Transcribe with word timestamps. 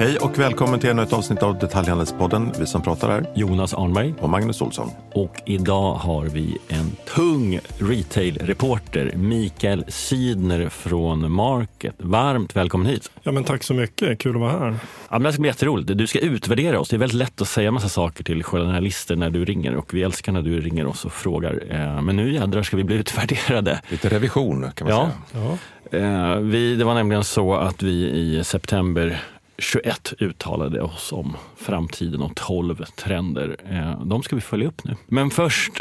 Hej 0.00 0.16
och 0.18 0.38
välkommen 0.38 0.80
till 0.80 0.90
ännu 0.90 1.02
ett 1.02 1.12
avsnitt 1.12 1.42
av 1.42 1.58
Detaljhandelspodden. 1.58 2.52
Vi 2.58 2.66
som 2.66 2.82
pratar 2.82 3.08
är 3.10 3.26
Jonas 3.34 3.74
Arnberg. 3.74 4.14
och 4.20 4.30
Magnus 4.30 4.62
Olsson. 4.62 4.90
Och 5.12 5.42
idag 5.46 5.94
har 5.94 6.24
vi 6.24 6.58
en 6.68 6.90
tung 7.16 7.60
retail-reporter, 7.78 9.12
Mikael 9.16 9.84
Sydner 9.88 10.68
från 10.68 11.32
Market. 11.32 11.94
Varmt 11.98 12.56
välkommen 12.56 12.86
hit. 12.86 13.10
Ja, 13.22 13.32
men 13.32 13.44
tack 13.44 13.62
så 13.62 13.74
mycket, 13.74 14.18
kul 14.18 14.34
att 14.34 14.40
vara 14.40 14.50
här. 14.52 14.68
Ja, 14.68 14.76
men 15.10 15.22
det 15.22 15.32
ska 15.32 15.40
bli 15.40 15.48
jätteroligt. 15.50 15.98
Du 15.98 16.06
ska 16.06 16.18
utvärdera 16.18 16.80
oss. 16.80 16.88
Det 16.88 16.96
är 16.96 16.98
väldigt 16.98 17.18
lätt 17.18 17.40
att 17.40 17.48
säga 17.48 17.70
massa 17.70 17.88
saker 17.88 18.24
till 18.24 18.42
journalister 18.44 19.16
när 19.16 19.30
du 19.30 19.44
ringer 19.44 19.74
och 19.76 19.94
vi 19.94 20.02
älskar 20.02 20.32
när 20.32 20.42
du 20.42 20.60
ringer 20.60 20.86
oss 20.86 21.04
och 21.04 21.12
frågar. 21.12 21.62
Eh, 21.70 22.02
Men 22.02 22.16
nu 22.16 22.32
jädrar 22.34 22.62
ska 22.62 22.76
vi 22.76 22.84
bli 22.84 22.96
utvärderade. 22.98 23.80
Lite 23.88 24.08
revision 24.08 24.70
kan 24.74 24.88
man 24.88 24.96
Ja. 24.96 25.10
säga. 25.32 25.44
Ja. 25.44 25.58
Eh, 25.98 26.36
Vi, 26.38 26.76
det 26.76 26.84
var 26.84 26.94
nämligen 26.94 27.24
så 27.24 27.54
att 27.54 27.82
vi 27.82 27.92
i 28.10 28.44
september 28.44 29.20
21 29.58 30.12
uttalade 30.18 30.82
oss 30.82 31.12
om 31.12 31.36
framtiden 31.56 32.22
och 32.22 32.34
12 32.34 32.84
trender. 32.84 33.56
De 34.04 34.22
ska 34.22 34.36
vi 34.36 34.42
följa 34.42 34.68
upp 34.68 34.84
nu. 34.84 34.96
Men 35.06 35.30
först, 35.30 35.80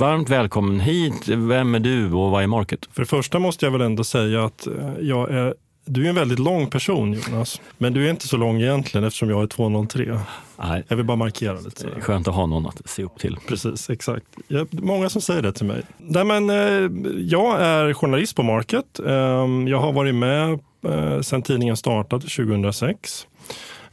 varmt 0.00 0.28
välkommen 0.28 0.80
hit. 0.80 1.28
Vem 1.28 1.74
är 1.74 1.80
du 1.80 2.12
och 2.12 2.30
vad 2.30 2.42
är 2.42 2.46
Market? 2.46 2.88
För 2.92 3.02
det 3.02 3.06
första 3.06 3.38
måste 3.38 3.66
jag 3.66 3.72
väl 3.72 3.80
ändå 3.80 4.04
säga 4.04 4.44
att 4.44 4.68
jag 5.00 5.30
är 5.30 5.54
du 5.90 6.04
är 6.04 6.08
en 6.08 6.14
väldigt 6.14 6.38
lång 6.38 6.66
person 6.70 7.12
Jonas, 7.12 7.60
men 7.78 7.92
du 7.92 8.06
är 8.06 8.10
inte 8.10 8.28
så 8.28 8.36
lång 8.36 8.60
egentligen 8.60 9.04
eftersom 9.04 9.30
jag 9.30 9.42
är 9.42 9.46
203. 9.46 10.20
Nej, 10.58 10.84
Jag 10.88 10.96
vill 10.96 11.06
bara 11.06 11.16
markera 11.16 11.60
lite. 11.60 11.80
Sådär. 11.80 12.00
skönt 12.00 12.28
att 12.28 12.34
ha 12.34 12.46
någon 12.46 12.66
att 12.66 12.90
se 12.90 13.04
upp 13.04 13.18
till. 13.18 13.36
Precis, 13.48 13.90
exakt. 13.90 14.26
Jag, 14.48 14.68
många 14.82 15.08
som 15.08 15.22
säger 15.22 15.42
det 15.42 15.52
till 15.52 15.66
mig. 15.66 15.82
Nej, 15.98 16.24
men, 16.24 16.50
eh, 16.50 16.90
jag 17.18 17.60
är 17.60 17.92
journalist 17.94 18.36
på 18.36 18.42
Market. 18.42 18.98
Eh, 19.06 19.12
jag 19.66 19.78
har 19.78 19.92
varit 19.92 20.14
med 20.14 20.58
Eh, 20.84 21.20
sedan 21.20 21.42
tidningen 21.42 21.76
startade 21.76 22.26
2006. 22.26 23.26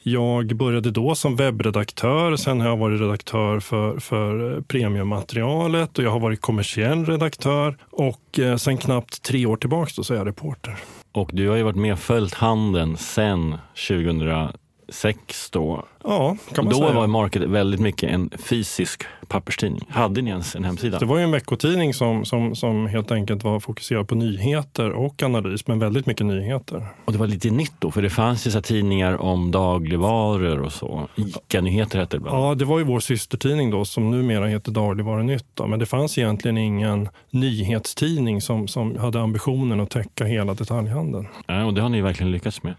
Jag 0.07 0.55
började 0.55 0.91
då 0.91 1.15
som 1.15 1.35
webbredaktör, 1.35 2.35
sen 2.35 2.61
har 2.61 2.67
jag 2.67 2.77
varit 2.77 3.01
redaktör 3.01 3.59
för, 3.59 3.99
för 3.99 4.55
eh, 4.55 4.61
premiummaterialet 4.61 5.97
och 5.97 6.03
jag 6.03 6.11
har 6.11 6.19
varit 6.19 6.41
kommersiell 6.41 7.05
redaktör 7.05 7.77
och 7.91 8.39
eh, 8.39 8.55
sen 8.55 8.77
knappt 8.77 9.21
tre 9.21 9.45
år 9.45 9.57
tillbaka 9.57 10.03
så 10.03 10.13
är 10.13 10.17
jag 10.17 10.27
reporter. 10.27 10.77
Och 11.11 11.29
du 11.33 11.49
har 11.49 11.55
ju 11.55 11.63
varit 11.63 11.75
med 11.75 11.93
och 11.93 11.99
följt 11.99 12.33
handeln 12.33 12.97
sen 12.97 13.57
2006 13.87 15.49
då. 15.51 15.85
Ja, 16.07 16.37
kan 16.55 16.65
man 16.65 16.73
Då 16.73 16.79
säga. 16.79 16.93
var 16.93 17.07
Market 17.07 17.41
väldigt 17.41 17.79
mycket 17.79 18.09
en 18.09 18.29
fysisk 18.37 19.03
papperstidning. 19.27 19.83
Hade 19.89 20.21
ni 20.21 20.29
ens 20.29 20.55
en 20.55 20.63
hemsida? 20.63 20.99
Det 20.99 21.05
var 21.05 21.17
ju 21.17 21.23
en 21.23 21.31
veckotidning 21.31 21.93
som, 21.93 22.25
som, 22.25 22.55
som 22.55 22.87
helt 22.87 23.11
enkelt 23.11 23.43
var 23.43 23.59
fokuserad 23.59 24.07
på 24.07 24.15
nyheter 24.15 24.91
och 24.91 25.23
analys, 25.23 25.67
men 25.67 25.79
väldigt 25.79 26.05
mycket 26.05 26.25
nyheter. 26.25 26.87
Och 27.05 27.11
det 27.13 27.17
var 27.19 27.27
lite 27.27 27.49
nytt 27.49 27.73
då, 27.79 27.91
för 27.91 28.01
det 28.01 28.09
fanns 28.09 28.47
ju 28.47 28.51
så 28.51 28.61
tidningar 28.61 29.21
om 29.21 29.51
dagligvaror 29.51 30.59
och 30.61 30.71
så. 30.73 31.07
ICA-nyheter 31.15 31.99
hette 31.99 32.17
det 32.17 32.21
bland 32.21 32.37
annat. 32.37 32.49
Ja, 32.49 32.55
det 32.55 32.65
var 32.65 32.79
ju 32.79 32.85
vår 32.85 32.99
systertidning 32.99 33.71
då 33.71 33.85
som 33.85 34.11
numera 34.11 34.47
heter 34.47 34.71
Dagligvarunytt. 34.71 35.45
Då. 35.53 35.67
Men 35.67 35.79
det 35.79 35.85
fanns 35.85 36.17
egentligen 36.17 36.57
ingen 36.57 37.09
nyhetstidning 37.29 38.41
som, 38.41 38.67
som 38.67 38.97
hade 38.97 39.21
ambitionen 39.21 39.79
att 39.79 39.89
täcka 39.89 40.25
hela 40.25 40.53
detaljhandeln. 40.53 41.27
Ja, 41.47 41.65
och 41.65 41.73
det 41.73 41.81
har 41.81 41.89
ni 41.89 42.01
verkligen 42.01 42.31
lyckats 42.31 42.63
med. 42.63 42.73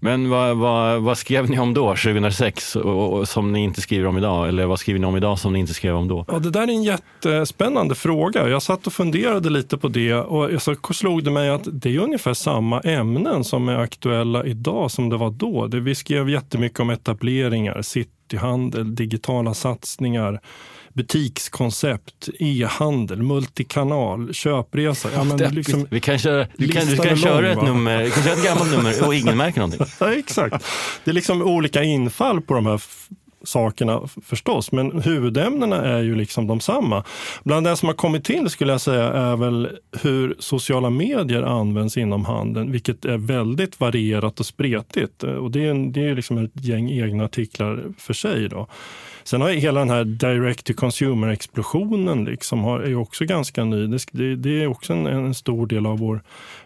Men 0.00 0.30
vad, 0.30 0.56
vad, 0.56 1.02
vad 1.02 1.18
skrev 1.18 1.50
ni 1.50 1.58
om 1.58 1.74
då, 1.74 1.88
2006, 1.88 2.61
och, 2.76 3.12
och, 3.12 3.28
som 3.28 3.52
ni 3.52 3.60
inte 3.60 3.80
skriver 3.80 4.06
om 4.06 4.18
idag? 4.18 4.48
Eller 4.48 4.66
vad 4.66 4.78
skriver 4.78 5.00
ni 5.00 5.06
om 5.06 5.16
idag 5.16 5.38
som 5.38 5.52
ni 5.52 5.58
inte 5.58 5.74
skrev 5.74 5.96
om 5.96 6.08
då? 6.08 6.24
Ja, 6.28 6.38
det 6.38 6.50
där 6.50 6.62
är 6.62 6.68
en 6.68 6.82
jättespännande 6.82 7.94
fråga. 7.94 8.48
Jag 8.48 8.62
satt 8.62 8.86
och 8.86 8.92
funderade 8.92 9.50
lite 9.50 9.78
på 9.78 9.88
det 9.88 10.14
och 10.14 10.62
så 10.62 10.74
slog 10.92 11.24
det 11.24 11.30
mig 11.30 11.50
att 11.50 11.68
det 11.72 11.94
är 11.94 11.98
ungefär 11.98 12.34
samma 12.34 12.80
ämnen 12.80 13.44
som 13.44 13.68
är 13.68 13.76
aktuella 13.76 14.44
idag 14.44 14.90
som 14.90 15.08
det 15.08 15.16
var 15.16 15.30
då. 15.30 15.68
Vi 15.72 15.94
skrev 15.94 16.30
jättemycket 16.30 16.80
om 16.80 16.90
etableringar, 16.90 17.82
cityhandel, 17.82 18.94
digitala 18.94 19.54
satsningar, 19.54 20.40
butikskoncept, 20.92 22.28
e-handel, 22.38 23.22
multikanal, 23.22 24.34
köpresa. 24.34 25.08
Ja, 25.14 25.24
men 25.24 25.54
liksom, 25.54 25.86
vi 25.90 26.00
kan 26.00 26.18
köra, 26.18 26.46
du 26.56 26.68
kan, 26.68 26.86
du 26.86 26.96
kan 26.96 27.16
köra 27.16 27.40
lång, 27.40 27.50
ett 27.50 27.56
va? 27.56 27.62
nummer, 27.62 28.04
du 28.04 28.10
kan 28.10 28.22
köra 28.22 28.34
ett 28.34 28.44
gammalt 28.44 28.72
nummer 28.72 29.06
och 29.06 29.14
ingen 29.14 29.36
märker 29.36 29.60
någonting. 29.60 29.86
Ja, 30.00 30.14
exakt. 30.14 30.66
Det 31.04 31.10
är 31.10 31.14
liksom 31.14 31.42
olika 31.42 31.82
infall 31.82 32.40
på 32.40 32.54
de 32.54 32.66
här 32.66 32.82
sakerna 33.44 34.00
förstås, 34.24 34.72
men 34.72 35.02
huvudämnena 35.02 35.76
är 35.76 36.02
ju 36.02 36.16
liksom 36.16 36.46
de 36.46 36.60
samma. 36.60 37.04
Bland 37.44 37.66
det 37.66 37.76
som 37.76 37.88
har 37.88 37.94
kommit 37.94 38.24
till 38.24 38.50
skulle 38.50 38.72
jag 38.72 38.80
säga 38.80 39.04
är 39.04 39.36
väl 39.36 39.68
hur 40.02 40.36
sociala 40.38 40.90
medier 40.90 41.42
används 41.42 41.96
inom 41.96 42.24
handeln, 42.24 42.72
vilket 42.72 43.04
är 43.04 43.18
väldigt 43.18 43.80
varierat 43.80 44.40
och 44.40 44.46
spretigt. 44.46 45.22
Och 45.22 45.50
det 45.50 45.64
är, 45.64 45.98
är 45.98 46.14
liksom 46.14 46.38
ett 46.38 46.50
gäng 46.54 46.90
egna 46.90 47.24
artiklar 47.24 47.82
för 47.98 48.14
sig. 48.14 48.48
Då. 48.48 48.68
Sen 49.24 49.40
har 49.40 49.50
ju 49.50 49.58
hela 49.58 49.80
den 49.80 49.90
här 49.90 50.04
direct 50.04 50.66
to 50.66 50.72
consumer-explosionen 50.72 52.24
liksom 52.24 52.64
har, 52.64 52.80
är 52.80 52.94
också 52.94 53.24
ganska 53.24 53.64
ny. 53.64 53.86
Det, 54.12 54.36
det, 54.36 54.62
är 54.62 54.66
också 54.66 54.92
en, 54.92 55.06
en 55.06 55.34
stor 55.34 55.66
del 55.66 55.86
av 55.86 55.98
vår 55.98 56.22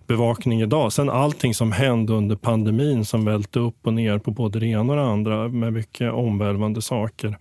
bevakning 0.06 0.62
idag. 0.62 0.93
Sen 0.93 1.11
allting 1.11 1.55
som 1.55 1.72
hände 1.72 2.12
under 2.12 2.37
pandemin 2.37 3.05
som 3.05 3.25
välte 3.25 3.59
upp 3.59 3.87
och 3.87 3.95
ner 3.95 4.19
på 4.19 4.31
både 4.31 4.61
det 4.61 4.66
ena 4.66 4.93
och 4.93 4.99
det 4.99 5.05
andra 5.05 5.49
med 5.49 5.72
mycket 5.72 6.12
omvälvande 6.12 6.83
saker. 6.83 7.39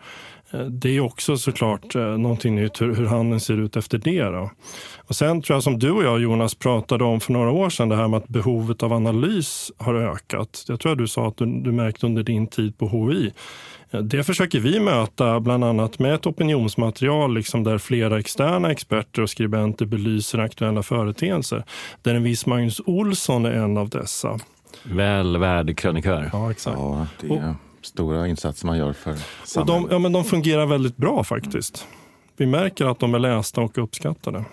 Eh, 0.51 0.59
det 0.59 0.89
är 0.89 0.99
också 0.99 1.37
såklart 1.37 1.95
eh, 1.95 2.01
någonting 2.01 2.55
nytt 2.55 2.81
hur, 2.81 2.95
hur 2.95 3.05
handeln 3.05 3.39
ser 3.39 3.57
ut 3.59 3.75
efter 3.75 3.97
det. 3.97 4.23
Då. 4.23 4.51
Och 4.97 5.15
sen 5.15 5.41
tror 5.41 5.55
jag 5.55 5.63
som 5.63 5.79
du 5.79 5.91
och 5.91 6.03
jag 6.03 6.21
Jonas 6.21 6.55
pratade 6.55 7.03
om 7.03 7.19
för 7.19 7.33
några 7.33 7.51
år 7.51 7.69
sedan 7.69 7.89
det 7.89 7.95
här 7.95 8.07
med 8.07 8.17
att 8.17 8.27
behovet 8.27 8.83
av 8.83 8.93
analys 8.93 9.71
har 9.77 9.95
ökat. 9.95 10.65
Jag 10.67 10.79
tror 10.79 10.91
att 10.91 10.97
du 10.97 11.07
sa 11.07 11.27
att 11.27 11.37
du, 11.37 11.45
du 11.45 11.71
märkte 11.71 12.05
under 12.05 12.23
din 12.23 12.47
tid 12.47 12.77
på 12.77 12.87
HI. 12.87 13.31
Eh, 13.91 13.99
Det 14.01 14.23
försöker 14.23 14.59
vi 14.59 14.79
möta 14.79 15.39
bland 15.39 15.63
annat 15.63 15.99
med 15.99 16.13
ett 16.13 16.25
opinionsmaterial 16.25 17.33
liksom 17.33 17.63
där 17.63 17.77
flera 17.77 18.19
externa 18.19 18.71
experter 18.71 19.21
och 19.21 19.29
skribenter 19.29 19.85
belyser 19.85 20.39
aktuella 20.39 20.83
företeelser. 20.83 21.63
Där 22.01 22.15
en 22.15 22.23
viss 22.23 22.45
Magnus 22.45 22.81
Olsson 22.85 23.45
är 23.45 23.51
en 23.51 23.77
av 23.77 23.89
dessa. 23.89 24.39
Väl 24.83 25.37
värd 25.37 25.77
krönikör. 25.77 26.29
Ja, 26.33 26.51
exakt. 26.51 26.77
Ja, 26.79 27.07
det 27.21 27.27
är 27.35 27.55
stora 27.81 28.27
insatser 28.27 28.67
man 28.67 28.77
gör 28.77 28.93
för 28.93 29.11
Och 29.11 29.17
samhället. 29.47 29.87
de, 29.89 29.93
ja, 29.93 29.99
men 29.99 30.11
de 30.11 30.23
fungerar 30.23 30.65
väldigt 30.65 30.97
bra 30.97 31.23
faktiskt. 31.23 31.87
Vi 32.37 32.45
märker 32.45 32.85
att 32.85 32.99
de 32.99 33.15
är 33.15 33.19
lästa 33.19 33.61
och 33.61 33.77
uppskattade. 33.77 34.45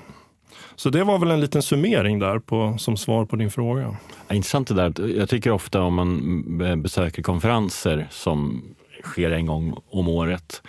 Så 0.76 0.90
det 0.90 1.04
var 1.04 1.18
väl 1.18 1.30
en 1.30 1.40
liten 1.40 1.62
summering 1.62 2.18
där 2.18 2.38
på, 2.38 2.74
som 2.78 2.96
svar 2.96 3.24
på 3.24 3.36
din 3.36 3.50
fråga. 3.50 3.96
Ja, 4.28 4.34
Intressant 4.34 4.68
det 4.68 4.74
där. 4.74 5.08
Jag 5.18 5.28
tycker 5.28 5.50
ofta 5.50 5.82
om 5.82 5.94
man 5.94 6.58
be- 6.58 6.76
besöker 6.76 7.22
konferenser 7.22 8.06
som 8.10 8.62
sker 9.02 9.30
en 9.30 9.46
gång 9.46 9.76
om 9.86 10.08
året 10.08 10.62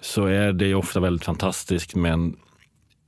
så 0.00 0.26
är 0.26 0.52
det 0.52 0.74
ofta 0.74 1.00
väldigt 1.00 1.24
fantastiskt 1.24 1.94
men 1.94 2.36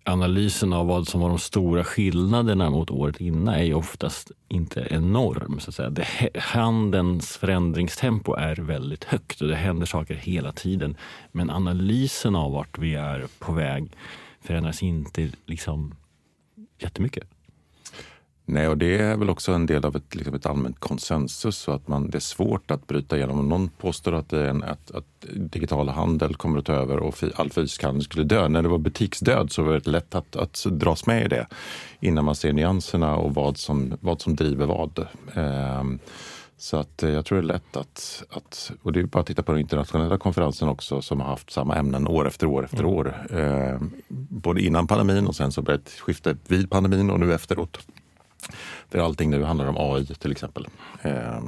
analysen 0.04 0.72
av 0.72 0.86
vad 0.86 1.08
som 1.08 1.20
var 1.20 1.28
de 1.28 1.38
stora 1.38 1.84
skillnaderna 1.84 2.70
mot 2.70 2.90
året 2.90 3.20
innan 3.20 3.54
är 3.54 3.62
ju 3.62 3.74
oftast 3.74 4.30
inte 4.48 4.86
enorm. 4.90 5.60
Så 5.60 5.70
att 5.70 5.74
säga. 5.74 5.90
Det, 5.90 6.06
handelns 6.38 7.36
förändringstempo 7.36 8.34
är 8.34 8.56
väldigt 8.56 9.04
högt 9.04 9.40
och 9.40 9.48
det 9.48 9.54
händer 9.54 9.86
saker 9.86 10.14
hela 10.14 10.52
tiden. 10.52 10.96
Men 11.32 11.50
analysen 11.50 12.36
av 12.36 12.52
vart 12.52 12.78
vi 12.78 12.94
är 12.94 13.26
på 13.38 13.52
väg 13.52 13.90
förändras 14.40 14.82
inte 14.82 15.30
liksom 15.46 15.94
jättemycket. 16.78 17.31
Nej, 18.44 18.68
och 18.68 18.78
det 18.78 18.98
är 18.98 19.16
väl 19.16 19.30
också 19.30 19.52
en 19.52 19.66
del 19.66 19.84
av 19.84 19.96
ett, 19.96 20.14
liksom 20.14 20.34
ett 20.34 20.46
allmänt 20.46 20.80
konsensus. 20.80 21.56
Så 21.56 21.72
att 21.72 21.88
man, 21.88 22.10
det 22.10 22.18
är 22.18 22.20
svårt 22.20 22.70
att 22.70 22.86
bryta 22.86 23.16
igenom. 23.16 23.38
Om 23.38 23.48
någon 23.48 23.68
påstår 23.68 24.12
att, 24.12 24.30
det 24.30 24.40
är 24.40 24.48
en, 24.48 24.62
att, 24.62 24.90
att 24.90 25.04
digital 25.34 25.88
handel 25.88 26.34
kommer 26.34 26.58
att 26.58 26.64
ta 26.64 26.72
över 26.72 26.96
och 26.96 27.14
fi, 27.14 27.32
all 27.36 27.50
fysisk 27.50 27.82
handel 27.82 28.02
skulle 28.02 28.24
dö. 28.24 28.48
När 28.48 28.62
det 28.62 28.68
var 28.68 28.78
butiksdöd 28.78 29.52
så 29.52 29.62
var 29.62 29.72
det 29.72 29.86
lätt 29.86 30.14
att, 30.14 30.36
att 30.36 30.66
dras 30.70 31.06
med 31.06 31.24
i 31.24 31.28
det 31.28 31.46
innan 32.00 32.24
man 32.24 32.34
ser 32.34 32.52
nyanserna 32.52 33.16
och 33.16 33.34
vad 33.34 33.56
som, 33.56 33.94
vad 34.00 34.20
som 34.20 34.36
driver 34.36 34.66
vad. 34.66 35.06
Ehm, 35.34 35.98
så 36.56 36.76
att 36.76 37.02
jag 37.02 37.24
tror 37.24 37.38
det 37.38 37.44
är 37.44 37.52
lätt 37.54 37.76
att, 37.76 38.24
att, 38.30 38.72
och 38.82 38.92
det 38.92 39.00
är 39.00 39.04
bara 39.04 39.20
att 39.20 39.26
titta 39.26 39.42
på 39.42 39.52
den 39.52 39.60
internationella 39.60 40.18
konferensen 40.18 40.68
också 40.68 41.02
som 41.02 41.20
har 41.20 41.28
haft 41.28 41.50
samma 41.50 41.76
ämnen 41.76 42.08
år 42.08 42.28
efter 42.28 42.46
år 42.46 42.64
efter 42.64 42.84
år. 42.84 43.26
Eh, 43.30 43.80
både 44.08 44.62
innan 44.62 44.86
pandemin 44.86 45.26
och 45.26 45.36
sen 45.36 45.52
så 45.52 45.62
blev 45.62 45.78
det 45.84 45.90
skifte 45.90 46.36
vid 46.46 46.70
pandemin 46.70 47.10
och 47.10 47.20
nu 47.20 47.34
efteråt. 47.34 47.78
Där 48.90 48.98
allting 48.98 49.30
nu 49.30 49.42
handlar 49.44 49.66
om 49.66 49.76
AI 49.78 50.06
till 50.06 50.32
exempel. 50.32 50.66
Eh, 51.02 51.42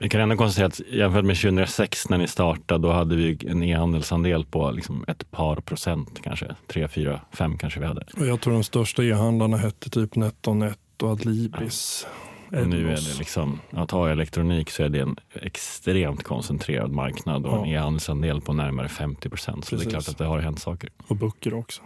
Vi 0.00 0.08
kan 0.08 0.20
ändå 0.20 0.36
konstatera 0.36 0.66
att 0.66 0.80
jämfört 0.92 1.24
med 1.24 1.36
2006 1.36 2.08
när 2.08 2.18
ni 2.18 2.28
startade, 2.28 2.82
då 2.82 2.92
hade 2.92 3.16
vi 3.16 3.38
en 3.48 3.62
e-handelsandel 3.62 4.44
på 4.44 4.70
liksom 4.70 5.04
ett 5.08 5.30
par 5.30 5.56
procent 5.56 6.20
kanske. 6.22 6.54
Tre, 6.66 6.88
fyra, 6.88 7.20
fem 7.32 7.58
kanske 7.58 7.80
vi 7.80 7.86
hade. 7.86 8.04
Och 8.16 8.26
jag 8.26 8.40
tror 8.40 8.52
de 8.52 8.64
största 8.64 9.02
e-handlarna 9.04 9.56
hette 9.56 9.90
typ 9.90 10.16
NetOnNet 10.16 10.78
och 11.02 11.08
Adlibris. 11.10 12.06
Och 12.52 12.68
nu 12.68 12.88
är 12.92 12.96
det 12.96 13.18
liksom, 13.18 13.60
att 13.70 13.90
ha 13.90 14.10
elektronik 14.10 14.70
så 14.70 14.82
är 14.82 14.88
det 14.88 14.98
en 15.00 15.16
extremt 15.42 16.22
koncentrerad 16.24 16.90
marknad 16.92 17.46
och 17.46 17.52
en 17.66 17.70
Ja. 17.70 17.76
e-handelsandel 17.78 18.40
på 18.40 18.52
närmare 18.52 18.88
50 18.88 19.28
procent. 19.28 19.64
Så 19.64 19.76
det 19.76 19.82
är 19.82 19.84
Precis. 19.84 19.92
klart 19.92 20.08
att 20.08 20.18
det 20.18 20.24
har 20.24 20.38
hänt 20.38 20.58
saker. 20.60 20.90
Och 21.06 21.16
böcker 21.16 21.54
också. 21.54 21.82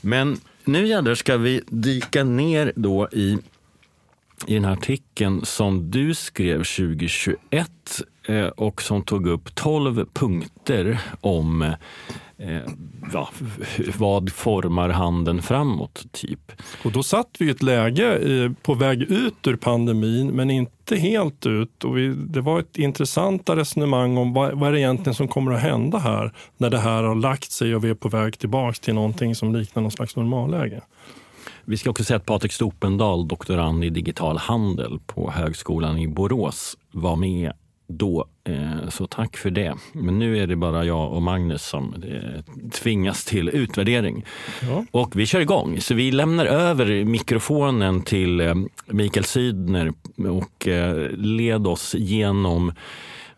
Men 0.00 0.40
nu 0.64 0.86
jädrar 0.86 1.14
ska 1.14 1.36
vi 1.36 1.62
dyka 1.66 2.24
ner 2.24 2.72
då 2.76 3.08
i 3.12 3.38
i 4.46 4.54
den 4.54 4.64
här 4.64 4.72
artikeln 4.72 5.44
som 5.44 5.90
du 5.90 6.14
skrev 6.14 6.58
2021 6.58 7.70
eh, 8.28 8.46
och 8.46 8.82
som 8.82 9.02
tog 9.02 9.26
upp 9.26 9.54
12 9.54 10.06
punkter 10.12 11.00
om 11.20 11.62
eh, 12.42 12.60
ja, 13.12 13.28
vad 13.98 14.32
formar 14.32 14.88
handeln 14.88 15.42
framåt, 15.42 16.06
typ. 16.12 16.52
Och 16.84 16.92
då 16.92 17.02
satt 17.02 17.28
vi 17.38 17.46
i 17.46 17.50
ett 17.50 17.62
läge 17.62 18.18
eh, 18.18 18.52
på 18.62 18.74
väg 18.74 19.02
ut 19.02 19.46
ur 19.46 19.56
pandemin, 19.56 20.26
men 20.26 20.50
inte 20.50 20.96
helt 20.96 21.46
ut. 21.46 21.84
Och 21.84 21.98
vi, 21.98 22.08
det 22.08 22.40
var 22.40 22.60
ett 22.60 22.78
intressanta 22.78 23.56
resonemang 23.56 24.16
om 24.16 24.32
vad, 24.32 24.58
vad 24.58 24.68
är 24.68 24.72
det 24.72 24.80
egentligen 24.80 25.14
som 25.14 25.28
kommer 25.28 25.52
att 25.52 25.62
hända 25.62 25.98
här 25.98 26.32
när 26.56 26.70
det 26.70 26.78
här 26.78 27.02
har 27.02 27.14
lagt 27.14 27.52
sig 27.52 27.74
och 27.74 27.84
vi 27.84 27.90
är 27.90 27.94
på 27.94 28.08
väg 28.08 28.38
tillbaka 28.38 28.78
till 28.80 28.94
någonting 28.94 29.34
som 29.34 29.54
liknar 29.54 29.82
någon 29.82 29.92
slags 29.92 30.16
normalläge. 30.16 30.80
Vi 31.64 31.76
ska 31.76 31.90
också 31.90 32.04
säga 32.04 32.16
att 32.16 32.26
Patrik 32.26 32.52
Stopendal, 32.52 33.28
doktorand 33.28 33.84
i 33.84 33.90
digital 33.90 34.38
handel 34.38 34.98
på 35.06 35.30
Högskolan 35.30 35.98
i 35.98 36.08
Borås, 36.08 36.76
var 36.90 37.16
med 37.16 37.52
då. 37.88 38.26
Eh, 38.44 38.88
så 38.88 39.06
tack 39.06 39.36
för 39.36 39.50
det. 39.50 39.74
Men 39.92 40.18
nu 40.18 40.38
är 40.38 40.46
det 40.46 40.56
bara 40.56 40.84
jag 40.84 41.12
och 41.12 41.22
Magnus 41.22 41.62
som 41.66 41.94
eh, 41.94 42.70
tvingas 42.70 43.24
till 43.24 43.48
utvärdering. 43.48 44.24
Ja. 44.62 44.84
Och 44.90 45.16
vi 45.16 45.26
kör 45.26 45.40
igång. 45.40 45.80
Så 45.80 45.94
vi 45.94 46.10
lämnar 46.10 46.46
över 46.46 47.04
mikrofonen 47.04 48.02
till 48.02 48.40
eh, 48.40 48.54
Mikael 48.86 49.24
Sydner 49.24 49.92
och 50.28 50.68
led 51.10 51.66
oss 51.66 51.94
genom 51.94 52.72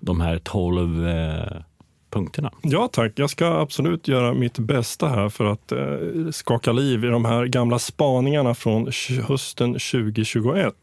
de 0.00 0.20
här 0.20 0.38
tolv 0.38 1.06
punkterna. 2.10 2.52
Ja 2.62 2.88
tack, 2.92 3.12
jag 3.14 3.30
ska 3.30 3.46
absolut 3.46 4.08
göra 4.08 4.34
mitt 4.34 4.58
bästa 4.58 5.08
här 5.08 5.28
för 5.28 5.44
att 5.44 5.72
skaka 6.34 6.72
liv 6.72 7.04
i 7.04 7.08
de 7.08 7.24
här 7.24 7.46
gamla 7.46 7.78
spaningarna 7.78 8.54
från 8.54 8.90
hösten 9.28 9.72
2021. 9.72 10.74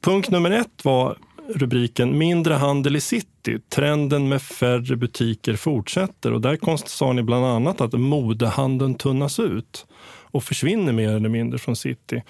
Punkt 0.00 0.30
nummer 0.30 0.50
ett 0.50 0.84
var 0.84 1.16
rubriken 1.54 2.18
Mindre 2.18 2.54
handel 2.54 2.96
i 2.96 3.00
city. 3.00 3.58
Trenden 3.68 4.28
med 4.28 4.42
färre 4.42 4.96
butiker 4.96 5.56
fortsätter. 5.56 6.32
Och 6.32 6.40
där 6.40 6.86
sa 6.88 7.12
ni 7.12 7.22
bland 7.22 7.46
annat 7.46 7.80
att 7.80 7.92
modehandeln 7.92 8.94
tunnas 8.94 9.40
ut 9.40 9.86
och 10.30 10.44
försvinner 10.44 10.92
mer 10.92 11.08
eller 11.08 11.28
mindre 11.28 11.58
från 11.58 11.76
city. 11.76 12.22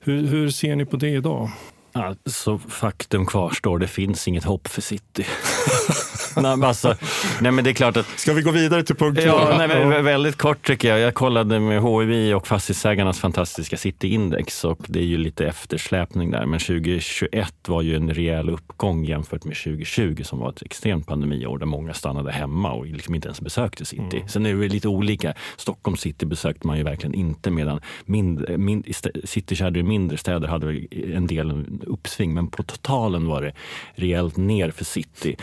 Hur, 0.00 0.26
hur 0.26 0.50
ser 0.50 0.76
ni 0.76 0.84
på 0.84 0.96
det 0.96 1.10
idag? 1.10 1.50
Alltså, 1.96 2.58
faktum 2.58 3.26
kvarstår, 3.26 3.78
det 3.78 3.86
finns 3.86 4.28
inget 4.28 4.44
hopp 4.44 4.68
för 4.68 4.82
City. 4.82 5.26
nej, 6.36 6.56
men 6.56 6.64
alltså, 6.64 6.94
nej, 7.40 7.52
men 7.52 7.64
det 7.64 7.70
är 7.70 7.74
klart 7.74 7.96
att... 7.96 8.06
Ska 8.06 8.32
vi 8.32 8.42
gå 8.42 8.50
vidare 8.50 8.82
till 8.82 8.96
punkt 8.96 9.20
två? 9.20 9.26
Ja, 9.26 9.54
nej, 9.58 9.68
men, 9.68 10.04
väldigt 10.04 10.36
kort 10.36 10.66
tycker 10.66 10.88
jag. 10.88 10.98
Jag 10.98 11.14
kollade 11.14 11.60
med 11.60 11.82
HIV 11.82 12.36
och 12.36 12.46
Fastighetsägarnas 12.46 13.20
fantastiska 13.20 13.76
Cityindex 13.76 14.64
och 14.64 14.78
det 14.86 14.98
är 14.98 15.04
ju 15.04 15.16
lite 15.16 15.46
eftersläpning 15.46 16.30
där. 16.30 16.46
Men 16.46 16.60
2021 16.60 17.54
var 17.66 17.82
ju 17.82 17.96
en 17.96 18.14
rejäl 18.14 18.50
uppgång 18.50 19.04
jämfört 19.04 19.44
med 19.44 19.56
2020 19.56 20.22
som 20.24 20.38
var 20.38 20.50
ett 20.50 20.62
extremt 20.62 21.06
pandemiår 21.06 21.58
där 21.58 21.66
många 21.66 21.94
stannade 21.94 22.32
hemma 22.32 22.72
och 22.72 22.86
liksom 22.86 23.14
inte 23.14 23.28
ens 23.28 23.40
besökte 23.40 23.84
city. 23.84 24.16
Mm. 24.16 24.28
Sen 24.28 24.46
är 24.46 24.54
det 24.54 24.68
lite 24.68 24.88
olika. 24.88 25.34
Stockholm 25.56 25.96
city 25.96 26.26
besökte 26.26 26.66
man 26.66 26.78
ju 26.78 26.82
verkligen 26.82 27.14
inte 27.14 27.50
medan 27.50 27.80
mindre, 28.04 28.58
mind, 28.58 28.86
citykärnor 29.24 29.76
i 29.76 29.82
mindre 29.82 30.16
städer 30.16 30.48
hade 30.48 30.86
en 31.14 31.26
del 31.26 31.64
uppsving, 31.84 32.34
men 32.34 32.48
på 32.48 32.62
totalen 32.62 33.26
var 33.26 33.42
det 33.42 33.52
rejält 33.94 34.36
ner 34.36 34.70
för 34.70 34.84
City. 34.84 35.36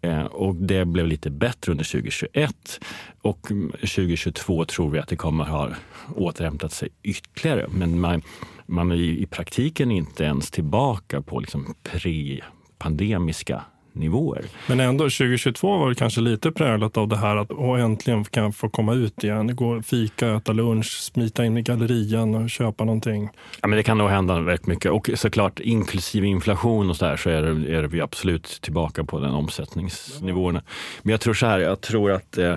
Eh, 0.00 0.24
och 0.24 0.54
det 0.54 0.84
blev 0.84 1.06
lite 1.06 1.30
bättre 1.30 1.72
under 1.72 1.84
2021 1.84 2.80
och 3.22 3.48
2022 3.80 4.64
tror 4.64 4.90
vi 4.90 4.98
att 4.98 5.08
det 5.08 5.16
kommer 5.16 5.44
ha 5.44 5.68
återhämtat 6.14 6.72
sig 6.72 6.88
ytterligare. 7.02 7.66
Men 7.70 8.00
man, 8.00 8.22
man 8.66 8.90
är 8.90 8.96
i 8.96 9.26
praktiken 9.26 9.90
inte 9.90 10.24
ens 10.24 10.50
tillbaka 10.50 11.22
på 11.22 11.40
liksom 11.40 11.74
pre-pandemiska 11.82 13.62
nivåer. 13.98 14.44
Men 14.66 14.80
ändå 14.80 15.04
2022 15.04 15.78
var 15.78 15.88
det 15.88 15.94
kanske 15.94 16.20
lite 16.20 16.52
präglat 16.52 16.96
av 16.96 17.08
det 17.08 17.16
här 17.16 17.36
att 17.36 17.50
äntligen 17.80 18.24
kan 18.24 18.52
få 18.52 18.68
komma 18.68 18.94
ut 18.94 19.24
igen, 19.24 19.56
gå 19.56 19.76
och 19.76 19.84
fika, 19.84 20.36
äta 20.36 20.52
lunch, 20.52 21.00
smita 21.00 21.44
in 21.44 21.58
i 21.58 21.62
gallerian 21.62 22.34
och 22.34 22.50
köpa 22.50 22.84
någonting. 22.84 23.30
Ja, 23.60 23.68
men 23.68 23.76
det 23.76 23.82
kan 23.82 23.98
nog 23.98 24.10
hända 24.10 24.40
väldigt 24.40 24.66
mycket 24.66 24.92
och 24.92 25.10
såklart 25.14 25.60
inklusive 25.60 26.26
inflation 26.26 26.90
och 26.90 26.96
så 26.96 27.04
där 27.04 27.16
så 27.16 27.30
är, 27.30 27.42
det, 27.42 27.76
är 27.76 27.82
vi 27.82 28.00
absolut 28.00 28.58
tillbaka 28.62 29.04
på 29.04 29.20
den 29.20 29.30
omsättningsnivåerna. 29.30 30.62
Men 31.02 31.10
jag 31.10 31.20
tror 31.20 31.34
så 31.34 31.46
här, 31.46 31.58
jag 31.58 31.80
tror 31.80 32.12
att 32.12 32.38
eh, 32.38 32.54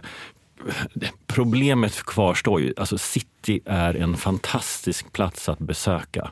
problemet 1.28 2.04
kvarstår 2.06 2.62
ju. 2.62 2.74
Alltså 2.78 2.98
city 2.98 3.60
är 3.66 3.94
en 3.94 4.18
fantastisk 4.18 5.14
plats 5.14 5.50
att 5.50 5.60
besöka 5.60 6.32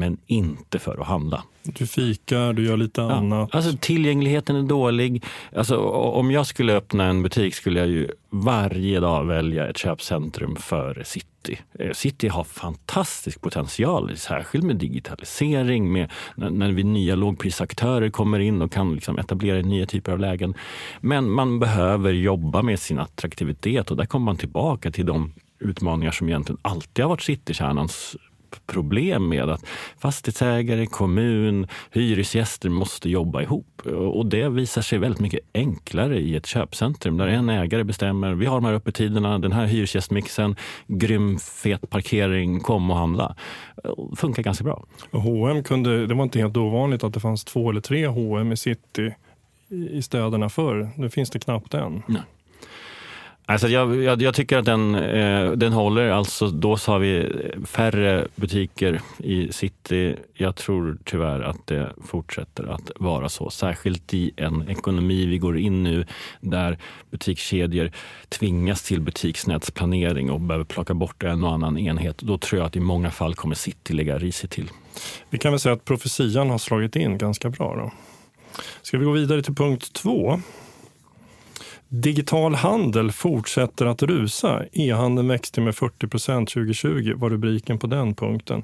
men 0.00 0.18
inte 0.26 0.78
för 0.78 1.00
att 1.00 1.06
handla. 1.06 1.42
Du 1.62 1.86
fikar, 1.86 2.52
du 2.52 2.66
gör 2.66 2.76
lite 2.76 3.00
ja, 3.00 3.12
annat. 3.12 3.54
Alltså, 3.54 3.76
tillgängligheten 3.80 4.56
är 4.56 4.62
dålig. 4.62 5.24
Alltså, 5.56 5.76
om 5.78 6.30
jag 6.30 6.46
skulle 6.46 6.76
öppna 6.76 7.04
en 7.04 7.22
butik 7.22 7.54
skulle 7.54 7.80
jag 7.80 7.88
ju 7.88 8.08
varje 8.30 9.00
dag 9.00 9.24
välja 9.24 9.68
ett 9.68 9.78
köpcentrum 9.78 10.56
före 10.56 11.04
city. 11.04 11.60
Eh, 11.78 11.92
city 11.92 12.28
har 12.28 12.44
fantastisk 12.44 13.40
potential, 13.40 14.16
särskilt 14.16 14.64
med 14.64 14.76
digitalisering, 14.76 15.92
med 15.92 16.10
när, 16.34 16.50
när 16.50 16.72
vi 16.72 16.84
nya 16.84 17.14
lågprisaktörer 17.14 18.10
kommer 18.10 18.38
in 18.38 18.62
och 18.62 18.72
kan 18.72 18.94
liksom 18.94 19.18
etablera 19.18 19.62
nya 19.62 19.86
typer 19.86 20.12
av 20.12 20.18
lägen. 20.18 20.54
Men 21.00 21.30
man 21.30 21.58
behöver 21.58 22.12
jobba 22.12 22.62
med 22.62 22.80
sin 22.80 22.98
attraktivitet 22.98 23.90
och 23.90 23.96
där 23.96 24.06
kommer 24.06 24.24
man 24.24 24.36
tillbaka 24.36 24.90
till 24.90 25.06
de 25.06 25.32
utmaningar 25.58 26.12
som 26.12 26.28
egentligen 26.28 26.58
alltid 26.62 27.04
har 27.04 27.08
varit 27.08 27.22
citykärnans 27.22 28.16
problem 28.66 29.28
med 29.28 29.50
att 29.50 29.64
fastighetsägare, 29.98 30.86
kommun, 30.86 31.66
hyresgäster 31.90 32.68
måste 32.68 33.10
jobba 33.10 33.42
ihop. 33.42 33.82
Och 33.86 34.26
det 34.26 34.48
visar 34.48 34.82
sig 34.82 34.98
väldigt 34.98 35.20
mycket 35.20 35.40
enklare 35.54 36.18
i 36.18 36.36
ett 36.36 36.46
köpcentrum 36.46 37.16
där 37.16 37.26
en 37.26 37.48
ägare 37.48 37.84
bestämmer. 37.84 38.34
Vi 38.34 38.46
har 38.46 38.54
de 38.54 38.64
här 38.64 38.74
öppettiderna, 38.74 39.38
den 39.38 39.52
här 39.52 39.66
hyresgästmixen, 39.66 40.56
grym 40.86 41.38
fet 41.38 41.90
parkering, 41.90 42.60
kom 42.60 42.90
och 42.90 42.96
handla. 42.96 43.36
Det 44.10 44.16
funkar 44.16 44.42
ganska 44.42 44.64
bra. 44.64 44.84
H&M 45.12 45.62
kunde, 45.62 46.06
det 46.06 46.14
var 46.14 46.22
inte 46.22 46.38
helt 46.38 46.56
ovanligt 46.56 47.04
att 47.04 47.14
det 47.14 47.20
fanns 47.20 47.44
två 47.44 47.70
eller 47.70 47.80
tre 47.80 48.06
H&M 48.06 48.52
i 48.52 48.56
city 48.56 49.14
i 49.70 50.02
städerna 50.02 50.48
förr. 50.48 50.90
Nu 50.96 51.10
finns 51.10 51.30
det 51.30 51.38
knappt 51.38 51.74
än. 51.74 52.02
Nej. 52.08 52.22
Alltså 53.50 53.68
jag, 53.68 54.02
jag, 54.02 54.22
jag, 54.22 54.34
tycker 54.34 54.58
att 54.58 54.64
den, 54.64 54.94
eh, 54.94 55.50
den 55.52 55.72
håller. 55.72 56.10
Alltså 56.10 56.46
då 56.50 56.76
sa 56.76 56.98
vi 56.98 57.32
färre 57.66 58.26
butiker 58.34 59.00
i 59.18 59.52
city. 59.52 60.16
Jag 60.34 60.56
tror 60.56 60.98
tyvärr 61.04 61.40
att 61.40 61.66
det 61.66 61.92
fortsätter 62.06 62.64
att 62.64 62.90
vara 62.96 63.28
så. 63.28 63.50
Särskilt 63.50 64.14
i 64.14 64.30
en 64.36 64.68
ekonomi 64.68 65.26
vi 65.26 65.38
går 65.38 65.58
in 65.58 65.82
nu 65.82 66.06
där 66.40 66.78
butikskedjor 67.10 67.90
tvingas 68.28 68.82
till 68.82 69.00
butiksnätsplanering 69.00 70.30
och 70.30 70.40
behöver 70.40 70.64
plocka 70.64 70.94
bort 70.94 71.22
en 71.22 71.44
och 71.44 71.52
annan 71.52 71.78
enhet. 71.78 72.18
Då 72.18 72.38
tror 72.38 72.60
jag 72.60 72.66
att 72.66 72.76
i 72.76 72.80
många 72.80 73.10
fall 73.10 73.34
kommer 73.34 73.54
city 73.54 73.92
ligga 73.92 74.18
risigt 74.18 74.50
till. 74.50 74.70
Vi 75.30 75.38
kan 75.38 75.52
väl 75.52 75.60
säga 75.60 75.72
att 75.72 75.84
profetian 75.84 76.50
har 76.50 76.58
slagit 76.58 76.96
in 76.96 77.18
ganska 77.18 77.50
bra. 77.50 77.76
Då. 77.76 77.92
Ska 78.82 78.98
vi 78.98 79.04
gå 79.04 79.12
vidare 79.12 79.42
till 79.42 79.54
punkt 79.54 79.92
två? 79.92 80.40
Digital 81.92 82.54
handel 82.54 83.12
fortsätter 83.12 83.86
att 83.86 84.02
rusa. 84.02 84.64
E-handeln 84.72 85.28
växte 85.28 85.60
med 85.60 85.76
40 85.76 86.06
procent 86.06 86.48
2020 86.48 87.12
var 87.16 87.30
rubriken 87.30 87.78
på 87.78 87.86
den 87.86 88.14
punkten. 88.14 88.62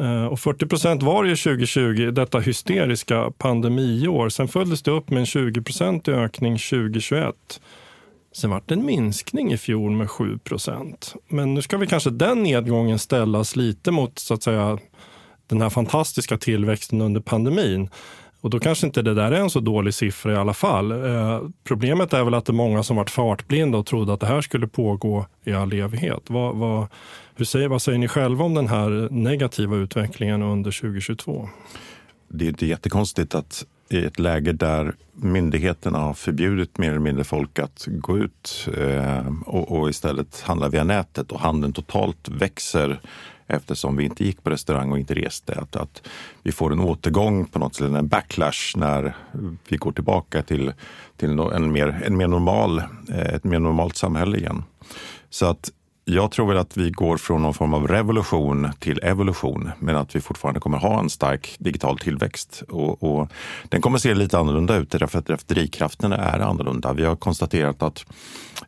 Eh, 0.00 0.24
och 0.24 0.40
40 0.40 0.66
procent 0.66 1.02
var 1.02 1.24
det 1.24 1.36
2020, 1.36 2.10
detta 2.10 2.40
hysteriska 2.40 3.30
pandemiår. 3.38 4.28
Sen 4.28 4.48
följdes 4.48 4.82
det 4.82 4.90
upp 4.90 5.10
med 5.10 5.20
en 5.20 5.26
20 5.26 5.62
ökning 6.06 6.58
2021. 6.58 7.34
Sen 8.32 8.50
var 8.50 8.62
det 8.66 8.74
en 8.74 8.86
minskning 8.86 9.52
i 9.52 9.58
fjol 9.58 9.90
med 9.90 10.10
7 10.10 10.38
procent. 10.38 11.14
Men 11.28 11.54
nu 11.54 11.62
ska 11.62 11.76
vi 11.76 11.86
kanske 11.86 12.10
den 12.10 12.42
nedgången 12.42 12.98
ställas 12.98 13.56
lite 13.56 13.90
mot 13.90 14.18
så 14.18 14.34
att 14.34 14.42
säga 14.42 14.78
den 15.46 15.62
här 15.62 15.70
fantastiska 15.70 16.38
tillväxten 16.38 17.00
under 17.00 17.20
pandemin. 17.20 17.88
Och 18.42 18.50
då 18.50 18.58
kanske 18.58 18.86
inte 18.86 19.02
det 19.02 19.14
där 19.14 19.32
är 19.32 19.40
en 19.40 19.50
så 19.50 19.60
dålig 19.60 19.94
siffra 19.94 20.32
i 20.32 20.36
alla 20.36 20.54
fall. 20.54 20.92
Eh, 20.92 21.40
problemet 21.64 22.12
är 22.12 22.24
väl 22.24 22.34
att 22.34 22.44
det 22.44 22.50
är 22.50 22.54
många 22.54 22.82
som 22.82 22.96
varit 22.96 23.10
fartblinda 23.10 23.78
och 23.78 23.86
trodde 23.86 24.12
att 24.12 24.20
det 24.20 24.26
här 24.26 24.40
skulle 24.40 24.66
pågå 24.66 25.26
i 25.44 25.52
all 25.52 25.72
evighet. 25.72 26.22
Vad, 26.26 26.56
vad, 26.56 26.86
hur 27.34 27.44
säger, 27.44 27.68
vad 27.68 27.82
säger 27.82 27.98
ni 27.98 28.08
själva 28.08 28.44
om 28.44 28.54
den 28.54 28.68
här 28.68 29.08
negativa 29.10 29.76
utvecklingen 29.76 30.42
under 30.42 30.80
2022? 30.80 31.48
Det 32.28 32.44
är 32.44 32.48
inte 32.48 32.66
jättekonstigt 32.66 33.34
att 33.34 33.64
i 33.88 34.04
ett 34.04 34.18
läge 34.18 34.52
där 34.52 34.94
myndigheterna 35.12 35.98
har 35.98 36.14
förbjudit 36.14 36.78
mer 36.78 36.90
eller 36.90 37.00
mindre 37.00 37.24
folk 37.24 37.58
att 37.58 37.86
gå 37.86 38.18
ut 38.18 38.68
eh, 38.76 39.26
och, 39.46 39.78
och, 39.78 39.90
istället 39.90 40.40
handla 40.40 40.68
via 40.68 40.84
nätet 40.84 41.32
och 41.32 41.40
handeln 41.40 41.72
totalt 41.72 42.28
växer 42.28 43.00
eftersom 43.52 43.96
vi 43.96 44.04
inte 44.04 44.24
gick 44.24 44.42
på 44.42 44.50
restaurang 44.50 44.92
och 44.92 44.98
inte 44.98 45.14
reste. 45.14 45.60
Att, 45.60 45.76
att 45.76 46.08
vi 46.42 46.52
får 46.52 46.72
en 46.72 46.80
återgång 46.80 47.46
på 47.46 47.58
något 47.58 47.74
sätt, 47.74 47.86
en 47.86 48.08
backlash 48.08 48.76
när 48.76 49.16
vi 49.68 49.76
går 49.76 49.92
tillbaka 49.92 50.42
till, 50.42 50.72
till 51.16 51.38
en, 51.38 51.72
mer, 51.72 52.02
en 52.04 52.16
mer 52.16 52.28
normal, 52.28 52.78
eh, 53.08 53.34
ett 53.34 53.44
mer 53.44 53.58
normalt 53.58 53.96
samhälle 53.96 54.38
igen. 54.38 54.64
Så 55.30 55.46
att 55.46 55.70
jag 56.04 56.30
tror 56.30 56.48
väl 56.48 56.58
att 56.58 56.76
vi 56.76 56.90
går 56.90 57.16
från 57.16 57.42
någon 57.42 57.54
form 57.54 57.74
av 57.74 57.88
revolution 57.88 58.68
till 58.78 59.00
evolution, 59.02 59.70
men 59.78 59.96
att 59.96 60.16
vi 60.16 60.20
fortfarande 60.20 60.60
kommer 60.60 60.78
ha 60.78 61.00
en 61.00 61.10
stark 61.10 61.56
digital 61.58 61.98
tillväxt. 61.98 62.62
Och, 62.68 63.02
och 63.02 63.28
den 63.68 63.80
kommer 63.80 63.98
se 63.98 64.14
lite 64.14 64.38
annorlunda 64.38 64.76
ut 64.76 64.90
därför 64.90 65.18
att 65.18 65.48
drivkrafterna 65.48 66.16
är 66.16 66.40
annorlunda. 66.40 66.92
Vi 66.92 67.04
har 67.04 67.16
konstaterat 67.16 67.82
att 67.82 68.04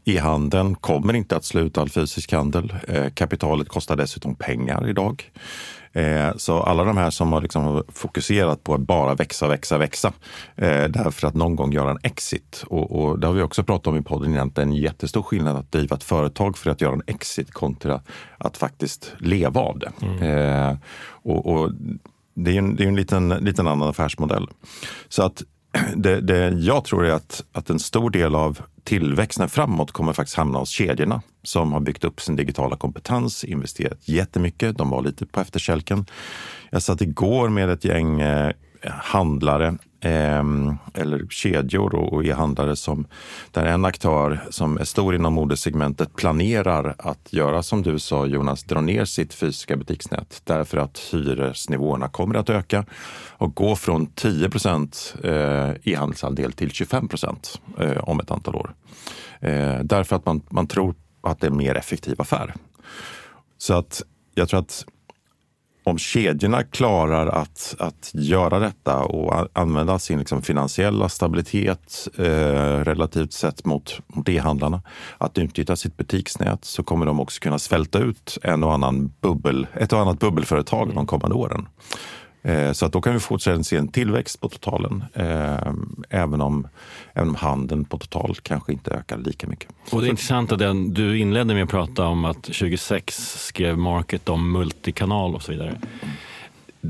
e-handeln 0.05 0.75
kommer 0.75 1.15
inte 1.15 1.37
att 1.37 1.45
sluta 1.45 1.81
all 1.81 1.91
fysisk 1.91 2.33
handel. 2.33 2.75
Eh, 2.89 3.11
kapitalet 3.11 3.69
kostar 3.69 3.97
dessutom 3.97 4.35
pengar 4.35 4.89
idag. 4.89 5.31
Eh, 5.95 6.37
så 6.37 6.61
alla 6.61 6.85
de 6.85 6.97
här 6.97 7.11
som 7.11 7.33
har 7.33 7.41
liksom 7.41 7.83
fokuserat 7.89 8.65
på 8.65 8.75
att 8.75 8.81
bara 8.81 9.15
växa, 9.15 9.49
växa, 9.49 9.79
växa 9.79 10.13
eh, 10.57 10.85
därför 10.85 11.27
att 11.27 11.35
någon 11.35 11.57
gång 11.57 11.73
göra 11.73 11.91
en 11.91 11.99
exit. 12.03 12.65
Och, 12.67 13.05
och 13.05 13.19
det 13.19 13.27
har 13.27 13.35
vi 13.35 13.43
också 13.43 13.63
pratat 13.63 13.87
om 13.87 13.97
i 13.97 14.03
podden 14.03 14.31
innan, 14.31 14.49
att 14.49 14.55
det 14.55 14.63
är 14.63 14.67
en 14.67 14.73
jättestor 14.73 15.23
skillnad 15.23 15.57
att 15.57 15.73
driva 15.73 15.97
ett 15.97 16.05
företag 16.05 16.59
för 16.59 16.71
att 16.71 16.81
göra 16.81 16.93
en 16.93 17.03
exit 17.07 17.53
kontra 17.53 18.01
att 18.39 18.57
faktiskt 18.57 19.13
leva 19.19 19.61
av 19.61 19.79
det. 19.79 19.93
Mm. 20.03 20.23
Eh, 20.23 20.77
och, 21.07 21.47
och, 21.47 21.71
det 22.35 22.51
är 22.51 22.59
en, 22.59 22.77
det 22.77 22.85
är 22.85 22.89
en 22.89 22.97
liten, 22.97 23.29
liten 23.29 23.67
annan 23.67 23.89
affärsmodell. 23.89 24.49
Så 25.09 25.23
att 25.23 25.43
det, 25.97 26.21
det 26.21 26.49
jag 26.49 26.85
tror 26.85 27.07
är 27.07 27.13
att, 27.13 27.45
att 27.53 27.71
en 27.71 27.79
stor 27.79 28.11
del 28.11 28.35
av 28.35 28.59
tillväxten 28.85 29.49
framåt 29.49 29.93
kommer 29.93 30.13
faktiskt 30.13 30.37
hamna 30.37 30.59
hos 30.59 30.69
kedjorna 30.71 31.23
som 31.45 31.73
har 31.73 31.81
byggt 31.81 32.05
upp 32.05 32.21
sin 32.21 32.37
digitala 32.37 32.77
kompetens, 32.77 33.45
investerat 33.45 34.09
jättemycket. 34.09 34.79
De 34.79 34.91
var 34.91 35.03
lite 35.03 35.27
på 35.27 35.41
efterkälken. 35.41 36.07
Jag 36.71 36.83
satt 36.83 37.01
igår 37.01 37.49
med 37.49 37.71
ett 37.71 37.85
gäng 37.85 38.21
eh, 38.21 38.53
handlare 38.87 39.67
eh, 40.01 40.45
eller 40.95 41.27
kedjor 41.29 41.95
och 41.95 42.25
e-handlare 42.25 42.77
som 42.77 43.07
där 43.51 43.65
en 43.65 43.85
aktör 43.85 44.41
som 44.51 44.79
är 44.79 44.85
stor 44.85 45.15
inom 45.15 45.35
modesegmentet 45.35 46.17
planerar 46.17 46.95
att 46.99 47.33
göra 47.33 47.63
som 47.63 47.83
du 47.83 47.99
sa 47.99 48.27
Jonas, 48.27 48.65
dra 48.65 48.81
ner 48.81 49.05
sitt 49.05 49.35
fysiska 49.35 49.77
butiksnät 49.77 50.43
därför 50.45 50.79
att 50.79 50.99
hyresnivåerna 51.13 52.09
kommer 52.09 52.35
att 52.35 52.51
öka 52.51 52.85
och 53.29 53.55
gå 53.55 53.77
från 53.77 54.07
10 54.07 54.51
procent 54.51 55.15
eh, 55.25 55.71
e-handelsandel 55.85 56.53
till 56.53 56.71
25 56.71 57.09
procent 57.09 57.61
eh, 57.79 58.09
om 58.09 58.21
ett 58.21 58.31
antal 58.31 58.55
år. 58.55 58.75
Eh, 59.41 59.79
därför 59.83 60.17
att 60.17 60.27
man, 60.27 60.41
man 60.49 60.67
tror 60.67 60.95
och 61.25 61.31
att 61.31 61.41
det 61.41 61.47
är 61.47 61.51
en 61.51 61.57
mer 61.57 61.75
effektiv 61.75 62.21
affär. 62.21 62.55
Så 63.59 63.75
att 63.75 64.03
jag 64.35 64.49
tror 64.49 64.61
att 64.61 64.85
om 65.85 65.99
kedjorna 65.99 66.63
klarar 66.63 67.27
att, 67.27 67.75
att 67.79 68.11
göra 68.15 68.59
detta 68.59 69.05
och 69.05 69.49
använda 69.53 69.99
sin 69.99 70.19
liksom 70.19 70.43
finansiella 70.43 71.09
stabilitet 71.09 72.09
eh, 72.19 72.25
relativt 72.85 73.33
sett 73.33 73.65
mot, 73.65 74.01
mot 74.07 74.29
e-handlarna, 74.29 74.83
att 75.19 75.39
utnyttja 75.39 75.77
sitt 75.77 75.97
butiksnät 75.97 76.65
så 76.65 76.83
kommer 76.83 77.07
de 77.07 77.21
också 77.21 77.41
kunna 77.41 77.59
svälta 77.59 77.99
ut 77.99 78.39
en 78.43 78.65
och 78.65 78.75
annan 78.75 79.13
bubbel, 79.21 79.67
ett 79.75 79.93
och 79.93 80.01
annat 80.01 80.19
bubbelföretag 80.19 80.95
de 80.95 81.07
kommande 81.07 81.35
åren. 81.35 81.69
Eh, 82.45 82.73
så 82.73 82.87
att 82.87 82.93
då 82.93 83.01
kan 83.01 83.13
vi 83.13 83.21
fortsätta 83.21 83.63
se 83.63 83.77
en 83.77 83.89
tillväxt 83.89 84.41
på 84.41 84.49
totalen, 84.49 85.05
eh, 85.15 85.73
även, 86.11 86.41
om, 86.41 86.69
även 87.15 87.29
om 87.29 87.35
handeln 87.35 87.85
på 87.85 87.99
total 87.99 88.37
kanske 88.43 88.73
inte 88.73 88.91
ökar 88.91 89.19
lika 89.19 89.47
mycket. 89.47 89.71
Och 89.91 90.01
det 90.01 90.07
är 90.07 90.11
intressant 90.11 90.53
att 90.53 90.59
den, 90.59 90.95
du 90.95 91.19
inledde 91.19 91.55
med 91.55 91.63
att 91.63 91.71
prata 91.71 92.07
om 92.07 92.25
att 92.25 92.43
2006 92.43 93.47
skrev 93.47 93.79
Market 93.79 94.29
om 94.29 94.53
multikanal 94.53 95.35
och 95.35 95.43
så 95.43 95.53
vidare. 95.53 95.81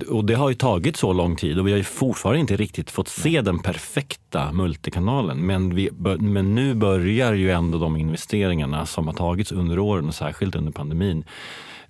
Och 0.09 0.25
det 0.25 0.35
har 0.35 0.49
ju 0.49 0.55
tagit 0.55 0.97
så 0.97 1.13
lång 1.13 1.37
tid 1.37 1.59
och 1.59 1.67
vi 1.67 1.71
har 1.71 1.79
ju 1.79 1.85
fortfarande 1.85 2.41
inte 2.41 2.57
riktigt 2.57 2.91
fått 2.91 3.09
se 3.09 3.41
den 3.41 3.59
perfekta 3.59 4.53
multikanalen. 4.53 5.47
Men, 5.47 5.75
vi, 5.75 5.91
men 6.19 6.55
nu 6.55 6.75
börjar 6.75 7.33
ju 7.33 7.51
ändå 7.51 7.79
de 7.79 7.97
investeringarna 7.97 8.87
som 8.87 9.07
har 9.07 9.15
tagits 9.15 9.53
under 9.53 9.79
åren 9.79 10.09
och 10.09 10.15
särskilt 10.15 10.55
under 10.55 10.73
pandemin 10.73 11.25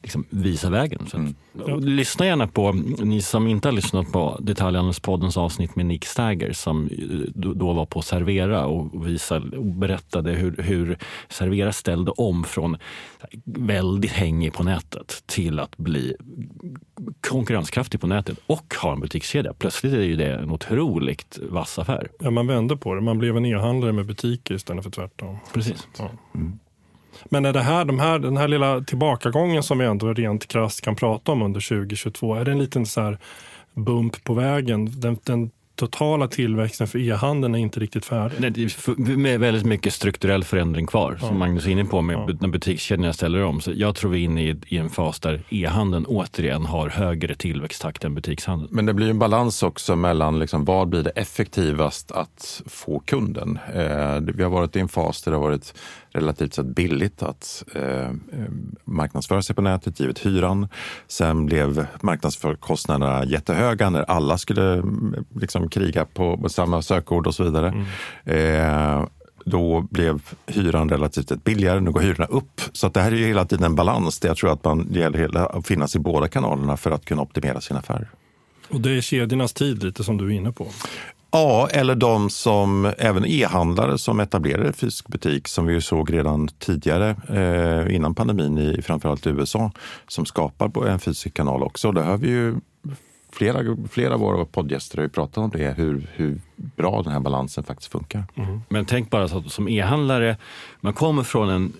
liksom 0.04 0.25
visa 0.30 0.70
vägen. 0.70 1.06
Så 1.06 1.16
mm. 1.16 1.34
Lyssna 1.80 2.26
gärna 2.26 2.46
på, 2.46 2.73
ni 2.99 3.23
som 3.23 3.46
inte 3.46 3.68
har 3.68 3.73
lyssnat 3.73 4.12
på 4.12 4.38
Detaljhandelspoddens 4.40 5.37
avsnitt 5.37 5.76
med 5.76 5.87
Nick 5.87 6.04
Stagger 6.04 6.52
som 6.52 6.88
då 7.34 7.73
var 7.73 7.87
på 7.87 8.02
Servera 8.02 8.66
och, 8.66 9.06
visade, 9.06 9.56
och 9.56 9.64
berättade 9.64 10.32
hur, 10.32 10.56
hur 10.56 10.99
Servera 11.28 11.73
ställde 11.73 12.11
om 12.11 12.44
från 12.44 12.76
väldigt 13.44 14.12
hängig 14.12 14.52
på 14.52 14.62
nätet 14.62 15.23
till 15.26 15.58
att 15.58 15.76
bli 15.76 16.16
konkurrenskraftig 17.28 18.00
på 18.00 18.06
nätet 18.06 18.38
och 18.46 18.75
ha 18.82 18.92
en 18.92 19.00
butikskedja. 19.00 19.54
Plötsligt 19.54 19.92
är 19.92 20.02
ju 20.02 20.16
det 20.16 20.34
en 20.34 20.50
otroligt 20.50 21.38
vass 21.50 21.78
affär. 21.78 22.08
Ja, 22.20 22.30
man 22.30 22.46
vände 22.46 22.76
på 22.76 22.94
det. 22.94 23.00
Man 23.00 23.18
blev 23.18 23.37
en 23.37 23.46
e-handlare 23.46 23.92
med 23.92 24.06
butiker 24.06 24.54
istället 24.54 24.84
för 24.84 24.90
tvärtom. 24.90 25.38
Precis. 25.52 25.88
Ja. 25.99 26.11
Mm. 26.34 26.58
Men 27.25 27.44
är 27.44 27.52
det 27.52 27.61
här, 27.61 27.85
de 27.85 27.99
här, 27.99 28.18
den 28.18 28.37
här 28.37 28.49
lilla 28.49 28.80
tillbakagången 28.80 29.62
som 29.62 29.78
vi 29.78 29.87
ändå 29.87 30.14
rent 30.14 30.49
krasst 30.49 30.80
kan 30.80 30.97
prata 30.97 31.33
om 31.33 31.42
under 31.42 31.68
2022, 31.68 32.35
är 32.35 32.44
det 32.44 32.52
en 32.52 32.59
liten 32.59 32.87
så 32.87 33.00
här 33.00 33.18
bump 33.75 34.25
på 34.25 34.35
vägen? 34.35 35.00
Den, 35.00 35.18
den 35.25 35.50
totala 35.76 36.28
tillväxten 36.28 36.87
för 36.87 36.99
e-handeln 36.99 37.54
är 37.54 37.59
inte 37.59 37.81
riktigt 37.81 38.04
färdig. 38.04 38.37
Nej, 38.40 38.50
det 38.50 38.62
är 39.33 39.38
väldigt 39.38 39.64
mycket 39.64 39.95
strukturell 39.95 40.45
förändring 40.45 40.87
kvar, 40.87 41.19
ja. 41.21 41.28
som 41.28 41.38
Magnus 41.38 41.66
är 41.66 41.71
inne 41.71 41.85
på, 41.85 42.02
med 42.02 42.16
ja. 42.16 42.37
när 42.40 42.49
butikskedjorna 42.49 43.12
ställer 43.12 43.43
om. 43.43 43.61
Så 43.61 43.73
jag 43.75 43.95
tror 43.95 44.11
vi 44.11 44.21
är 44.21 44.25
inne 44.25 44.43
i, 44.43 44.57
i 44.66 44.78
en 44.78 44.90
fas 44.90 45.21
där 45.21 45.43
e-handeln 45.49 46.07
återigen 46.07 46.66
har 46.66 46.88
högre 46.88 47.35
tillväxttakt 47.35 48.04
än 48.04 48.14
butikshandeln. 48.14 48.69
Men 48.73 48.87
det 48.87 48.95
blir 48.95 49.11
en 49.11 49.19
balans 49.19 49.62
också 49.62 49.97
mellan 49.97 50.38
liksom, 50.38 50.64
vad 50.64 50.88
blir 50.88 51.02
det 51.02 51.11
effektivast 51.11 52.12
att 52.12 52.62
få 52.66 53.00
kunden? 53.00 53.59
Eh, 53.75 54.21
vi 54.21 54.43
har 54.43 54.50
varit 54.50 54.76
i 54.76 54.81
en 54.81 54.88
fas 54.88 55.23
där 55.23 55.33
det 55.33 55.37
har 55.37 55.45
varit 55.45 55.75
relativt 56.14 56.54
sett 56.54 56.66
billigt 56.66 57.23
att 57.23 57.64
eh, 57.75 58.11
marknadsföra 58.85 59.43
sig 59.43 59.57
på 59.57 59.62
nätet 59.62 60.00
givet 60.00 60.26
hyran. 60.26 60.69
Sen 61.09 61.47
blev 61.47 61.87
marknadsförkostnaderna 62.00 63.25
jättehöga 63.25 63.90
när 63.90 64.02
alla 64.02 64.38
skulle 64.38 64.83
liksom, 65.35 65.63
kriga 65.68 66.04
på 66.04 66.49
samma 66.49 66.83
sökord 66.83 67.26
och 67.26 67.35
så 67.35 67.44
vidare. 67.44 67.68
Mm. 68.26 69.00
Eh, 69.00 69.06
då 69.44 69.80
blev 69.90 70.23
hyran 70.47 70.88
relativt 70.88 71.28
sett 71.28 71.44
billigare. 71.44 71.80
Nu 71.80 71.90
går 71.90 72.00
hyrorna 72.00 72.26
upp. 72.26 72.61
Så 72.73 72.88
det 72.88 73.00
här 73.00 73.12
är 73.12 73.16
hela 73.16 73.44
tiden 73.44 73.64
en 73.64 73.75
balans. 73.75 74.21
Det 74.21 74.28
jag 74.28 74.37
tror 74.37 74.52
att 74.52 74.64
man 74.64 74.88
gäller 74.90 75.56
att 75.59 75.66
finnas 75.66 75.97
i 75.97 75.99
båda 75.99 76.28
kanalerna 76.28 76.76
för 76.76 76.90
att 76.90 77.04
kunna 77.04 77.23
optimera 77.23 77.61
sin 77.61 77.76
affär. 77.76 78.09
Och 78.68 78.80
det 78.80 78.90
är 78.97 79.00
kedjornas 79.00 79.52
tid 79.52 79.83
lite 79.83 80.04
som 80.04 80.18
du 80.18 80.26
är 80.26 80.30
inne 80.30 80.52
på. 80.52 80.66
Ja, 81.30 81.68
eller 81.71 81.94
de 81.94 82.30
som, 82.30 82.92
även 82.99 83.25
e-handlare 83.26 83.99
som 83.99 84.21
etablerar 84.21 84.73
fysisk 84.73 85.09
butik 85.09 85.49
som 85.49 85.66
vi 85.66 85.80
såg 85.80 86.12
redan 86.12 86.49
tidigare 86.49 87.16
eh, 87.28 87.94
innan 87.94 88.14
pandemin 88.14 88.59
i 88.59 88.83
framförallt 88.83 89.26
USA 89.26 89.73
som 90.09 90.26
skapar 90.26 90.87
en 90.87 90.99
fysisk 90.99 91.35
kanal 91.35 91.62
också. 91.62 91.92
Det 91.92 92.02
har 92.02 92.16
vi 92.16 92.28
ju 92.28 92.54
flera, 93.34 93.76
flera 93.90 94.14
av 94.14 94.20
våra 94.20 94.44
poddgäster 94.44 94.96
har 94.96 95.02
ju 95.02 95.08
pratat 95.08 95.38
om 95.38 95.50
det, 95.50 95.74
hur, 95.76 96.06
hur 96.12 96.40
bra 96.54 97.02
den 97.02 97.12
här 97.12 97.20
balansen 97.20 97.64
faktiskt 97.64 97.92
funkar. 97.92 98.24
Mm. 98.34 98.60
Men 98.68 98.84
tänk 98.86 99.10
bara 99.10 99.28
så 99.28 99.38
att 99.38 99.52
som 99.52 99.68
e-handlare, 99.68 100.36
man 100.80 100.92
kommer 100.92 101.22
från 101.22 101.50
en 101.50 101.72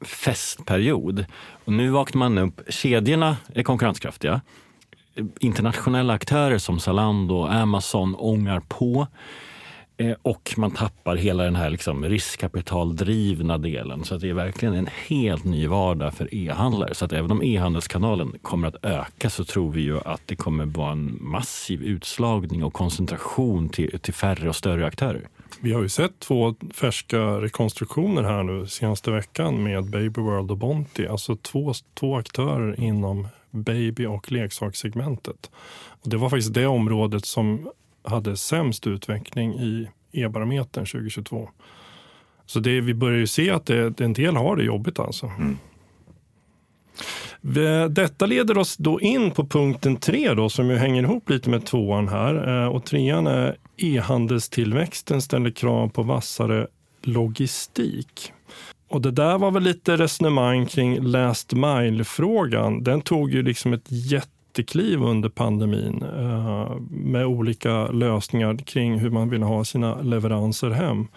festperiod 0.00 1.24
och 1.64 1.72
nu 1.72 1.90
vaknar 1.90 2.18
man 2.18 2.38
upp, 2.38 2.60
kedjorna 2.68 3.36
är 3.54 3.62
konkurrenskraftiga 3.62 4.40
internationella 5.40 6.12
aktörer 6.12 6.58
som 6.58 6.80
Zalando 6.80 7.34
och 7.34 7.52
Amazon 7.52 8.14
ångar 8.18 8.60
på. 8.68 9.06
Eh, 10.00 10.16
och 10.22 10.54
man 10.56 10.70
tappar 10.70 11.16
hela 11.16 11.44
den 11.44 11.56
här 11.56 11.70
liksom 11.70 12.04
riskkapitaldrivna 12.04 13.58
delen. 13.58 14.04
Så 14.04 14.14
att 14.14 14.20
det 14.20 14.28
är 14.28 14.34
verkligen 14.34 14.74
en 14.74 14.88
helt 15.08 15.44
ny 15.44 15.66
vardag 15.66 16.14
för 16.14 16.34
e-handlare. 16.34 16.94
Så 16.94 17.04
att 17.04 17.12
även 17.12 17.30
om 17.30 17.42
e-handelskanalen 17.42 18.38
kommer 18.42 18.68
att 18.68 18.84
öka 18.84 19.30
så 19.30 19.44
tror 19.44 19.72
vi 19.72 19.80
ju 19.80 19.98
att 20.04 20.20
det 20.26 20.36
kommer 20.36 20.64
vara 20.64 20.92
en 20.92 21.18
massiv 21.20 21.82
utslagning 21.82 22.64
och 22.64 22.72
koncentration 22.72 23.68
till, 23.68 24.00
till 24.00 24.14
färre 24.14 24.48
och 24.48 24.56
större 24.56 24.86
aktörer. 24.86 25.28
Vi 25.60 25.72
har 25.72 25.82
ju 25.82 25.88
sett 25.88 26.18
två 26.18 26.54
färska 26.74 27.18
rekonstruktioner 27.18 28.22
här 28.22 28.42
nu 28.42 28.66
senaste 28.66 29.10
veckan 29.10 29.62
med 29.62 29.90
Baby 29.90 30.20
World 30.20 30.50
och 30.50 30.56
Bonti. 30.56 31.06
Alltså 31.06 31.36
två, 31.36 31.72
två 31.94 32.16
aktörer 32.16 32.80
inom 32.80 33.28
baby 33.50 34.06
och 34.06 34.32
leksakssegmentet. 34.32 35.50
Och 36.02 36.10
det 36.10 36.16
var 36.16 36.30
faktiskt 36.30 36.54
det 36.54 36.66
området 36.66 37.26
som 37.26 37.70
hade 38.02 38.36
sämst 38.36 38.86
utveckling 38.86 39.54
i 39.54 39.88
e-barometern 40.12 40.86
2022. 40.86 41.48
Så 42.46 42.60
det, 42.60 42.80
vi 42.80 42.94
börjar 42.94 43.18
ju 43.18 43.26
se 43.26 43.50
att 43.50 43.66
det, 43.66 44.00
en 44.00 44.12
del 44.12 44.36
har 44.36 44.56
det 44.56 44.64
jobbigt 44.64 44.98
alltså. 44.98 45.26
Mm. 45.26 45.56
Detta 47.90 48.26
leder 48.26 48.58
oss 48.58 48.76
då 48.76 49.00
in 49.00 49.30
på 49.30 49.46
punkten 49.46 49.96
tre 49.96 50.34
då, 50.34 50.48
som 50.48 50.70
ju 50.70 50.76
hänger 50.76 51.02
ihop 51.02 51.30
lite 51.30 51.50
med 51.50 51.66
tvåan 51.66 52.08
här. 52.08 52.64
Eh, 52.64 52.68
och 52.68 52.84
trean 52.84 53.26
är 53.26 53.56
e-handelstillväxten 53.76 55.22
ställer 55.22 55.50
krav 55.50 55.88
på 55.88 56.02
vassare 56.02 56.66
logistik. 57.02 58.32
Och 58.88 59.00
det 59.00 59.10
där 59.10 59.38
var 59.38 59.50
väl 59.50 59.62
lite 59.62 59.96
resonemang 59.96 60.66
kring 60.66 61.00
last 61.00 61.52
mile-frågan. 61.52 62.84
Den 62.84 63.00
tog 63.00 63.30
ju 63.30 63.42
liksom 63.42 63.72
ett 63.72 63.86
jättekliv 64.60 65.02
under 65.02 65.28
pandemin 65.28 66.02
eh, 66.02 66.76
med 66.90 67.26
olika 67.26 67.86
lösningar 67.86 68.56
kring 68.56 68.98
hur 68.98 69.10
man 69.10 69.30
vill 69.30 69.42
ha 69.42 69.64
sina 69.64 70.02
leveranser 70.02 70.70
hem. 70.70 71.08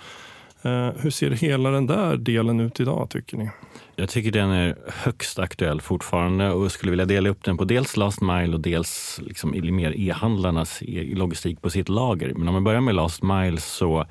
Eh, 0.62 0.90
hur 1.02 1.10
ser 1.10 1.32
hela 1.32 1.70
den 1.70 1.88
där 1.88 2.18
delen 2.18 2.60
ut 2.60 2.80
idag 2.80 3.10
tycker 3.10 3.38
ni? 3.38 3.50
Jag 3.96 4.10
tycker 4.10 4.32
den 4.32 4.50
är 4.50 4.76
högst 4.88 5.40
aktuell 5.40 5.82
fortfarande 5.82 6.52
och 6.52 6.72
skulle 6.72 6.92
vilja 6.92 7.06
dela 7.06 7.30
upp 7.30 7.44
den 7.44 7.58
på 7.58 7.64
dels 7.64 7.98
last 7.98 8.22
mile 8.22 8.54
och 8.54 8.62
dels 8.62 9.20
liksom 9.24 9.52
mer 9.52 10.00
e-handlarnas 10.00 10.82
e-, 10.82 11.16
logistik 11.16 11.62
på 11.62 11.70
sitt 11.70 11.90
lager. 11.90 12.34
Men 12.34 12.48
om 12.48 12.56
vi 12.56 12.62
börjar 12.62 12.82
med 12.82 12.96
last 12.96 13.24
mile 13.24 13.58
så 13.58 14.06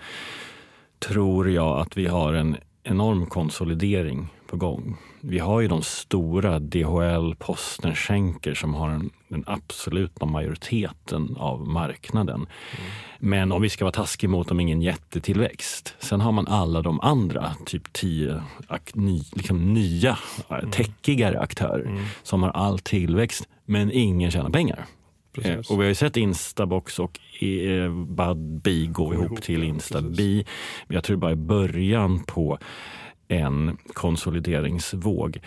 tror 0.98 1.50
jag 1.50 1.80
att 1.80 1.96
vi 1.96 2.06
har 2.06 2.34
en 2.34 2.56
enorm 2.84 3.26
konsolidering 3.26 4.28
på 4.46 4.56
gång. 4.56 4.96
Vi 5.24 5.38
har 5.38 5.60
ju 5.60 5.68
de 5.68 5.82
stora, 5.82 6.58
DHL, 6.58 7.34
Posten, 7.38 7.94
Schenker 7.94 8.54
som 8.54 8.74
har 8.74 8.88
en, 8.88 9.10
den 9.28 9.44
absoluta 9.46 10.26
majoriteten 10.26 11.36
av 11.36 11.68
marknaden. 11.68 12.36
Mm. 12.36 12.90
Men 13.18 13.52
om 13.52 13.62
vi 13.62 13.68
ska 13.68 13.84
vara 13.84 13.92
taskiga 13.92 14.30
mot 14.30 14.48
dem, 14.48 14.60
ingen 14.60 14.82
jättetillväxt. 14.82 15.94
Sen 15.98 16.20
har 16.20 16.32
man 16.32 16.46
alla 16.46 16.82
de 16.82 17.00
andra, 17.00 17.52
typ 17.66 17.92
tio 17.92 18.42
ny, 18.94 19.22
liksom 19.32 19.74
nya, 19.74 20.18
mm. 20.48 20.70
täckigare 20.70 21.40
aktörer 21.40 21.86
mm. 21.86 22.04
som 22.22 22.42
har 22.42 22.50
all 22.50 22.78
tillväxt 22.78 23.48
men 23.64 23.90
ingen 23.92 24.30
tjänar 24.30 24.50
pengar. 24.50 24.86
Precis. 25.32 25.70
Och 25.70 25.78
vi 25.78 25.82
har 25.82 25.88
ju 25.88 25.94
sett 25.94 26.16
Instabox 26.16 26.98
och 26.98 27.42
eh, 27.42 27.92
Budbee 27.92 28.86
gå 28.86 29.14
ihop, 29.14 29.26
ihop 29.26 29.42
till 29.42 29.62
Instabee. 29.62 30.44
Jag 30.88 31.04
tror 31.04 31.16
bara 31.16 31.32
i 31.32 31.36
början 31.36 32.24
på 32.24 32.58
en 33.32 33.76
konsolideringsvåg. 33.92 35.40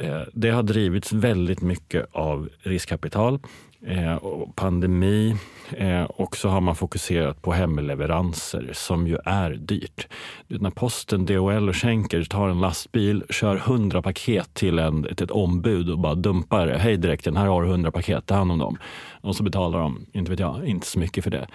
Eh, 0.00 0.20
det 0.32 0.50
har 0.50 0.62
drivits 0.62 1.12
väldigt 1.12 1.60
mycket 1.60 2.06
av 2.12 2.48
riskkapital 2.62 3.38
eh, 3.86 4.14
och 4.14 4.56
pandemi 4.56 5.36
eh, 5.76 6.02
och 6.02 6.36
så 6.36 6.48
har 6.48 6.60
man 6.60 6.76
fokuserat 6.76 7.42
på 7.42 7.52
hemleveranser 7.52 8.70
som 8.72 9.06
ju 9.06 9.18
är 9.24 9.50
dyrt. 9.50 10.08
När 10.46 10.70
posten, 10.70 11.26
DHL 11.26 11.68
och 11.68 11.76
Schenker 11.76 12.24
tar 12.24 12.48
en 12.48 12.60
lastbil, 12.60 13.24
kör 13.30 13.56
100 13.56 14.02
paket 14.02 14.54
till 14.54 14.78
en, 14.78 15.04
ett, 15.04 15.20
ett 15.20 15.30
ombud 15.30 15.90
och 15.90 15.98
bara 15.98 16.14
dumpar 16.14 16.66
det. 16.66 16.78
Hej 16.78 16.96
direkten, 16.96 17.36
här 17.36 17.46
har 17.46 17.62
du 17.62 17.68
100 17.68 17.90
paket, 17.90 18.26
ta 18.26 18.34
hand 18.34 18.52
om 18.52 18.58
dem. 18.58 18.78
Och 19.20 19.36
så 19.36 19.42
betalar 19.42 19.78
de, 19.78 20.06
inte 20.12 20.30
vet 20.30 20.40
jag, 20.40 20.66
inte 20.66 20.86
så 20.86 20.98
mycket 20.98 21.24
för 21.24 21.30
det 21.30 21.46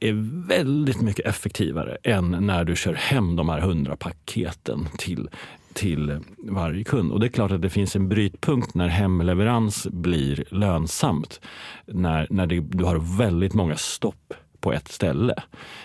är 0.00 0.46
väldigt 0.48 1.00
mycket 1.00 1.26
effektivare 1.26 1.96
än 2.02 2.30
när 2.30 2.64
du 2.64 2.76
kör 2.76 2.94
hem 2.94 3.36
de 3.36 3.48
här 3.48 3.58
100 3.58 3.96
paketen 3.96 4.88
till, 4.98 5.28
till 5.72 6.18
varje 6.38 6.84
kund. 6.84 7.12
Och 7.12 7.20
det 7.20 7.26
är 7.26 7.30
klart 7.30 7.50
att 7.50 7.62
det 7.62 7.70
finns 7.70 7.96
en 7.96 8.08
brytpunkt 8.08 8.74
när 8.74 8.88
hemleverans 8.88 9.86
blir 9.86 10.44
lönsamt. 10.50 11.40
När, 11.86 12.26
när 12.30 12.46
det, 12.46 12.60
du 12.60 12.84
har 12.84 13.18
väldigt 13.18 13.54
många 13.54 13.76
stopp 13.76 14.34
på 14.60 14.72
ett 14.72 14.88
ställe. 14.88 15.34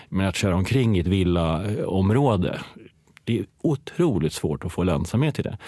Men 0.08 0.26
att 0.26 0.36
köra 0.36 0.56
omkring 0.56 0.96
i 0.96 1.00
ett 1.00 1.06
villaområde, 1.06 2.60
det 3.24 3.38
är 3.38 3.46
otroligt 3.62 4.32
svårt 4.32 4.64
att 4.64 4.72
få 4.72 4.84
lönsamhet 4.84 5.38
i 5.38 5.42
det. 5.42 5.58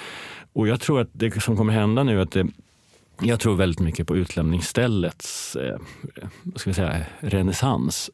Och 0.52 0.69
jag 0.69 0.81
tror 0.81 1.00
att 1.00 1.11
det 1.12 1.43
som 1.43 1.57
kommer 1.57 1.73
hända 1.73 2.02
nu 2.02 2.19
är 2.19 2.23
att 2.23 2.31
det 2.31 2.47
jag 3.22 3.40
tror 3.40 3.56
väldigt 3.56 3.80
mycket 3.80 4.06
på 4.06 4.16
utlämningsställets 4.16 5.56
eh, 5.56 5.78
ska 6.56 6.70
vi 6.70 6.75
säga, 6.75 6.96
renässans. 7.20 8.10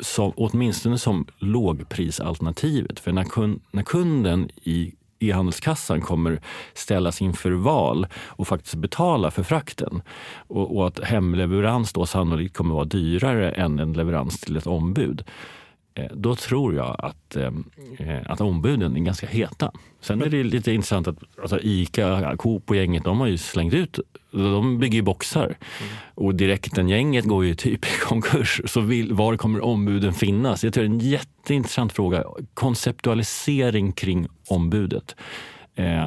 Som, 0.00 0.32
åtminstone 0.36 0.98
som 0.98 1.26
lågprisalternativet. 1.38 3.00
För 3.00 3.12
när, 3.12 3.24
kun, 3.24 3.60
när 3.70 3.82
kunden 3.82 4.50
i 4.62 4.94
e-handelskassan 5.18 6.00
kommer 6.00 6.40
ställas 6.74 7.22
inför 7.22 7.50
val 7.50 8.06
och 8.14 8.48
faktiskt 8.48 8.74
betala 8.74 9.30
för 9.30 9.42
frakten. 9.42 10.02
Och, 10.48 10.76
och 10.76 10.86
att 10.86 11.04
hemleverans 11.04 11.92
då 11.92 12.06
sannolikt 12.06 12.56
kommer 12.56 12.74
vara 12.74 12.84
dyrare 12.84 13.50
än 13.50 13.78
en 13.78 13.92
leverans 13.92 14.40
till 14.40 14.56
ett 14.56 14.66
ombud 14.66 15.24
då 16.14 16.34
tror 16.34 16.74
jag 16.74 16.96
att, 16.98 17.36
eh, 17.36 17.50
att 18.26 18.40
ombuden 18.40 18.96
är 18.96 19.00
ganska 19.00 19.26
heta. 19.26 19.72
Sen 20.00 20.22
är 20.22 20.26
det 20.26 20.42
lite 20.42 20.72
intressant 20.72 21.08
att 21.08 21.16
alltså 21.42 21.60
Ica, 21.62 22.36
Coop 22.36 22.70
och 22.70 22.76
gänget 22.76 23.04
de 23.04 23.20
har 23.20 23.26
ju 23.26 23.38
slängt 23.38 23.74
ut, 23.74 23.98
de 24.30 24.78
bygger 24.78 24.96
ju 24.96 25.02
boxar. 25.02 25.44
Mm. 25.44 25.92
Och 26.14 26.34
direkten-gänget 26.34 27.24
går 27.24 27.44
ju 27.44 27.54
typ 27.54 27.84
i 27.84 27.88
konkurs. 28.02 28.60
Så 28.64 28.80
vill, 28.80 29.12
var 29.12 29.36
kommer 29.36 29.64
ombuden 29.64 30.14
finnas? 30.14 30.64
Jag 30.64 30.72
tror 30.74 30.84
det 30.84 30.90
är 30.90 30.92
en 30.92 30.98
jätteintressant 30.98 31.92
fråga. 31.92 32.24
Konceptualisering 32.54 33.92
kring 33.92 34.28
ombudet. 34.48 35.16
Eh, 35.74 36.04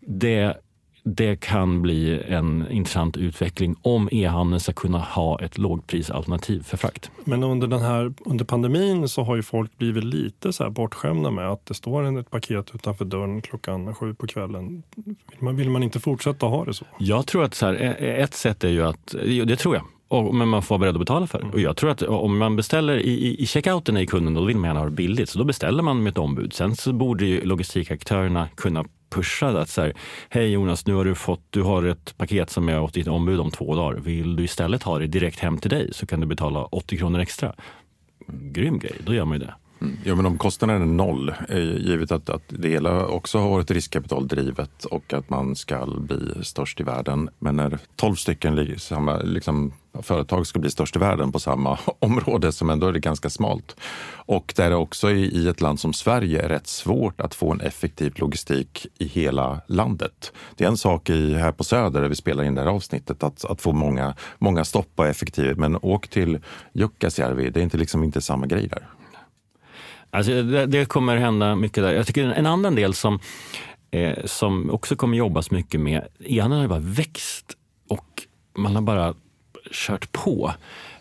det 0.00 0.56
det 1.04 1.40
kan 1.40 1.82
bli 1.82 2.22
en 2.28 2.70
intressant 2.70 3.16
utveckling 3.16 3.76
om 3.82 4.08
e-handeln 4.12 4.60
ska 4.60 4.72
kunna 4.72 4.98
ha 4.98 5.40
ett 5.40 5.58
lågprisalternativ 5.58 6.62
för 6.62 6.76
frakt. 6.76 7.10
Men 7.24 7.42
under, 7.42 7.66
den 7.66 7.80
här, 7.80 8.14
under 8.24 8.44
pandemin 8.44 9.08
så 9.08 9.22
har 9.22 9.36
ju 9.36 9.42
folk 9.42 9.78
blivit 9.78 10.04
lite 10.04 10.52
så 10.52 10.62
här 10.62 10.70
bortskämda 10.70 11.30
med 11.30 11.48
att 11.48 11.66
det 11.66 11.74
står 11.74 12.18
ett 12.18 12.30
paket 12.30 12.70
utanför 12.74 13.04
dörren 13.04 13.42
klockan 13.42 13.94
sju 13.94 14.14
på 14.14 14.26
kvällen. 14.26 14.82
Vill 14.94 15.16
man, 15.38 15.56
vill 15.56 15.70
man 15.70 15.82
inte 15.82 16.00
fortsätta 16.00 16.46
ha 16.46 16.64
det 16.64 16.74
så? 16.74 16.84
Jag 16.98 17.26
tror 17.26 17.44
att 17.44 17.54
så 17.54 17.66
här, 17.66 17.74
e- 17.74 17.96
e- 17.98 18.22
ett 18.22 18.34
sätt 18.34 18.64
är 18.64 18.68
ju 18.68 18.82
att, 18.82 19.14
det 19.46 19.56
tror 19.56 19.74
jag, 19.74 19.84
och, 20.08 20.34
men 20.34 20.48
man 20.48 20.62
får 20.62 20.74
vara 20.74 20.80
beredd 20.80 20.94
att 20.94 21.00
betala 21.00 21.26
för 21.26 21.38
det. 21.38 21.44
Mm. 21.44 21.54
Och 21.54 21.60
jag 21.60 21.76
tror 21.76 21.90
att 21.90 22.02
om 22.02 22.38
man 22.38 22.56
beställer 22.56 22.96
i, 22.96 23.10
i, 23.10 23.42
i 23.42 23.46
checkouten 23.46 23.96
i 23.96 24.06
kunden, 24.06 24.34
då 24.34 24.44
vill 24.44 24.56
man 24.56 24.68
gärna 24.68 24.80
ha 24.80 24.86
det 24.86 24.92
billigt. 24.92 25.28
Så 25.28 25.38
då 25.38 25.44
beställer 25.44 25.82
man 25.82 26.02
med 26.02 26.10
ett 26.10 26.18
ombud. 26.18 26.52
Sen 26.52 26.76
så 26.76 26.92
borde 26.92 27.26
ju 27.26 27.44
logistikaktörerna 27.44 28.48
kunna 28.54 28.84
pushad 29.14 29.56
att 29.56 29.68
så 29.68 29.80
här, 29.80 29.92
hej 30.28 30.52
Jonas, 30.52 30.86
nu 30.86 30.94
har 30.94 31.04
du 31.04 31.14
fått, 31.14 31.46
du 31.50 31.62
har 31.62 31.82
ett 31.82 32.14
paket 32.16 32.50
som 32.50 32.68
är 32.68 32.80
åt 32.80 32.94
ditt 32.94 33.08
ombud 33.08 33.40
om 33.40 33.50
två 33.50 33.74
dagar. 33.74 34.00
Vill 34.00 34.36
du 34.36 34.44
istället 34.44 34.82
ha 34.82 34.98
det 34.98 35.06
direkt 35.06 35.38
hem 35.38 35.58
till 35.58 35.70
dig 35.70 35.88
så 35.92 36.06
kan 36.06 36.20
du 36.20 36.26
betala 36.26 36.64
80 36.64 36.96
kronor 36.96 37.20
extra. 37.20 37.54
Grym 38.26 38.78
grej, 38.78 38.96
då 39.06 39.14
gör 39.14 39.24
man 39.24 39.38
ju 39.38 39.44
det. 39.44 39.54
Mm. 39.80 39.96
Ja, 40.04 40.14
men 40.14 40.26
om 40.26 40.38
kostnaden 40.38 40.82
är 40.82 40.86
noll, 40.86 41.34
eh, 41.48 41.58
givet 41.58 42.12
att, 42.12 42.30
att 42.30 42.42
det 42.48 42.68
hela 42.68 43.06
också 43.06 43.38
har 43.38 43.48
varit 43.48 43.70
riskkapitaldrivet 43.70 44.84
och 44.84 45.12
att 45.12 45.30
man 45.30 45.56
ska 45.56 45.86
bli 45.86 46.44
störst 46.44 46.80
i 46.80 46.82
världen. 46.82 47.30
Men 47.38 47.56
när 47.56 47.78
tolv 47.96 48.14
stycken 48.14 48.78
samma, 48.78 49.18
liksom, 49.18 49.72
företag 50.00 50.46
ska 50.46 50.58
bli 50.58 50.70
störst 50.70 50.96
i 50.96 50.98
världen 50.98 51.32
på 51.32 51.40
samma 51.40 51.78
område, 51.98 52.52
som 52.52 52.70
ändå 52.70 52.86
är 52.86 52.92
det 52.92 53.00
ganska 53.00 53.30
smalt. 53.30 53.76
Och 54.26 54.52
där 54.56 54.70
det 54.70 54.76
också 54.76 55.10
i 55.10 55.48
ett 55.48 55.60
land 55.60 55.80
som 55.80 55.92
Sverige 55.92 56.42
är 56.42 56.48
rätt 56.48 56.66
svårt 56.66 57.20
att 57.20 57.34
få 57.34 57.52
en 57.52 57.60
effektiv 57.60 58.12
logistik 58.16 58.86
i 58.98 59.06
hela 59.06 59.60
landet. 59.66 60.32
Det 60.56 60.64
är 60.64 60.68
en 60.68 60.76
sak 60.76 61.10
i, 61.10 61.34
här 61.34 61.52
på 61.52 61.64
Söder, 61.64 62.02
där 62.02 62.08
vi 62.08 62.14
spelar 62.14 62.44
in 62.44 62.54
det 62.54 62.60
här 62.60 62.68
avsnittet, 62.68 63.22
att, 63.22 63.44
att 63.44 63.60
få 63.60 63.72
många, 63.72 64.14
många 64.38 64.64
stopp 64.64 64.90
och 64.96 65.06
effektivt. 65.06 65.58
Men 65.58 65.78
åk 65.82 66.08
till 66.08 66.38
Jukkasjärvi, 66.72 67.50
det 67.50 67.60
är 67.60 67.64
inte, 67.64 67.78
liksom 67.78 68.04
inte 68.04 68.20
samma 68.20 68.46
grej 68.46 68.68
där. 68.68 68.88
Alltså, 70.10 70.42
det, 70.42 70.66
det, 70.66 70.84
kommer 70.84 71.16
hända 71.16 71.56
mycket 71.56 71.84
där. 71.84 71.92
Jag 71.92 72.06
tycker 72.06 72.24
en 72.24 72.46
annan 72.46 72.74
del 72.74 72.94
som, 72.94 73.18
eh, 73.90 74.24
som 74.24 74.70
också 74.70 74.96
kommer 74.96 75.16
jobbas 75.16 75.50
mycket 75.50 75.80
med, 75.80 76.08
ena 76.18 76.60
har 76.60 76.68
bara 76.68 76.78
växt 76.78 77.56
och 77.88 78.22
man 78.56 78.74
har 78.74 78.82
bara 78.82 79.14
kört 79.70 80.12
på. 80.12 80.52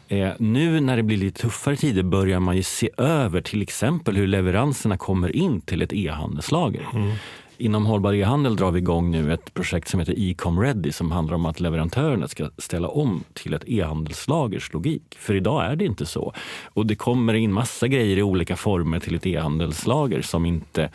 Eh, 0.08 0.30
nu 0.38 0.80
när 0.80 0.98
det 0.98 1.04
blir 1.04 1.18
lite 1.18 1.42
tuffare 1.42 1.76
tider 1.76 2.04
börjar 2.04 2.40
man 2.40 2.56
ju 2.56 2.64
se 2.64 2.90
över 2.98 3.42
till 3.42 3.62
exempel 3.62 4.16
hur 4.16 4.28
leveranserna 4.28 4.98
kommer 4.98 5.36
in 5.36 5.62
till 5.62 5.82
ett 5.82 5.94
e-handelslager. 5.94 6.88
Mm. 6.94 7.12
Inom 7.58 7.86
hållbar 7.86 8.14
e-handel 8.14 8.56
drar 8.56 8.72
vi 8.72 8.80
igång 8.80 9.12
nu 9.12 9.34
ett 9.34 9.54
projekt 9.54 9.88
som 9.88 10.00
heter 10.00 10.14
Ecom 10.18 10.62
Ready 10.62 10.92
som 10.92 11.12
handlar 11.12 11.36
om 11.36 11.46
att 11.46 11.60
leverantörerna 11.60 12.28
ska 12.28 12.50
ställa 12.58 12.88
om 12.88 13.24
till 13.34 13.54
ett 13.54 13.64
e-handelslagers 13.68 14.74
logik. 14.74 15.04
För 15.18 15.36
idag 15.36 15.66
är 15.66 15.76
det 15.76 15.86
inte 15.86 16.06
så. 16.06 16.34
Och 16.66 16.86
det 16.86 16.96
kommer 16.96 17.34
in 17.34 17.54
massa 17.54 17.88
grejer 17.88 18.18
i 18.18 18.24
olika 18.24 18.56
former 18.56 19.00
till 19.00 19.16
ett 19.16 19.26
e-handelslager 19.26 20.22
som 20.22 20.46
inte 20.46 20.90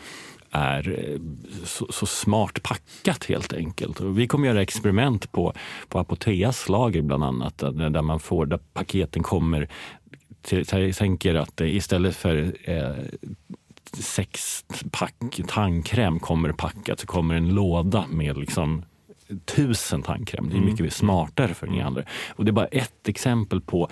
är 0.51 1.09
eh, 1.09 1.19
så, 1.63 1.87
så, 1.89 2.05
smart 2.05 2.63
packat 2.63 3.25
helt 3.25 3.53
enkelt. 3.53 3.99
Och 3.99 4.19
vi 4.19 4.27
kommer 4.27 4.47
göra 4.47 4.61
experiment 4.61 5.31
på, 5.31 5.53
på 5.87 5.99
Apoteas 5.99 6.69
lager 6.69 7.01
bland 7.01 7.23
annat, 7.23 7.57
där 7.57 8.01
man 8.01 8.19
får, 8.19 8.45
där 8.45 8.59
paketen 8.73 9.23
kommer 9.23 9.69
jag 10.51 10.95
tänker 10.95 11.35
att 11.35 11.61
istället 11.61 12.15
för 12.15 12.53
eh, 12.63 12.95
sex 13.93 14.65
pack 14.91 15.39
tandkräm 15.47 16.19
kommer 16.19 16.51
packat 16.51 16.99
så 16.99 17.07
kommer 17.07 17.35
en 17.35 17.49
låda 17.49 18.05
med 18.07 18.37
liksom 18.37 18.83
tusen 19.45 20.01
tandkräm. 20.01 20.49
Det 20.49 20.53
är 20.53 20.57
mm. 20.57 20.65
mycket 20.65 20.79
mm. 20.79 20.91
smartare 20.91 21.53
för 21.53 21.67
ni 21.67 21.81
andra. 21.81 22.03
Och 22.29 22.45
det 22.45 22.51
är 22.51 22.53
bara 22.53 22.65
ett 22.65 23.07
exempel 23.07 23.61
på, 23.61 23.89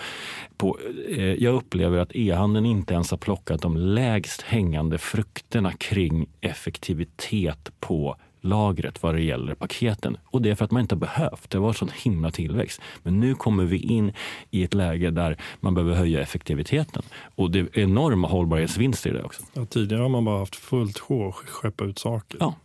på 0.58 0.80
eh, 1.10 1.34
jag 1.34 1.56
upplever 1.56 1.98
att 1.98 2.16
e-handeln 2.16 2.66
inte 2.66 2.94
ens 2.94 3.12
har 3.12 3.18
plockat 3.18 3.62
de 3.62 3.78
lägst 3.78 4.42
hängande 4.42 4.98
frukterna 4.98 5.72
kring 5.72 6.28
effektivitet 6.42 7.72
på 7.80 8.18
lagret 8.46 9.04
vad 9.04 9.16
det 9.16 9.22
gäller 9.22 9.56
paketen. 9.56 10.18
Och 10.26 10.42
det 10.42 10.50
är 10.50 10.56
för 10.56 10.66
att 10.66 10.72
man 10.72 10.82
inte 10.82 10.96
har 10.96 11.00
behövt. 11.00 11.50
Det 11.50 11.60
var 11.60 11.74
sån 11.74 11.90
himla 12.04 12.32
tillväxt. 12.32 12.82
Men 13.04 13.20
nu 13.20 13.36
kommer 13.36 13.66
vi 13.66 13.78
in 13.78 14.12
i 14.52 14.64
ett 14.64 14.74
läge 14.74 15.12
där 15.12 15.38
man 15.60 15.74
behöver 15.74 15.96
höja 15.96 16.22
effektiviteten. 16.22 17.04
Och 17.36 17.52
det 17.52 17.60
är 17.60 17.80
enorma 17.80 18.28
hållbarhetsvinster 18.28 19.10
i 19.10 19.14
det 19.14 19.24
också. 19.24 19.44
Ja, 19.54 19.66
tidigare 19.66 20.02
har 20.02 20.10
man 20.10 20.26
bara 20.26 20.40
haft 20.40 20.56
fullt 20.56 21.00
sjå 21.00 21.30
att 21.30 21.36
skeppa 21.36 21.84
ut 21.84 22.00
saker. 22.00 22.38
Ja. 22.40 22.56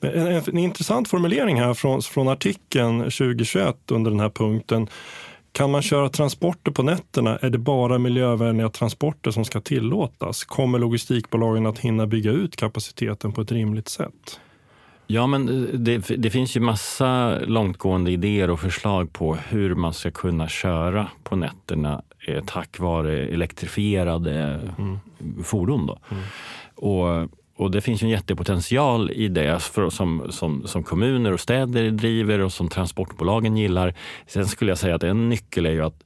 En, 0.00 0.26
en, 0.26 0.42
en, 0.46 0.58
intressant 0.58 1.08
formulering 1.08 1.60
här 1.60 1.74
från, 1.74 2.02
från 2.02 2.28
artikeln 2.28 2.98
2021 2.98 3.76
under 3.90 4.10
den 4.10 4.20
här 4.20 4.30
punkten. 4.30 4.88
Kan 5.52 5.70
man 5.70 5.82
köra 5.82 6.08
transporter 6.08 6.70
på 6.70 6.82
nätterna 6.82 7.36
är 7.36 7.50
det 7.50 7.58
bara 7.58 7.98
miljövänliga 7.98 8.68
transporter 8.68 9.30
som 9.30 9.44
ska 9.44 9.60
tillåtas. 9.60 10.44
Kommer 10.44 10.78
logistikbolagen 10.78 11.66
att 11.66 11.78
hinna 11.78 12.06
bygga 12.06 12.30
ut 12.30 12.56
kapaciteten 12.56 13.32
på 13.32 13.40
ett 13.40 13.52
rimligt 13.52 13.88
sätt? 13.88 14.40
Ja, 15.06 15.26
men 15.26 15.68
det, 15.84 15.98
det, 15.98 16.30
finns 16.30 16.56
ju 16.56 16.60
massa 16.60 17.38
långtgående 17.38 18.10
idéer 18.10 18.50
och 18.50 18.60
förslag 18.60 19.12
på 19.12 19.34
hur 19.34 19.74
man 19.74 19.94
ska 19.94 20.10
kunna 20.10 20.48
köra 20.48 21.08
på 21.22 21.36
nätterna 21.36 22.02
eh, 22.26 22.44
tack 22.46 22.78
vare 22.78 23.26
elektrifierade 23.26 24.60
mm. 24.78 24.98
fordon. 25.44 25.86
Då. 25.86 25.98
Mm. 26.10 26.22
Och, 26.74 27.30
och 27.60 27.70
det 27.70 27.80
finns 27.80 28.02
ju 28.02 28.04
en 28.04 28.10
jättepotential 28.10 29.10
i 29.10 29.28
det 29.28 29.62
för, 29.62 29.90
som, 29.90 30.26
som, 30.30 30.66
som 30.66 30.82
kommuner 30.82 31.32
och 31.32 31.40
städer 31.40 31.90
driver 31.90 32.38
och 32.38 32.52
som 32.52 32.68
transportbolagen 32.68 33.56
gillar. 33.56 33.94
Sen 34.26 34.46
skulle 34.46 34.70
jag 34.70 34.78
säga 34.78 34.94
att 34.94 35.02
en 35.02 35.28
nyckel 35.28 35.66
är 35.66 35.70
ju 35.70 35.84
att 35.84 36.04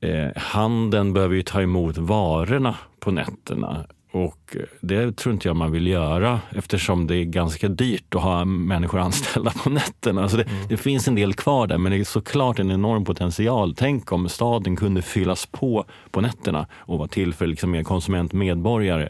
eh, 0.00 0.42
handeln 0.42 1.12
behöver 1.12 1.34
ju 1.34 1.42
ta 1.42 1.62
emot 1.62 1.98
varorna 1.98 2.74
på 3.00 3.10
nätterna 3.10 3.86
och 4.16 4.56
det 4.80 5.16
tror 5.16 5.32
inte 5.32 5.48
jag 5.48 5.56
man 5.56 5.72
vill 5.72 5.86
göra 5.86 6.40
eftersom 6.50 7.06
det 7.06 7.16
är 7.16 7.24
ganska 7.24 7.68
dyrt 7.68 8.14
att 8.14 8.22
ha 8.22 8.44
människor 8.44 8.98
anställda 8.98 9.50
på 9.50 9.70
nätterna. 9.70 10.22
Alltså 10.22 10.36
det, 10.36 10.42
mm. 10.42 10.68
det, 10.68 10.76
finns 10.76 11.08
en 11.08 11.14
del 11.14 11.34
kvar 11.34 11.66
där 11.66 11.78
men 11.78 11.92
det 11.92 11.98
är 11.98 12.04
såklart 12.04 12.58
en 12.58 12.70
enorm 12.70 13.04
potential. 13.04 13.74
Tänk 13.74 14.12
om 14.12 14.28
staden 14.28 14.76
kunde 14.76 15.02
fyllas 15.02 15.46
på 15.46 15.84
på 16.10 16.20
nätterna 16.20 16.66
och 16.74 16.98
vara 16.98 17.08
till 17.08 17.34
för 17.34 17.46
liksom 17.46 17.70
mer 17.70 17.82
konsumentmedborgare 17.82 19.08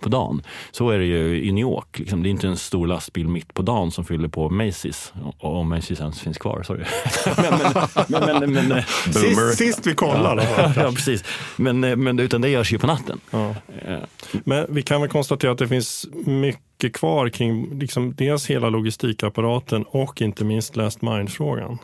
på 0.00 0.08
dagen. 0.08 0.42
Så 0.70 0.90
är 0.90 0.98
det 0.98 1.04
ju 1.04 1.44
i 1.44 1.52
New 1.52 1.62
York. 1.62 1.98
Liksom. 1.98 2.22
Det 2.22 2.28
är 2.28 2.30
inte 2.30 2.48
en 2.48 2.56
stor 2.56 2.86
lastbil 2.86 3.28
mitt 3.28 3.54
på 3.54 3.62
dagen 3.62 3.90
som 3.90 4.04
fyller 4.04 4.28
på 4.28 4.50
Macy's. 4.50 5.12
Om 5.38 5.74
Macy's 5.74 6.00
ens 6.00 6.20
finns 6.20 6.38
kvar, 6.38 6.62
sorry. 6.62 6.84
men, 8.08 8.20
men, 8.40 8.52
men, 8.52 8.68
men, 8.68 8.82
sist, 9.12 9.58
sist, 9.58 9.86
vi 9.86 9.94
kollade. 9.94 10.48
Ja, 10.56 10.72
ja, 10.82 10.92
precis. 10.92 11.24
Men, 11.56 11.80
men, 11.80 12.18
utan 12.18 12.40
det 12.40 12.48
görs 12.48 12.72
ju 12.72 12.78
på 12.78 12.86
natten. 12.86 13.20
Ja. 13.30 13.54
Men 14.48 14.66
vi 14.68 14.82
kan 14.82 15.00
väl 15.00 15.10
konstatera 15.10 15.52
att 15.52 15.58
det 15.58 15.68
finns 15.68 16.06
mycket 16.26 16.92
kvar 16.92 17.28
kring 17.28 17.78
liksom 17.78 18.14
dels 18.14 18.50
hela 18.50 18.68
logistikapparaten 18.68 19.82
och 19.82 20.22
inte 20.22 20.44
minst 20.44 20.76
last 20.76 21.02
mind-frågan. 21.02 21.78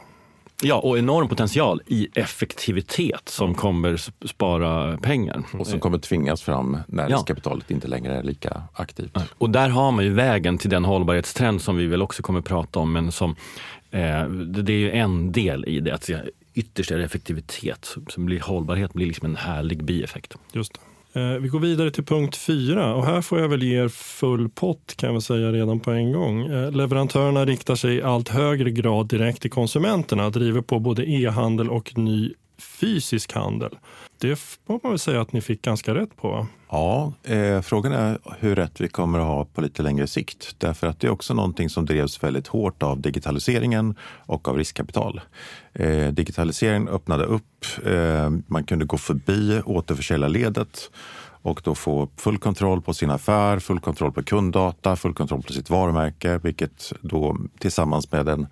Ja, 0.62 0.76
och 0.76 0.98
enorm 0.98 1.28
potential 1.28 1.80
i 1.86 2.08
effektivitet 2.14 3.28
som 3.28 3.54
kommer 3.54 4.00
spara 4.26 4.96
pengar. 4.96 5.42
Och 5.52 5.66
som 5.66 5.80
kommer 5.80 5.98
tvingas 5.98 6.42
fram 6.42 6.78
när 6.88 7.10
ja. 7.10 7.16
riskkapitalet 7.16 7.70
inte 7.70 7.88
längre 7.88 8.16
är 8.16 8.22
lika 8.22 8.62
aktivt. 8.72 9.16
Och 9.38 9.50
där 9.50 9.68
har 9.68 9.92
man 9.92 10.04
ju 10.04 10.10
vägen 10.10 10.58
till 10.58 10.70
den 10.70 10.84
hållbarhetstrend 10.84 11.62
som 11.62 11.76
vi 11.76 11.86
väl 11.86 12.02
också 12.02 12.22
kommer 12.22 12.40
prata 12.40 12.78
om, 12.78 12.92
men 12.92 13.12
som 13.12 13.30
eh, 13.90 14.24
det 14.28 14.72
är 14.72 14.78
ju 14.78 14.90
en 14.90 15.32
del 15.32 15.64
i 15.68 15.80
det. 15.80 15.94
Att 15.94 16.10
ytterst 16.54 16.90
är 16.90 16.98
det 16.98 17.04
effektivitet, 17.04 17.96
som 18.08 18.26
blir 18.26 18.40
hållbarhet 18.40 18.92
blir 18.92 19.06
liksom 19.06 19.26
en 19.26 19.36
härlig 19.36 19.84
bieffekt. 19.84 20.36
Just 20.52 20.72
det. 20.74 20.80
Eh, 21.16 21.40
vi 21.40 21.48
går 21.48 21.60
vidare 21.60 21.90
till 21.90 22.04
punkt 22.04 22.36
fyra 22.36 22.94
och 22.94 23.06
här 23.06 23.20
får 23.20 23.40
jag 23.40 23.48
väl 23.48 23.62
ge 23.62 23.82
er 23.82 23.88
full 23.88 24.48
pott 24.48 24.94
kan 24.96 25.12
jag 25.12 25.22
säga 25.22 25.52
redan 25.52 25.80
på 25.80 25.90
en 25.90 26.12
gång. 26.12 26.46
Eh, 26.46 26.72
leverantörerna 26.72 27.44
riktar 27.44 27.74
sig 27.74 27.94
i 27.96 28.02
allt 28.02 28.28
högre 28.28 28.70
grad 28.70 29.08
direkt 29.08 29.42
till 29.42 29.50
konsumenterna, 29.50 30.30
driver 30.30 30.60
på 30.60 30.78
både 30.78 31.10
e-handel 31.10 31.70
och 31.70 31.98
ny 31.98 32.32
fysisk 32.80 33.32
handel. 33.32 33.70
Det 34.24 34.36
får 34.36 34.80
man 34.82 34.92
väl 34.92 34.98
säga 34.98 35.20
att 35.20 35.32
ni 35.32 35.40
fick 35.40 35.62
ganska 35.62 35.94
rätt 35.94 36.16
på? 36.16 36.46
Ja, 36.70 37.12
eh, 37.22 37.60
frågan 37.60 37.92
är 37.92 38.18
hur 38.38 38.54
rätt 38.54 38.80
vi 38.80 38.88
kommer 38.88 39.18
att 39.18 39.24
ha 39.24 39.44
på 39.44 39.60
lite 39.60 39.82
längre 39.82 40.06
sikt. 40.06 40.54
Därför 40.58 40.86
att 40.86 41.00
det 41.00 41.06
är 41.06 41.10
också 41.10 41.34
någonting 41.34 41.70
som 41.70 41.86
drevs 41.86 42.22
väldigt 42.22 42.46
hårt 42.46 42.82
av 42.82 43.00
digitaliseringen 43.00 43.94
och 44.26 44.48
av 44.48 44.56
riskkapital. 44.56 45.20
Eh, 45.72 46.08
digitaliseringen 46.08 46.88
öppnade 46.88 47.24
upp, 47.24 47.64
eh, 47.86 48.30
man 48.46 48.64
kunde 48.64 48.84
gå 48.84 48.98
förbi 48.98 49.60
återförsäljarledet 49.64 50.90
och 51.44 51.60
då 51.64 51.74
få 51.74 52.08
full 52.16 52.38
kontroll 52.38 52.82
på 52.82 52.94
sin 52.94 53.10
affär, 53.10 53.58
full 53.58 53.80
kontroll 53.80 54.12
på 54.12 54.22
kunddata, 54.22 54.96
full 54.96 55.14
kontroll 55.14 55.42
på 55.42 55.52
sitt 55.52 55.70
varumärke, 55.70 56.40
vilket 56.42 56.92
då 57.00 57.36
tillsammans 57.58 58.12
med 58.12 58.28
en, 58.28 58.46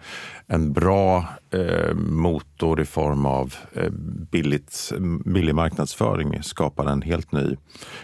en 0.46 0.72
bra 0.72 1.24
eh, 1.50 1.94
motor 1.94 2.80
i 2.80 2.84
form 2.84 3.26
av 3.26 3.54
eh, 3.72 3.90
billigt, 4.30 4.92
billig 5.24 5.54
marknadsföring 5.54 6.42
skapar 6.42 6.86
en 6.86 7.02
helt 7.02 7.32
ny, 7.32 7.56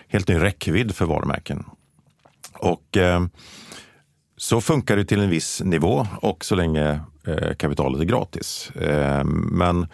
helt 0.08 0.28
ny 0.28 0.34
räckvidd 0.34 0.94
för 0.94 1.04
varumärken. 1.04 1.64
Och 2.52 2.96
eh, 2.96 3.26
så 4.36 4.60
funkar 4.60 4.96
det 4.96 5.04
till 5.04 5.20
en 5.20 5.30
viss 5.30 5.62
nivå 5.64 6.06
och 6.22 6.44
så 6.44 6.54
länge 6.54 7.00
eh, 7.26 7.54
kapitalet 7.56 8.00
är 8.00 8.04
gratis. 8.04 8.70
Eh, 8.70 9.24
men 9.24 9.86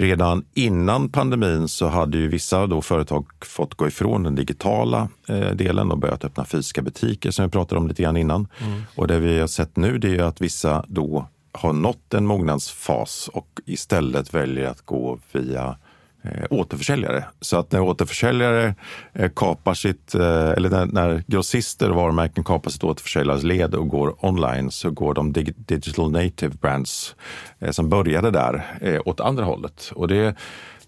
Redan 0.00 0.44
innan 0.54 1.08
pandemin 1.08 1.68
så 1.68 1.86
hade 1.88 2.18
ju 2.18 2.28
vissa 2.28 2.66
då 2.66 2.82
företag 2.82 3.26
fått 3.44 3.74
gå 3.74 3.88
ifrån 3.88 4.22
den 4.22 4.34
digitala 4.34 5.08
eh, 5.28 5.50
delen 5.50 5.90
och 5.90 5.98
börjat 5.98 6.24
öppna 6.24 6.44
fysiska 6.44 6.82
butiker 6.82 7.30
som 7.30 7.44
vi 7.44 7.50
pratade 7.50 7.80
om 7.80 7.88
lite 7.88 8.02
grann 8.02 8.16
innan. 8.16 8.48
Mm. 8.60 8.82
Och 8.94 9.06
det 9.06 9.18
vi 9.18 9.40
har 9.40 9.46
sett 9.46 9.76
nu 9.76 9.98
det 9.98 10.16
är 10.16 10.22
att 10.22 10.40
vissa 10.40 10.84
då 10.88 11.26
har 11.52 11.72
nått 11.72 12.14
en 12.14 12.26
mognadsfas 12.26 13.30
och 13.32 13.60
istället 13.66 14.34
väljer 14.34 14.66
att 14.66 14.86
gå 14.86 15.18
via 15.32 15.76
eh, 16.22 16.44
återförsäljare. 16.50 17.24
Så 17.40 17.58
att 17.58 17.72
när 17.72 17.80
återförsäljare 17.80 18.74
eh, 19.12 19.30
kapar 19.36 19.74
sitt, 19.74 20.14
eh, 20.14 20.50
eller 20.50 20.70
när, 20.70 20.86
när 20.86 21.24
grossister 21.26 21.90
och 21.90 21.96
varumärken 21.96 22.44
kapar 22.44 22.70
sitt 22.70 22.84
återförsäljarled 22.84 23.74
och 23.74 23.88
går 23.88 24.24
online 24.24 24.70
så 24.70 24.90
går 24.90 25.14
de 25.14 25.32
dig, 25.32 25.54
digital 25.56 26.10
native 26.10 26.54
brands 26.60 27.14
eh, 27.58 27.70
som 27.70 27.88
började 27.88 28.30
där 28.30 28.78
eh, 28.80 29.00
åt 29.04 29.20
andra 29.20 29.44
hållet. 29.44 29.92
Och 29.94 30.08
det, 30.08 30.36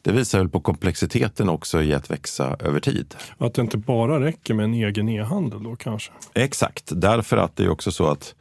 det 0.02 0.12
visar 0.12 0.38
väl 0.38 0.48
på 0.48 0.60
komplexiteten 0.60 1.48
också 1.48 1.82
i 1.82 1.94
att 1.94 2.10
växa 2.10 2.56
över 2.58 2.80
tid. 2.80 3.14
Att 3.38 3.54
det 3.54 3.62
inte 3.62 3.76
bara 3.76 4.24
räcker 4.24 4.54
med 4.54 4.64
en 4.64 4.74
egen 4.74 5.08
e-handel 5.08 5.62
då 5.62 5.76
kanske? 5.76 6.12
Exakt, 6.34 6.84
därför 6.86 7.36
att 7.36 7.56
det 7.56 7.64
är 7.64 7.68
också 7.68 7.92
så 7.92 8.06
att 8.06 8.34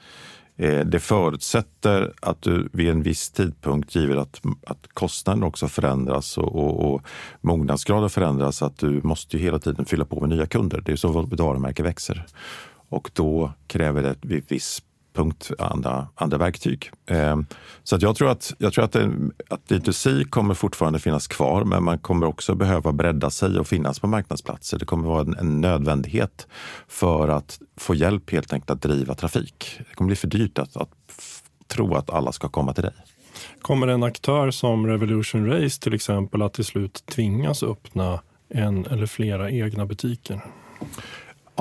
Eh, 0.62 0.86
det 0.86 1.00
förutsätter 1.00 2.14
att 2.20 2.42
du 2.42 2.70
vid 2.74 2.90
en 2.90 3.04
viss 3.04 3.32
tidpunkt, 3.32 3.96
givet 3.96 4.18
att, 4.18 4.42
att 4.68 4.88
kostnaden 4.94 5.44
också 5.44 5.68
förändras 5.68 6.38
och, 6.38 6.56
och, 6.56 6.94
och 6.94 7.02
mognadsgraden 7.42 8.10
förändras, 8.10 8.62
att 8.62 8.78
du 8.78 9.02
måste 9.04 9.38
hela 9.38 9.60
tiden 9.60 9.86
fylla 9.86 10.06
på 10.06 10.20
med 10.20 10.30
nya 10.30 10.46
kunder. 10.46 10.82
Det 10.86 10.92
är 10.92 10.96
så 10.96 11.12
vårt 11.12 11.40
varumärke 11.40 11.84
växer. 11.84 12.26
Och 12.90 13.12
då 13.14 13.52
kräver 13.68 14.04
det 14.04 14.10
ett 14.10 14.52
visst 14.52 14.84
punkt 15.14 15.52
andra, 15.60 16.08
andra 16.16 16.38
verktyg. 16.38 16.92
Eh, 17.06 17.40
så 17.84 17.96
att 17.96 18.02
jag 18.02 18.16
tror 18.16 18.30
att, 18.30 18.54
jag 18.58 18.74
tror 18.74 18.86
att, 18.86 18.92
det, 18.92 19.12
att 19.50 19.68
D2C 19.68 20.24
kommer 20.24 20.54
fortfarande 20.54 21.00
finnas 21.00 21.28
kvar, 21.28 21.64
men 21.64 21.84
man 21.84 22.00
kommer 22.00 22.26
också 22.26 22.56
behöva 22.56 22.92
bredda 22.92 23.30
sig 23.30 23.60
och 23.60 23.68
finnas 23.68 24.00
på 24.00 24.08
marknadsplatser. 24.08 24.80
Det 24.80 24.86
kommer 24.86 25.08
vara 25.08 25.22
en, 25.22 25.38
en 25.38 25.62
nödvändighet 25.62 26.48
för 26.88 27.28
att 27.28 27.60
få 27.78 27.96
hjälp 27.96 28.32
helt 28.32 28.54
enkelt 28.54 28.70
att 28.70 28.82
driva 28.82 29.16
trafik. 29.16 29.80
Det 29.90 29.96
kommer 29.96 30.08
bli 30.08 30.16
för 30.16 30.28
dyrt 30.28 30.60
att, 30.60 30.78
att 30.78 30.90
tro 31.68 31.96
att 31.96 32.10
alla 32.10 32.32
ska 32.32 32.50
komma 32.50 32.74
till 32.74 32.84
dig. 32.84 32.94
Kommer 33.62 33.88
en 33.88 34.04
aktör 34.04 34.52
som 34.52 34.88
Revolution 34.88 35.48
Race 35.48 35.82
till 35.82 35.94
exempel 35.94 36.42
att 36.42 36.54
till 36.54 36.66
slut 36.66 37.04
tvingas 37.06 37.64
öppna 37.64 38.22
en 38.50 38.86
eller 38.86 39.06
flera 39.06 39.52
egna 39.52 39.86
butiker? 39.86 40.42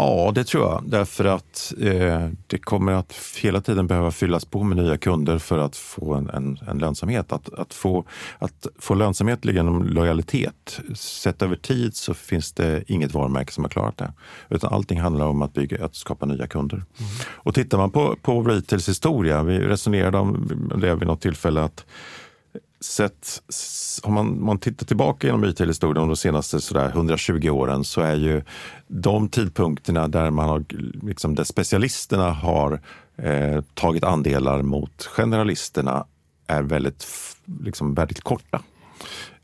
Ja, 0.00 0.32
det 0.34 0.44
tror 0.44 0.64
jag. 0.64 0.82
Därför 0.86 1.24
att 1.24 1.72
eh, 1.80 2.28
det 2.46 2.58
kommer 2.58 2.92
att 2.92 3.14
hela 3.42 3.60
tiden 3.60 3.86
behöva 3.86 4.10
fyllas 4.10 4.44
på 4.44 4.62
med 4.62 4.76
nya 4.76 4.98
kunder 4.98 5.38
för 5.38 5.58
att 5.58 5.76
få 5.76 6.14
en, 6.14 6.30
en, 6.30 6.58
en 6.68 6.78
lönsamhet. 6.78 7.32
Att, 7.32 7.54
att, 7.54 7.74
få, 7.74 8.04
att 8.38 8.66
få 8.78 8.94
lönsamhet 8.94 9.44
genom 9.44 9.82
lojalitet. 9.82 10.80
Sett 10.94 11.42
över 11.42 11.56
tid 11.56 11.96
så 11.96 12.14
finns 12.14 12.52
det 12.52 12.84
inget 12.86 13.14
varumärke 13.14 13.52
som 13.52 13.64
har 13.64 13.68
klarat 13.68 13.96
det. 13.96 14.12
Utan 14.48 14.72
allting 14.72 15.00
handlar 15.00 15.26
om 15.26 15.42
att, 15.42 15.54
bygga, 15.54 15.84
att 15.84 15.94
skapa 15.94 16.26
nya 16.26 16.46
kunder. 16.46 16.76
Mm. 16.76 17.10
Och 17.26 17.54
tittar 17.54 17.78
man 17.78 17.90
på, 17.90 18.16
på 18.22 18.42
retails 18.42 18.88
historia, 18.88 19.42
vi 19.42 19.58
resonerade 19.58 20.18
om 20.18 20.50
det 20.76 20.94
vid 20.94 21.06
något 21.06 21.20
tillfälle, 21.20 21.62
att 21.62 21.84
sett, 22.80 23.42
om 24.02 24.14
man, 24.14 24.44
man 24.44 24.58
tittar 24.58 24.86
tillbaka 24.86 25.26
genom 25.26 25.44
retailhistorien 25.44 26.08
de 26.08 26.16
senaste 26.16 26.60
sådär 26.60 26.88
120 26.88 27.48
åren 27.48 27.84
så 27.84 28.00
är 28.00 28.14
ju 28.14 28.42
de 28.88 29.28
tidpunkterna 29.28 30.08
där 30.08 30.30
man 30.30 30.48
har, 30.48 30.64
liksom, 31.06 31.34
där 31.34 31.44
specialisterna 31.44 32.30
har 32.30 32.80
eh, 33.16 33.60
tagit 33.74 34.04
andelar 34.04 34.62
mot 34.62 35.04
generalisterna 35.04 36.06
är 36.46 36.62
väldigt, 36.62 37.06
liksom, 37.60 37.94
väldigt 37.94 38.20
korta. 38.20 38.62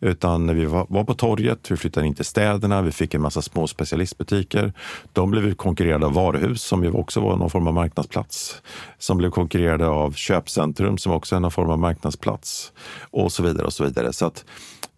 Utan 0.00 0.56
vi 0.56 0.64
var 0.64 1.04
på 1.04 1.14
torget, 1.14 1.70
vi 1.70 1.76
flyttade 1.76 2.06
in 2.06 2.14
till 2.14 2.24
städerna, 2.24 2.82
vi 2.82 2.92
fick 2.92 3.14
en 3.14 3.22
massa 3.22 3.42
små 3.42 3.66
specialistbutiker. 3.66 4.72
De 5.12 5.30
blev 5.30 5.54
konkurrerade 5.54 6.06
av 6.06 6.12
varuhus 6.12 6.62
som 6.62 6.84
ju 6.84 6.90
också 6.90 7.20
var 7.20 7.36
någon 7.36 7.50
form 7.50 7.66
av 7.66 7.74
marknadsplats. 7.74 8.62
Som 8.98 9.18
blev 9.18 9.30
konkurrerade 9.30 9.86
av 9.86 10.12
köpcentrum 10.12 10.98
som 10.98 11.12
också 11.12 11.36
är 11.36 11.40
någon 11.40 11.50
form 11.50 11.70
av 11.70 11.78
marknadsplats. 11.78 12.72
Och 13.10 13.32
så 13.32 13.42
vidare 13.42 13.66
och 13.66 13.72
så 13.72 13.84
vidare. 13.84 14.12
Så 14.12 14.26
att 14.26 14.44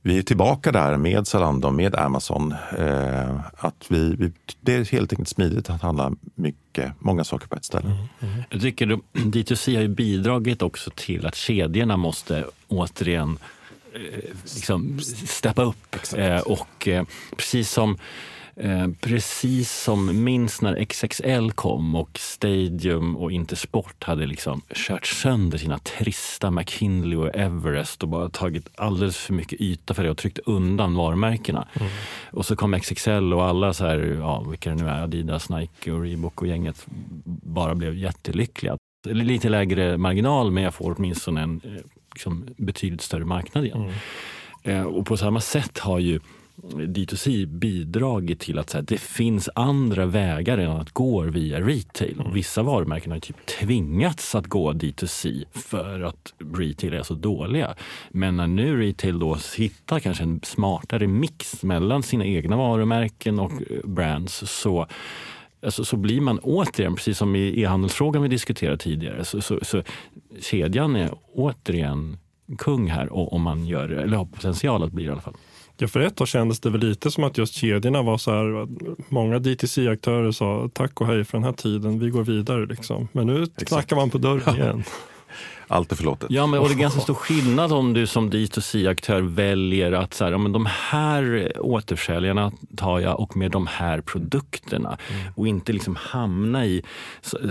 vi 0.02 0.18
är 0.18 0.22
tillbaka 0.22 0.72
där 0.72 0.96
med 0.96 1.26
Zalando, 1.26 1.70
med 1.70 1.94
Amazon. 1.94 2.54
Eh, 2.78 3.40
att 3.56 3.86
vi, 3.88 4.16
vi, 4.18 4.32
det 4.60 4.74
är 4.74 4.92
helt 4.92 5.12
enkelt 5.12 5.28
smidigt 5.28 5.70
att 5.70 5.82
handla 5.82 6.12
mycket, 6.34 6.92
många 6.98 7.24
saker 7.24 7.48
på 7.48 7.56
ett 7.56 7.64
ställe. 7.64 7.86
Mm, 7.86 8.32
mm. 8.32 8.44
Jag 8.50 8.60
tycker 8.60 8.86
D2C 9.12 9.74
har 9.76 9.82
ju 9.82 9.88
bidragit 9.88 10.62
också 10.62 10.90
till 10.94 11.26
att 11.26 11.34
kedjorna 11.34 11.96
måste 11.96 12.44
återigen 12.68 13.38
liksom 14.42 15.00
steppa 15.26 15.62
upp. 15.62 15.96
Eh, 16.16 16.40
och 16.40 16.88
eh, 16.88 17.04
precis 17.36 17.70
som 17.70 17.98
Eh, 18.60 18.88
precis 19.00 19.72
som 19.72 20.24
minns 20.24 20.62
när 20.62 20.84
XXL 20.84 21.50
kom 21.50 21.94
och 21.94 22.18
Stadium 22.18 23.16
och 23.16 23.32
Intersport 23.32 24.04
hade 24.04 24.26
liksom 24.26 24.62
kört 24.74 25.06
sönder 25.06 25.58
sina 25.58 25.78
trista 25.78 26.50
McKinley 26.50 27.18
och 27.18 27.34
Everest 27.34 28.02
och 28.02 28.08
bara 28.08 28.28
tagit 28.28 28.68
alldeles 28.76 29.16
för 29.16 29.34
mycket 29.34 29.60
yta 29.60 29.94
för 29.94 30.04
det 30.04 30.10
och 30.10 30.16
tryckt 30.16 30.38
undan 30.38 30.94
varumärkena. 30.94 31.68
Mm. 31.80 31.92
Och 32.30 32.46
så 32.46 32.56
kom 32.56 32.80
XXL 32.80 33.32
och 33.32 33.44
alla, 33.44 33.72
så 33.72 33.86
här, 33.86 34.16
ja, 34.20 34.40
vilka 34.40 34.70
det 34.70 34.76
nu 34.76 34.88
är, 34.88 35.02
Adidas, 35.02 35.50
Nike 35.50 35.92
och 35.92 36.02
Reebok 36.02 36.42
och 36.42 36.48
gänget 36.48 36.86
bara 37.24 37.74
blev 37.74 37.94
jättelyckliga. 37.94 38.76
Lite 39.06 39.48
lägre 39.48 39.98
marginal 39.98 40.50
men 40.50 40.62
jag 40.62 40.74
får 40.74 40.94
åtminstone 40.98 41.42
en 41.42 41.60
eh, 41.64 41.97
liksom, 42.18 42.48
betydligt 42.56 43.00
större 43.00 43.24
marknad 43.24 43.64
igen. 43.64 43.92
Mm. 44.64 44.78
Eh, 44.78 44.82
och 44.82 45.06
på 45.06 45.16
samma 45.16 45.40
sätt 45.40 45.78
har 45.78 45.98
ju 45.98 46.20
D2C 46.72 47.46
bidragit 47.46 48.40
till 48.40 48.58
att 48.58 48.72
här, 48.72 48.82
det 48.82 48.98
finns 48.98 49.48
andra 49.54 50.06
vägar 50.06 50.58
än 50.58 50.70
att 50.70 50.90
gå 50.90 51.22
via 51.22 51.60
retail. 51.60 52.20
Mm. 52.20 52.32
Vissa 52.32 52.62
varumärken 52.62 53.12
har 53.12 53.18
typ 53.18 53.46
tvingats 53.46 54.34
att 54.34 54.46
gå 54.46 54.72
D2C 54.72 55.44
för 55.52 56.00
att 56.00 56.34
retail 56.54 56.94
är 56.94 57.02
så 57.02 57.14
dåliga. 57.14 57.74
Men 58.10 58.36
när 58.36 58.46
nu 58.46 58.80
retail 58.80 59.18
då 59.18 59.38
hittar 59.56 60.00
kanske 60.00 60.22
en 60.22 60.40
smartare 60.42 61.06
mix 61.06 61.62
mellan 61.62 62.02
sina 62.02 62.24
egna 62.24 62.56
varumärken 62.56 63.38
och 63.38 63.52
eh, 63.52 63.84
brands 63.84 64.50
så 64.50 64.86
Alltså, 65.62 65.84
så 65.84 65.96
blir 65.96 66.20
man 66.20 66.38
återigen, 66.38 66.94
precis 66.94 67.18
som 67.18 67.36
i 67.36 67.62
e-handelsfrågan 67.62 68.22
vi 68.22 68.28
diskuterade 68.28 68.78
tidigare, 68.78 69.24
så, 69.24 69.40
så, 69.40 69.58
så 69.62 69.82
kedjan 70.40 70.96
är 70.96 71.10
återigen 71.34 72.16
kung 72.58 72.90
här 72.90 73.34
om 73.34 73.42
man 73.42 73.66
gör 73.66 73.88
eller 73.88 74.16
har 74.16 74.24
potential 74.24 74.82
att 74.82 74.92
bli 74.92 75.04
det 75.04 75.08
i 75.08 75.12
alla 75.12 75.20
fall. 75.20 75.36
Ja, 75.80 75.88
för 75.88 76.00
ett 76.00 76.16
tag 76.16 76.28
kändes 76.28 76.60
det 76.60 76.70
väl 76.70 76.80
lite 76.80 77.10
som 77.10 77.24
att 77.24 77.38
just 77.38 77.54
kedjorna 77.54 78.02
var 78.02 78.18
så 78.18 78.30
här, 78.30 78.68
många 79.08 79.38
DTC-aktörer 79.38 80.32
sa 80.32 80.70
tack 80.72 81.00
och 81.00 81.06
hej 81.06 81.24
för 81.24 81.38
den 81.38 81.44
här 81.44 81.52
tiden, 81.52 81.98
vi 81.98 82.10
går 82.10 82.24
vidare 82.24 82.66
liksom. 82.66 83.08
Men 83.12 83.26
nu 83.26 83.46
knackar 83.46 83.96
man 83.96 84.10
på 84.10 84.18
dörren 84.18 84.56
igen. 84.56 84.84
Allt 85.68 85.92
är 85.92 85.96
förlåtet. 85.96 86.30
Ja, 86.30 86.46
men, 86.46 86.60
och 86.60 86.68
det 86.68 86.74
är 86.74 86.78
ganska 86.78 87.00
stor 87.08 87.14
skillnad 87.14 87.72
om 87.72 87.92
du 87.92 88.06
som 88.06 88.30
D2C-aktör 88.30 89.20
väljer 89.20 89.92
att 89.92 90.14
så 90.14 90.24
här, 90.24 90.32
ja, 90.32 90.38
men 90.38 90.52
de 90.52 90.66
här 90.66 91.52
återförsäljarna 91.60 92.52
tar 92.76 93.00
jag 93.00 93.20
och 93.20 93.36
med 93.36 93.50
de 93.50 93.66
här 93.66 94.00
produkterna. 94.00 94.98
Mm. 95.10 95.32
Och 95.36 95.48
inte 95.48 95.72
liksom 95.72 95.96
hamna 95.96 96.66
i, 96.66 96.82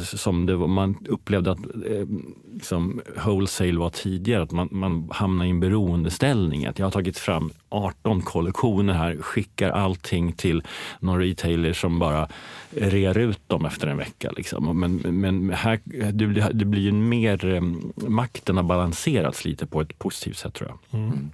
som 0.04 0.46
det 0.46 0.56
var, 0.56 0.68
man 0.68 1.06
upplevde 1.10 1.52
att 1.52 1.60
eh, 1.60 2.06
liksom, 2.54 3.02
wholesale 3.26 3.78
var 3.78 3.90
tidigare, 3.90 4.44
att 4.44 4.52
man, 4.52 4.70
man 4.72 5.10
hamnar 5.12 5.46
i 5.46 5.50
en 5.50 5.60
beroendeställning. 5.60 6.66
Att 6.66 6.80
jag 6.80 6.86
har 6.86 6.92
tagit 6.92 7.18
fram 7.18 7.52
18 7.70 8.22
kollektioner 8.22 8.94
här, 8.94 9.18
skickar 9.22 9.70
allting 9.70 10.34
till 10.34 10.64
någon 11.00 11.20
retailer 11.20 11.74
som 11.74 12.00
bara 12.00 12.28
rear 12.70 13.18
ut 13.18 13.50
dem 13.50 13.66
efter 13.66 13.88
en 13.88 13.98
vecka. 13.98 14.32
Liksom. 14.38 14.80
Men, 14.80 14.96
men 15.20 15.50
här, 15.50 15.80
det, 16.12 16.28
blir, 16.28 16.50
det 16.54 16.66
blir 16.66 16.82
ju 16.82 16.92
mer, 16.92 17.46
eh, 17.46 17.62
makten 18.10 18.58
har 18.58 18.64
balanserats 18.64 19.46
lite 19.46 19.66
på 19.66 19.82
ett 19.82 20.00
positivt 20.00 20.38
sätt 20.38 20.54
tror 20.54 20.70
jag. 20.70 21.00
Mm. 21.00 21.32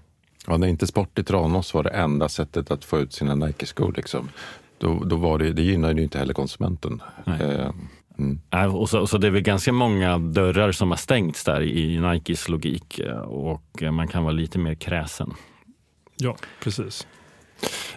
Ja, 0.48 0.58
när 0.58 0.68
inte 0.68 0.88
Sport 0.88 1.20
i 1.20 1.24
Tranås 1.24 1.74
var 1.74 1.84
det 1.84 1.90
enda 1.90 2.30
sättet 2.30 2.72
att 2.72 2.86
få 2.86 3.00
ut 3.00 3.14
sina 3.14 3.36
Nike-skor, 3.36 3.94
liksom, 3.96 4.30
då, 4.78 5.04
då 5.06 5.16
var 5.16 5.40
det, 5.40 5.54
det 5.54 5.62
gynnade 5.62 5.94
ju 5.94 6.04
inte 6.04 6.20
heller 6.20 6.34
konsumenten. 6.34 7.02
Eh, 7.26 7.72
Mm. 8.18 8.76
Och, 8.76 8.90
så, 8.90 9.00
och 9.00 9.10
så 9.10 9.18
det 9.18 9.28
är 9.28 9.32
väl 9.32 9.42
ganska 9.42 9.74
många 9.74 10.18
dörrar 10.18 10.72
som 10.72 10.90
har 10.90 10.98
stängts 10.98 11.44
där 11.44 11.62
i 11.62 12.00
Nikes 12.00 12.50
logik 12.50 13.00
eh, 13.00 13.18
och 13.18 13.84
man 13.92 14.08
kan 14.08 14.24
vara 14.24 14.34
lite 14.34 14.60
mer 14.60 14.76
kräsen. 14.76 15.34
Ja, 16.24 16.38
precis. 16.60 17.08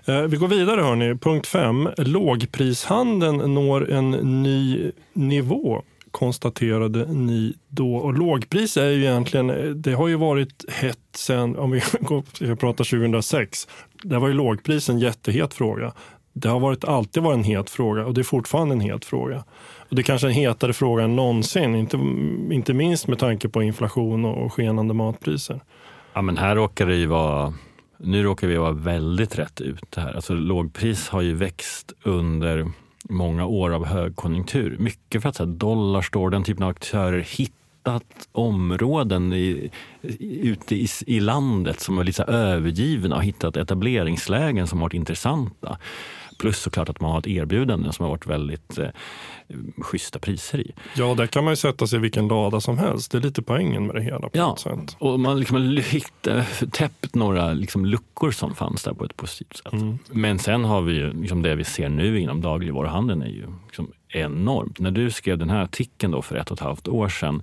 Eh, 0.04 0.22
vi 0.22 0.36
går 0.36 0.48
vidare 0.48 0.80
hörni. 0.80 1.18
Punkt 1.18 1.46
5. 1.46 1.88
Lågprishandeln 1.96 3.54
når 3.54 3.90
en 3.90 4.10
ny 4.42 4.92
nivå 5.12 5.82
konstaterade 6.10 7.06
ni 7.06 7.54
då. 7.68 7.96
Och 7.96 8.14
lågpris 8.14 8.76
är 8.76 8.86
ju 8.86 9.04
egentligen, 9.04 9.50
eh, 9.50 9.70
det 9.70 9.92
har 9.92 10.08
ju 10.08 10.16
varit 10.16 10.70
hett 10.70 10.98
sen, 11.16 11.56
om 11.56 11.70
vi 11.70 11.80
pratar 12.56 12.84
2006, 12.84 13.68
där 14.02 14.18
var 14.18 14.28
ju 14.28 14.34
lågpris 14.34 14.88
en 14.88 14.98
jättehet 14.98 15.54
fråga. 15.54 15.92
Det 16.32 16.48
har 16.48 16.60
varit, 16.60 16.84
alltid 16.84 17.22
varit 17.22 17.36
en 17.36 17.44
het 17.44 17.70
fråga 17.70 18.06
och 18.06 18.14
det 18.14 18.20
är 18.20 18.22
fortfarande 18.22 18.74
en 18.74 18.80
het 18.80 19.04
fråga. 19.04 19.44
Och 19.88 19.96
det 19.96 20.00
är 20.00 20.04
kanske 20.04 20.26
är 20.26 20.28
en 20.28 20.34
hetare 20.34 20.72
fråga 20.72 21.04
än 21.04 21.16
någonsin, 21.16 21.74
inte, 21.74 21.96
inte 22.54 22.74
minst 22.74 23.08
med 23.08 23.18
tanke 23.18 23.48
på 23.48 23.62
inflation 23.62 24.24
och 24.24 24.52
skenande 24.52 24.94
matpriser. 24.94 25.60
Ja, 26.12 26.22
men 26.22 26.36
här 26.36 26.56
råkar 26.56 26.86
det 26.86 26.96
ju 26.96 27.06
vara 27.06 27.54
nu 27.98 28.22
råkar 28.22 28.46
vi 28.46 28.56
vara 28.56 28.72
väldigt 28.72 29.38
rätt 29.38 29.61
ute 29.61 30.00
här. 30.00 30.12
Alltså, 30.12 30.35
lågpris 30.35 31.09
har 31.09 31.20
ju 31.20 31.35
växt 31.35 31.92
under 32.02 32.70
många 33.09 33.46
år 33.46 33.70
av 33.70 33.87
högkonjunktur. 33.87 34.76
Mycket 34.78 35.22
för 35.22 35.28
att 35.28 35.37
så 35.37 35.44
här, 35.44 35.52
Dollarstore, 35.52 36.30
den 36.30 36.44
typen 36.44 36.62
av 36.62 36.70
aktörer 36.70 37.20
hittat 37.20 38.28
områden 38.32 39.32
i, 39.32 39.70
ute 40.20 40.74
i, 40.76 40.88
i 41.06 41.20
landet 41.20 41.80
som 41.80 41.98
är 41.98 42.04
lite 42.04 42.22
övergivna 42.22 43.16
och 43.16 43.24
hittat 43.24 43.56
etableringslägen 43.56 44.66
som 44.66 44.80
varit 44.80 44.94
intressanta. 44.94 45.78
Plus 46.38 46.59
såklart 46.59 46.88
att 46.88 47.01
man 47.01 47.11
har 47.11 47.18
ett 47.18 47.27
erbjudande 47.27 47.92
som 47.92 48.03
har 48.03 48.11
varit 48.11 48.27
väldigt 48.27 48.79
eh, 48.79 48.88
schyssta 49.79 50.18
priser 50.18 50.59
i. 50.59 50.72
Ja, 50.96 51.14
där 51.14 51.27
kan 51.27 51.44
man 51.44 51.53
ju 51.53 51.57
sätta 51.57 51.87
sig 51.87 51.99
i 51.99 52.01
vilken 52.03 52.29
lada 52.29 52.61
som 52.61 52.79
helst. 52.79 53.12
Det 53.12 53.18
är 53.18 53.22
lite 53.22 53.42
poängen 53.42 53.87
med 53.87 53.96
det 53.96 54.03
hela. 54.03 54.29
På 54.29 54.31
ja, 54.33 54.57
och 54.99 55.20
man 55.20 55.38
liksom 55.38 55.57
har 55.57 56.66
täppt 56.70 57.14
några 57.14 57.53
liksom 57.53 57.87
luckor 57.87 58.31
som 58.31 58.55
fanns 58.55 58.83
där 58.83 58.92
på 58.92 59.05
ett 59.05 59.16
positivt 59.16 59.57
sätt. 59.57 59.72
Mm. 59.72 59.99
Men 60.11 60.38
sen 60.38 60.64
har 60.64 60.83
vi 60.83 60.92
ju 60.92 61.12
liksom 61.12 61.42
det 61.42 61.55
vi 61.55 61.64
ser 61.64 61.88
nu 61.88 62.20
inom 62.20 62.40
dagligvaruhandeln 62.40 63.22
är 63.22 63.27
ju 63.27 63.46
liksom 63.64 63.92
enormt. 64.09 64.81
När 64.81 64.90
du 64.90 65.11
skrev 65.11 65.38
den 65.38 65.51
här 65.51 65.62
artikeln 65.62 66.12
då 66.12 66.22
för 66.22 66.37
ett 66.37 66.51
och 66.51 66.57
ett 66.57 66.64
halvt 66.64 66.88
år 66.88 67.09
sedan 67.09 67.42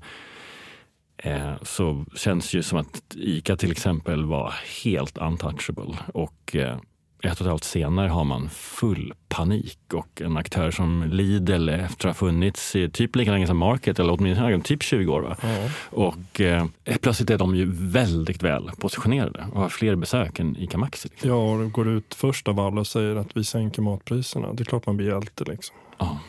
eh, 1.17 1.53
så 1.61 2.05
känns 2.15 2.51
det 2.51 2.57
ju 2.57 2.63
som 2.63 2.79
att 2.79 3.15
ICA 3.15 3.55
till 3.55 3.71
exempel 3.71 4.25
var 4.25 4.53
helt 4.83 5.17
untouchable. 5.17 5.97
Och 6.13 6.55
eh, 6.55 6.77
ett 7.23 7.39
och 7.39 7.41
ett 7.41 7.49
halvt 7.49 7.63
senare 7.63 8.07
har 8.07 8.23
man 8.23 8.49
full 8.49 9.13
panik 9.29 9.79
och 9.93 10.21
en 10.21 10.37
aktör 10.37 10.71
som 10.71 11.03
Lidl 11.11 11.69
efter 11.69 12.09
att 12.09 12.19
ha 12.19 12.27
funnits 12.27 12.75
i 12.75 12.89
typ 12.89 13.15
lika 13.15 13.31
länge 13.31 13.47
som 13.47 13.57
Market, 13.57 13.99
eller 13.99 14.13
åtminstone 14.13 14.61
typ 14.61 14.83
20 14.83 15.13
år. 15.13 15.37
Mm. 15.41 15.69
Och 15.89 16.41
eh, 16.41 16.65
plötsligt 17.01 17.29
är 17.29 17.37
de 17.37 17.55
ju 17.55 17.71
väldigt 17.71 18.43
väl 18.43 18.71
positionerade 18.79 19.47
och 19.53 19.61
har 19.61 19.69
fler 19.69 19.95
besök 19.95 20.39
än 20.39 20.57
ICA 20.57 20.77
Maxi. 20.77 21.09
Liksom. 21.11 21.29
Ja, 21.29 21.35
och 21.35 21.71
går 21.71 21.89
ut 21.89 22.13
först 22.13 22.47
av 22.47 22.59
alla 22.59 22.79
och 22.79 22.87
säger 22.87 23.15
att 23.15 23.37
vi 23.37 23.43
sänker 23.43 23.81
matpriserna. 23.81 24.53
Det 24.53 24.63
är 24.63 24.65
klart 24.65 24.85
man 24.85 24.97
blir 24.97 25.07
hjälte. 25.07 25.43
Liksom. 25.43 25.75
Ja. 25.97 26.19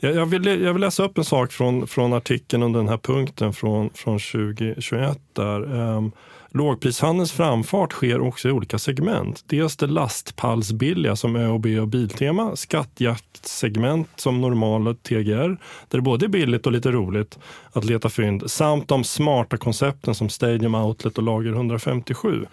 Jag, 0.00 0.14
jag, 0.14 0.26
vill, 0.26 0.46
jag 0.46 0.72
vill 0.72 0.80
läsa 0.80 1.04
upp 1.04 1.18
en 1.18 1.24
sak 1.24 1.52
från, 1.52 1.86
från 1.86 2.12
artikeln 2.12 2.62
under 2.62 2.80
den 2.80 2.88
här 2.88 2.98
punkten 2.98 3.52
från, 3.52 3.90
från 3.94 4.18
2021. 4.18 5.20
Där, 5.32 5.72
um, 5.72 6.12
Lågprishandelns 6.54 7.32
framfart 7.32 7.92
sker 7.92 8.20
också 8.20 8.48
i 8.48 8.52
olika 8.52 8.78
segment. 8.78 9.44
Dels 9.46 9.76
det 9.76 9.86
lastpallsbilliga 9.86 11.16
som 11.16 11.36
ÖoB 11.36 11.66
och 11.66 11.88
Biltema, 11.88 12.56
skattjaktsegment 12.56 14.08
som 14.16 14.40
normala 14.40 14.94
TGR, 14.94 15.48
där 15.88 15.98
det 15.98 16.00
både 16.00 16.26
är 16.26 16.28
billigt 16.28 16.66
och 16.66 16.72
lite 16.72 16.90
roligt 16.90 17.38
att 17.72 17.84
leta 17.84 18.08
fynd, 18.08 18.50
samt 18.50 18.88
de 18.88 19.04
smarta 19.04 19.56
koncepten 19.56 20.14
som 20.14 20.28
Stadium 20.28 20.74
Outlet 20.74 21.18
och 21.18 21.24
Lager 21.24 21.52
157. 21.52 22.46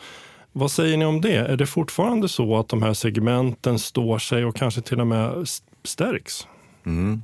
Vad 0.52 0.72
säger 0.72 0.98
ni 0.98 1.06
om 1.06 1.22
det? 1.22 1.38
Är 1.38 1.58
det 1.58 1.66
fortfarande 1.66 2.30
så 2.30 2.58
att 2.58 2.70
de 2.70 2.84
här 2.84 2.94
segmenten 2.94 3.80
står 3.80 4.18
sig 4.18 4.46
och 4.46 4.56
kanske 4.56 4.82
till 4.82 5.02
och 5.02 5.08
med 5.08 5.48
stärks? 5.84 6.48
Mm. 6.86 7.22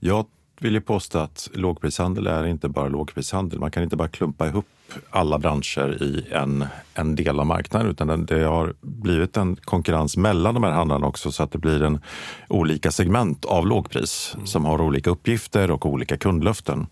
Jag 0.00 0.26
vill 0.62 0.74
ju 0.74 0.80
påstå 0.80 1.18
att 1.18 1.50
lågprishandel 1.52 2.26
är 2.26 2.46
inte 2.46 2.68
bara 2.68 2.88
lågprishandel. 2.88 3.58
Man 3.58 3.70
kan 3.70 3.82
inte 3.82 3.96
bara 3.96 4.08
klumpa 4.08 4.46
ihop 4.46 4.66
alla 5.10 5.38
branscher 5.38 6.02
i 6.02 6.26
en, 6.32 6.64
en 6.94 7.16
del 7.16 7.40
av 7.40 7.46
marknaden 7.46 7.90
utan 7.90 8.26
det 8.26 8.44
har 8.44 8.74
blivit 8.80 9.36
en 9.36 9.56
konkurrens 9.56 10.16
mellan 10.16 10.54
de 10.54 10.62
här 10.64 10.70
handlarna 10.70 11.06
också 11.06 11.32
så 11.32 11.42
att 11.42 11.52
det 11.52 11.58
blir 11.58 11.82
en 11.82 12.00
olika 12.48 12.90
segment 12.90 13.44
av 13.44 13.66
lågpris 13.66 14.32
mm. 14.34 14.46
som 14.46 14.64
har 14.64 14.80
olika 14.80 15.10
uppgifter 15.10 15.70
och 15.70 15.86
olika 15.86 16.16
kundlöften. 16.16 16.86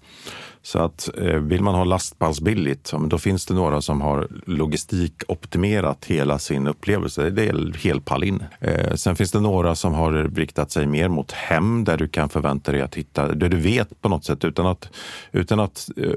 Så 0.63 0.79
att 0.79 1.09
eh, 1.19 1.37
vill 1.37 1.63
man 1.63 1.75
ha 1.75 1.85
lastpass 1.85 2.41
billigt, 2.41 2.93
då 3.09 3.19
finns 3.19 3.47
det 3.47 3.55
några 3.55 3.81
som 3.81 4.01
har 4.01 4.29
logistikoptimerat 4.47 6.05
hela 6.05 6.39
sin 6.39 6.67
upplevelse. 6.67 7.31
Det 7.31 7.49
är 7.49 7.79
helpall 7.79 8.25
in. 8.25 8.43
Eh, 8.61 8.95
sen 8.95 9.17
finns 9.17 9.33
det 9.33 9.41
några 9.41 9.75
som 9.75 9.95
har 9.95 10.13
riktat 10.13 10.71
sig 10.71 10.87
mer 10.87 11.09
mot 11.09 11.33
hem 11.33 11.85
där 11.85 11.97
du 11.97 12.09
kan 12.09 12.29
förvänta 12.29 12.73
dig 12.73 12.81
att 12.81 12.95
hitta, 12.95 13.35
det 13.35 13.49
du 13.49 13.57
vet 13.57 14.01
på 14.01 14.09
något 14.09 14.25
sätt 14.25 14.45
utan 14.45 14.67
att, 14.67 14.89
utan 15.33 15.61
att 15.61 15.89
eh, 15.97 16.11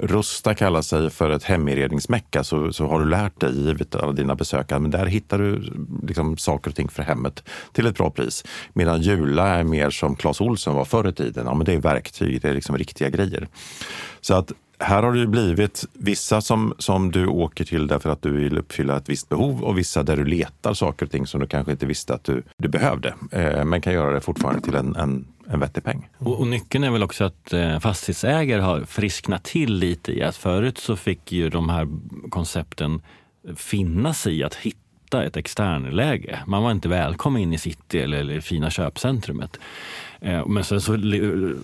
Rusta 0.00 0.54
kallar 0.54 0.82
sig 0.82 1.10
för 1.10 1.30
ett 1.30 1.44
heminredningsmecka 1.44 2.44
så, 2.44 2.72
så 2.72 2.86
har 2.86 3.00
du 3.00 3.08
lärt 3.08 3.40
dig, 3.40 3.54
givet 3.54 3.94
alla 3.94 4.12
dina 4.12 4.34
besökare, 4.34 4.80
men 4.80 4.90
där 4.90 5.06
hittar 5.06 5.38
du 5.38 5.72
liksom 6.02 6.36
saker 6.36 6.70
och 6.70 6.76
ting 6.76 6.88
för 6.88 7.02
hemmet 7.02 7.44
till 7.72 7.86
ett 7.86 7.96
bra 7.96 8.10
pris. 8.10 8.44
Medan 8.72 9.02
Jula 9.02 9.46
är 9.48 9.64
mer 9.64 9.90
som 9.90 10.16
Clas 10.16 10.40
Olsson 10.40 10.74
var 10.74 10.84
förr 10.84 11.08
i 11.08 11.12
tiden, 11.12 11.46
ja, 11.46 11.54
men 11.54 11.64
det 11.64 11.72
är 11.72 11.80
verktyg, 11.80 12.42
det 12.42 12.48
är 12.48 12.54
liksom 12.54 12.78
riktiga 12.78 13.08
grejer. 13.08 13.48
Så 14.20 14.34
att 14.34 14.52
här 14.82 15.02
har 15.02 15.12
det 15.12 15.26
blivit 15.26 15.84
vissa 15.92 16.40
som, 16.40 16.74
som 16.78 17.12
du 17.12 17.26
åker 17.26 17.64
till 17.64 17.86
därför 17.86 18.10
att 18.10 18.22
du 18.22 18.32
vill 18.32 18.58
uppfylla 18.58 18.96
ett 18.96 19.08
visst 19.08 19.28
behov 19.28 19.64
och 19.64 19.78
vissa 19.78 20.02
där 20.02 20.16
du 20.16 20.24
letar 20.24 20.74
saker 20.74 21.06
och 21.06 21.12
ting 21.12 21.26
som 21.26 21.40
du 21.40 21.46
kanske 21.46 21.72
inte 21.72 21.86
visste 21.86 22.14
att 22.14 22.24
du, 22.24 22.42
du 22.56 22.68
behövde. 22.68 23.14
Eh, 23.30 23.64
men 23.64 23.80
kan 23.80 23.92
göra 23.92 24.12
det 24.12 24.20
fortfarande 24.20 24.60
till 24.60 24.74
en, 24.74 24.96
en, 24.96 25.26
en 25.48 25.60
vettig 25.60 25.84
peng. 25.84 26.08
Och, 26.18 26.40
och 26.40 26.46
nyckeln 26.46 26.84
är 26.84 26.90
väl 26.90 27.02
också 27.02 27.24
att 27.24 27.52
eh, 27.52 27.78
fastighetsägare 27.78 28.60
har 28.60 28.80
frisknat 28.80 29.44
till 29.44 29.74
lite 29.74 30.12
i 30.12 30.22
att 30.22 30.36
förut 30.36 30.78
så 30.78 30.96
fick 30.96 31.32
ju 31.32 31.48
de 31.48 31.68
här 31.68 31.88
koncepten 32.30 33.02
finna 33.56 34.14
sig 34.14 34.38
i 34.38 34.44
att 34.44 34.54
hitta 34.54 35.24
ett 35.24 35.36
externläge. 35.36 36.38
Man 36.46 36.62
var 36.62 36.70
inte 36.70 36.88
välkommen 36.88 37.42
in 37.42 37.52
i 37.52 37.58
city 37.58 38.00
eller, 38.00 38.18
eller 38.18 38.40
fina 38.40 38.70
köpcentrumet. 38.70 39.58
Eh, 40.22 40.46
men 40.46 40.64
sen 40.64 40.80
så, 40.80 40.96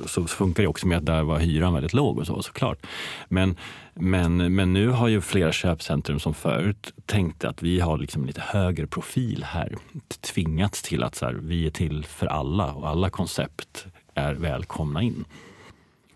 så 0.07 0.27
funkar 0.27 0.62
det 0.62 0.68
också 0.68 0.87
med 0.87 0.99
att 0.99 1.07
där 1.07 1.23
var 1.23 1.38
hyran 1.38 1.75
väldigt 1.75 1.92
låg 1.92 2.18
och 2.18 2.27
så 2.27 2.42
såklart. 2.42 2.87
Men, 3.29 3.57
men, 3.94 4.55
men 4.55 4.73
nu 4.73 4.88
har 4.88 5.09
ju 5.09 5.21
flera 5.21 5.53
köpcentrum 5.53 6.21
som 6.21 6.35
förut 6.35 6.92
tänkte 7.07 7.49
att 7.49 7.62
vi 7.62 7.81
har 7.81 7.99
liksom 7.99 8.27
lite 8.27 8.40
högre 8.40 8.87
profil 8.87 9.44
här 9.44 9.75
tvingats 10.21 10.83
till 10.83 11.03
att 11.03 11.14
så 11.14 11.27
här, 11.27 11.33
vi 11.33 11.66
är 11.66 11.71
till 11.71 12.05
för 12.05 12.27
alla 12.27 12.73
och 12.73 12.88
alla 12.88 13.11
koncept 13.11 13.87
är 14.14 14.35
välkomna 14.35 15.03
in. 15.03 15.25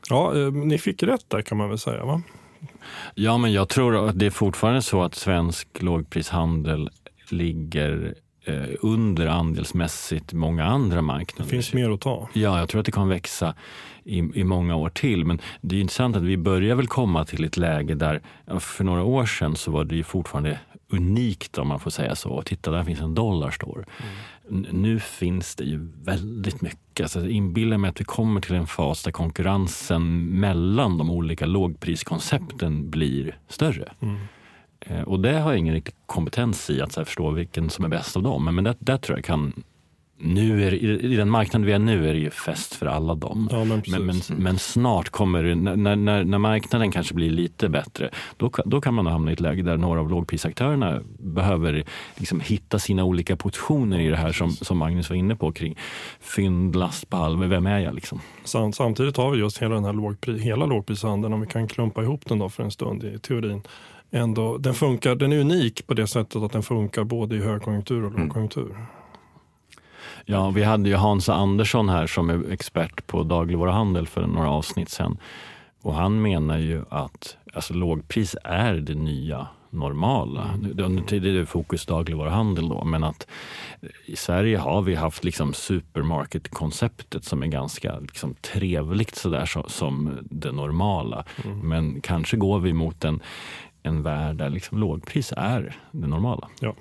Ja, 0.08 0.38
eh, 0.38 0.52
ni 0.52 0.78
fick 0.78 1.02
rätt 1.02 1.30
där 1.30 1.42
kan 1.42 1.58
man 1.58 1.68
väl 1.68 1.78
säga 1.78 2.04
va? 2.04 2.22
Ja, 3.14 3.38
men 3.38 3.52
jag 3.52 3.68
tror 3.68 4.08
att 4.08 4.18
det 4.18 4.26
är 4.26 4.30
fortfarande 4.30 4.82
så 4.82 5.02
att 5.02 5.14
svensk 5.14 5.82
lågprishandel 5.82 6.90
ligger 7.28 8.14
eh, 8.44 8.62
under 8.80 9.26
andelsmässigt 9.26 10.32
många 10.32 10.64
andra 10.64 11.02
marknader. 11.02 11.44
Det 11.44 11.50
finns 11.50 11.72
mer 11.72 11.90
att 11.90 12.00
ta. 12.00 12.28
Ja, 12.32 12.58
jag 12.58 12.68
tror 12.68 12.80
att 12.80 12.86
det 12.86 12.92
kommer 12.92 13.14
växa 13.14 13.54
i, 14.04 14.18
i 14.18 14.44
många 14.44 14.76
år 14.76 14.88
till. 14.88 15.24
Men 15.24 15.40
det 15.60 15.76
är 15.76 15.80
intressant 15.80 16.16
att 16.16 16.22
vi 16.22 16.36
börjar 16.36 16.76
väl 16.76 16.86
komma 16.86 17.24
till 17.24 17.44
ett 17.44 17.56
läge 17.56 17.94
där 17.94 18.20
för 18.60 18.84
några 18.84 19.02
år 19.02 19.26
sedan 19.26 19.56
så 19.56 19.70
var 19.70 19.84
det 19.84 19.96
ju 19.96 20.04
fortfarande 20.04 20.58
unikt 20.92 21.58
om 21.58 21.68
man 21.68 21.80
får 21.80 21.90
säga 21.90 22.14
så. 22.14 22.30
Och 22.30 22.46
titta, 22.46 22.70
där 22.70 22.84
finns 22.84 23.00
en 23.00 23.14
dollarstore. 23.14 23.84
Mm. 24.50 24.66
Nu 24.70 25.00
finns 25.00 25.54
det 25.54 25.64
ju 25.64 25.88
väldigt 26.02 26.62
mycket. 26.62 27.00
Alltså, 27.00 27.28
inbillar 27.28 27.78
mig 27.78 27.88
att 27.88 28.00
vi 28.00 28.04
kommer 28.04 28.40
till 28.40 28.54
en 28.54 28.66
fas 28.66 29.02
där 29.02 29.12
konkurrensen 29.12 30.24
mellan 30.40 30.98
de 30.98 31.10
olika 31.10 31.46
lågpriskoncepten 31.46 32.90
blir 32.90 33.38
större. 33.48 33.92
Mm. 34.00 34.16
Eh, 34.86 35.02
och 35.02 35.20
det 35.20 35.38
har 35.38 35.50
jag 35.50 35.58
ingen 35.58 35.74
riktig 35.74 35.94
kompetens 36.06 36.70
i 36.70 36.80
att 36.80 36.94
förstå 36.94 37.30
vilken 37.30 37.70
som 37.70 37.84
är 37.84 37.88
bäst 37.88 38.16
av 38.16 38.22
dem. 38.22 38.54
Men 38.54 38.64
det, 38.64 38.74
det 38.78 38.98
tror 38.98 39.18
jag 39.18 39.24
kan 39.24 39.52
nu 40.24 40.66
är, 40.66 40.74
i 41.04 41.16
den 41.16 41.30
marknaden 41.30 41.66
vi 41.66 41.72
är 41.72 41.78
nu 41.78 42.08
är 42.08 42.12
det 42.12 42.20
ju 42.20 42.30
fest 42.30 42.74
för 42.74 42.86
alla 42.86 43.14
dem. 43.14 43.48
Ja, 43.52 43.64
men, 43.64 43.82
men, 43.86 44.06
men, 44.06 44.20
men, 44.36 44.58
snart 44.58 45.10
kommer 45.10 45.42
det, 45.42 45.54
när, 45.54 45.96
när, 45.96 46.24
när, 46.24 46.38
marknaden 46.38 46.90
kanske 46.92 47.14
blir 47.14 47.30
lite 47.30 47.68
bättre, 47.68 48.10
då, 48.36 48.50
då 48.64 48.80
kan 48.80 48.94
man 48.94 49.06
hamna 49.06 49.30
i 49.30 49.34
ett 49.34 49.40
läge 49.40 49.62
där 49.62 49.76
några 49.76 50.00
av 50.00 50.10
lågprisaktörerna 50.10 51.00
behöver 51.18 51.84
liksom 52.16 52.40
hitta 52.40 52.78
sina 52.78 53.04
olika 53.04 53.36
positioner 53.36 54.00
i 54.00 54.08
det 54.08 54.16
här 54.16 54.32
som, 54.32 54.50
som 54.50 54.78
Magnus 54.78 55.10
var 55.10 55.16
inne 55.16 55.36
på 55.36 55.52
kring 55.52 55.78
fynd, 56.20 56.76
lastpall, 56.76 57.48
vem 57.48 57.66
är 57.66 57.78
jag 57.78 57.94
liksom? 57.94 58.20
Samtidigt 58.72 59.16
har 59.16 59.30
vi 59.30 59.38
just 59.38 59.62
hela 59.62 59.74
den 59.74 59.84
här 59.84 59.92
lågpris, 59.92 60.42
hela 60.42 60.66
lågprishandeln, 60.66 61.34
om 61.34 61.40
vi 61.40 61.46
kan 61.46 61.68
klumpa 61.68 62.02
ihop 62.02 62.26
den 62.26 62.38
då 62.38 62.48
för 62.48 62.62
en 62.62 62.70
stund 62.70 63.04
i 63.04 63.18
teorin 63.18 63.62
ändå, 64.12 64.58
den, 64.58 64.74
funkar, 64.74 65.14
den 65.14 65.32
är 65.32 65.38
unik 65.38 65.86
på 65.86 65.94
det 65.94 66.06
sättet 66.06 66.42
att 66.42 66.52
den 66.52 66.62
funkar 66.62 67.04
både 67.04 67.36
i 67.36 67.42
högkonjunktur 67.42 68.04
och 68.04 68.10
mm. 68.10 68.22
lågkonjunktur. 68.22 68.70
Mm. 68.70 68.82
Ja, 70.24 70.50
vi 70.50 70.62
hade 70.62 70.88
ju 70.88 70.94
Hans 70.94 71.28
Andersson 71.28 71.88
här 71.88 72.06
som 72.06 72.30
är 72.30 72.52
expert 72.52 73.06
på 73.06 73.22
dagligvaruhandel 73.22 74.06
för 74.06 74.26
några 74.26 74.50
avsnitt 74.50 74.88
sedan. 74.88 75.18
Och 75.82 75.94
han 75.94 76.22
menar 76.22 76.58
ju 76.58 76.84
att 76.90 77.36
alltså, 77.54 77.74
lågpris 77.74 78.36
är 78.44 78.74
det 78.74 78.94
nya 78.94 79.46
normala. 79.70 80.50
Mm. 80.54 81.02
Det 81.08 81.40
är 81.40 81.44
fokus 81.44 81.86
dagligvaruhandel 81.86 82.68
då, 82.68 82.84
men 82.84 83.04
att 83.04 83.26
i 84.06 84.16
Sverige 84.16 84.58
har 84.58 84.82
vi 84.82 84.94
haft 84.94 85.24
liksom 85.24 85.54
supermarket-konceptet 85.54 87.24
som 87.24 87.42
är 87.42 87.46
ganska 87.46 87.98
liksom 87.98 88.34
trevligt 88.34 89.14
sådär 89.14 89.46
så, 89.46 89.64
som 89.68 90.18
det 90.22 90.52
normala. 90.52 91.24
Mm. 91.44 91.58
Men 91.58 92.00
kanske 92.00 92.36
går 92.36 92.58
vi 92.58 92.72
mot 92.72 93.04
en 93.04 93.20
en 93.82 94.02
värld 94.02 94.36
där 94.36 94.50
liksom 94.50 94.78
lågpris 94.78 95.32
är 95.36 95.76
det 95.90 96.06
normala. 96.06 96.48
Ja. 96.60 96.74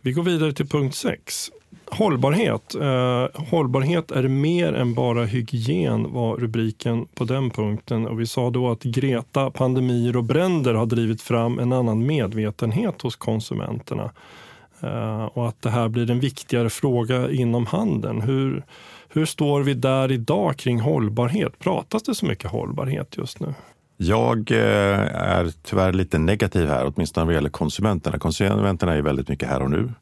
Vi 0.00 0.12
går 0.12 0.22
vidare 0.22 0.52
till 0.52 0.68
punkt 0.68 0.94
6. 0.94 1.50
Hållbarhet. 1.86 2.74
Eh, 2.74 3.26
hållbarhet 3.50 4.10
är 4.10 4.28
mer 4.28 4.72
än 4.72 4.94
bara 4.94 5.24
hygien 5.24 6.12
var 6.12 6.36
rubriken 6.36 7.06
på 7.14 7.24
den 7.24 7.50
punkten. 7.50 8.06
Och 8.06 8.20
vi 8.20 8.26
sa 8.26 8.50
då 8.50 8.70
att 8.70 8.82
Greta, 8.82 9.50
pandemier 9.50 10.16
och 10.16 10.24
bränder 10.24 10.74
har 10.74 10.86
drivit 10.86 11.22
fram 11.22 11.58
en 11.58 11.72
annan 11.72 12.06
medvetenhet 12.06 13.02
hos 13.02 13.16
konsumenterna. 13.16 14.10
Eh, 14.80 15.24
och 15.24 15.48
att 15.48 15.62
det 15.62 15.70
här 15.70 15.88
blir 15.88 16.10
en 16.10 16.20
viktigare 16.20 16.70
fråga 16.70 17.30
inom 17.30 17.66
handeln. 17.66 18.20
Hur, 18.20 18.64
hur 19.08 19.26
står 19.26 19.62
vi 19.62 19.74
där 19.74 20.12
idag 20.12 20.56
kring 20.56 20.80
hållbarhet? 20.80 21.58
Pratas 21.58 22.02
det 22.02 22.14
så 22.14 22.26
mycket 22.26 22.50
hållbarhet 22.50 23.16
just 23.16 23.40
nu? 23.40 23.54
Jag 24.04 24.50
eh, 24.50 25.00
är 25.14 25.52
tyvärr 25.62 25.92
lite 25.92 26.18
negativ 26.18 26.68
här, 26.68 26.92
åtminstone 26.94 27.26
vad 27.26 27.34
gäller 27.34 27.50
konsumenterna. 27.50 28.18
Konsumenterna 28.18 28.94
är 28.94 29.02
väldigt 29.02 29.28
mycket 29.28 29.48
här 29.48 29.62
och 29.62 29.70
nu 29.70 29.92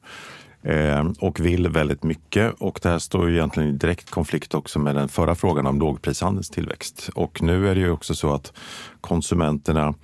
eh, 0.63 1.11
och 1.21 1.41
vill 1.41 1.69
väldigt 1.69 2.03
mycket. 2.03 2.55
Och 2.59 2.79
det 2.83 2.89
här 2.89 2.99
står 2.99 3.29
ju 3.29 3.37
egentligen 3.37 3.69
i 3.69 3.73
direkt 3.73 4.11
konflikt 4.11 4.55
också 4.55 4.79
med 4.79 4.95
den 4.97 5.09
förra 5.09 5.35
frågan 5.35 5.67
om 5.67 5.79
lågprishandelns 5.79 6.51
tillväxt. 6.51 7.11
Och 7.15 7.43
nu 7.43 7.69
är 7.69 7.75
det 7.75 7.81
ju 7.81 7.91
också 7.91 8.15
så 8.15 8.35
att 8.35 8.53
konsumenterna 9.01 9.95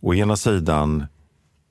å 0.00 0.14
ena 0.14 0.36
sidan 0.36 1.06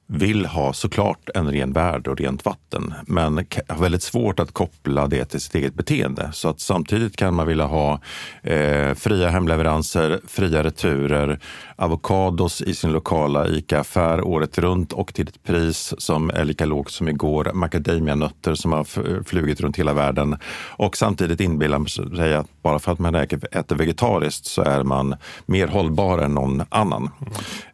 vill 0.08 0.46
ha 0.46 0.74
såklart 0.74 1.30
en 1.36 1.52
ren 1.52 1.74
värld 1.74 2.08
och 2.08 2.18
rent 2.18 2.46
vatten, 2.46 2.94
men 3.08 3.46
har 3.68 3.82
väldigt 3.82 4.04
svårt 4.04 4.40
att 4.40 4.52
koppla 4.52 5.08
det 5.08 5.26
till 5.26 5.42
sitt 5.42 5.56
eget 5.56 5.74
beteende. 5.74 6.30
Så 6.34 6.50
att 6.50 6.60
samtidigt 6.60 7.18
kan 7.18 7.34
man 7.34 7.48
vilja 7.48 7.66
ha 7.66 8.00
eh, 8.44 8.94
fria 8.94 9.30
hemleveranser, 9.30 10.20
fria 10.28 10.64
returer, 10.64 11.40
avokados 11.76 12.62
i 12.62 12.76
sin 12.76 12.92
lokala 12.92 13.48
ICA-affär 13.48 14.22
året 14.22 14.58
runt 14.58 14.94
och 14.94 15.14
till 15.14 15.28
ett 15.28 15.44
pris 15.44 15.94
som 15.98 16.30
är 16.30 16.46
lika 16.46 16.66
lågt 16.66 16.92
som 16.92 17.08
igår. 17.08 17.52
Macadamianötter 17.54 18.56
som 18.56 18.72
har 18.72 18.84
flugit 19.24 19.62
runt 19.62 19.80
hela 19.80 19.94
världen 19.94 20.38
och 20.70 20.98
samtidigt 20.98 21.40
inbilla 21.40 21.86
sig 21.86 22.36
att 22.36 22.48
bara 22.62 22.80
för 22.80 22.92
att 22.92 23.00
man 23.00 23.16
äter 23.16 23.76
vegetariskt 23.76 24.46
så 24.46 24.62
är 24.62 24.84
man 24.84 25.16
mer 25.46 25.68
hållbar 25.68 26.18
än 26.18 26.34
någon 26.34 26.64
annan. 26.70 27.10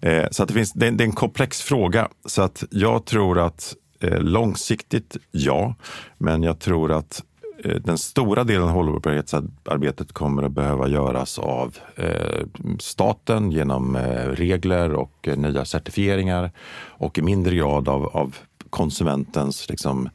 Mm. 0.01 0.27
Så 0.31 0.43
att 0.43 0.47
det, 0.47 0.53
finns, 0.53 0.73
det 0.73 0.87
är 0.87 1.01
en 1.01 1.11
komplex 1.11 1.61
fråga. 1.61 2.07
Så 2.25 2.41
att 2.41 2.63
jag 2.69 3.05
tror 3.05 3.39
att 3.39 3.75
eh, 3.99 4.19
långsiktigt, 4.19 5.17
ja. 5.31 5.75
Men 6.17 6.43
jag 6.43 6.59
tror 6.59 6.91
att 6.91 7.23
Eh, 7.63 7.75
den 7.75 7.97
stora 7.97 8.43
delen 8.43 8.63
av 8.63 8.69
hållbarhetsarbetet 8.69 10.11
kommer 10.11 10.43
att 10.43 10.51
behöva 10.51 10.87
göras 10.87 11.39
av 11.39 11.77
eh, 11.95 12.45
staten 12.79 13.51
genom 13.51 13.95
eh, 13.95 14.27
regler 14.27 14.93
och 14.93 15.27
eh, 15.27 15.37
nya 15.37 15.65
certifieringar 15.65 16.51
och 16.87 17.17
i 17.17 17.21
mindre 17.21 17.55
grad 17.55 17.89
av, 17.89 18.05
av 18.05 18.35
konsumentens 18.71 19.69
liksom, 19.69 20.09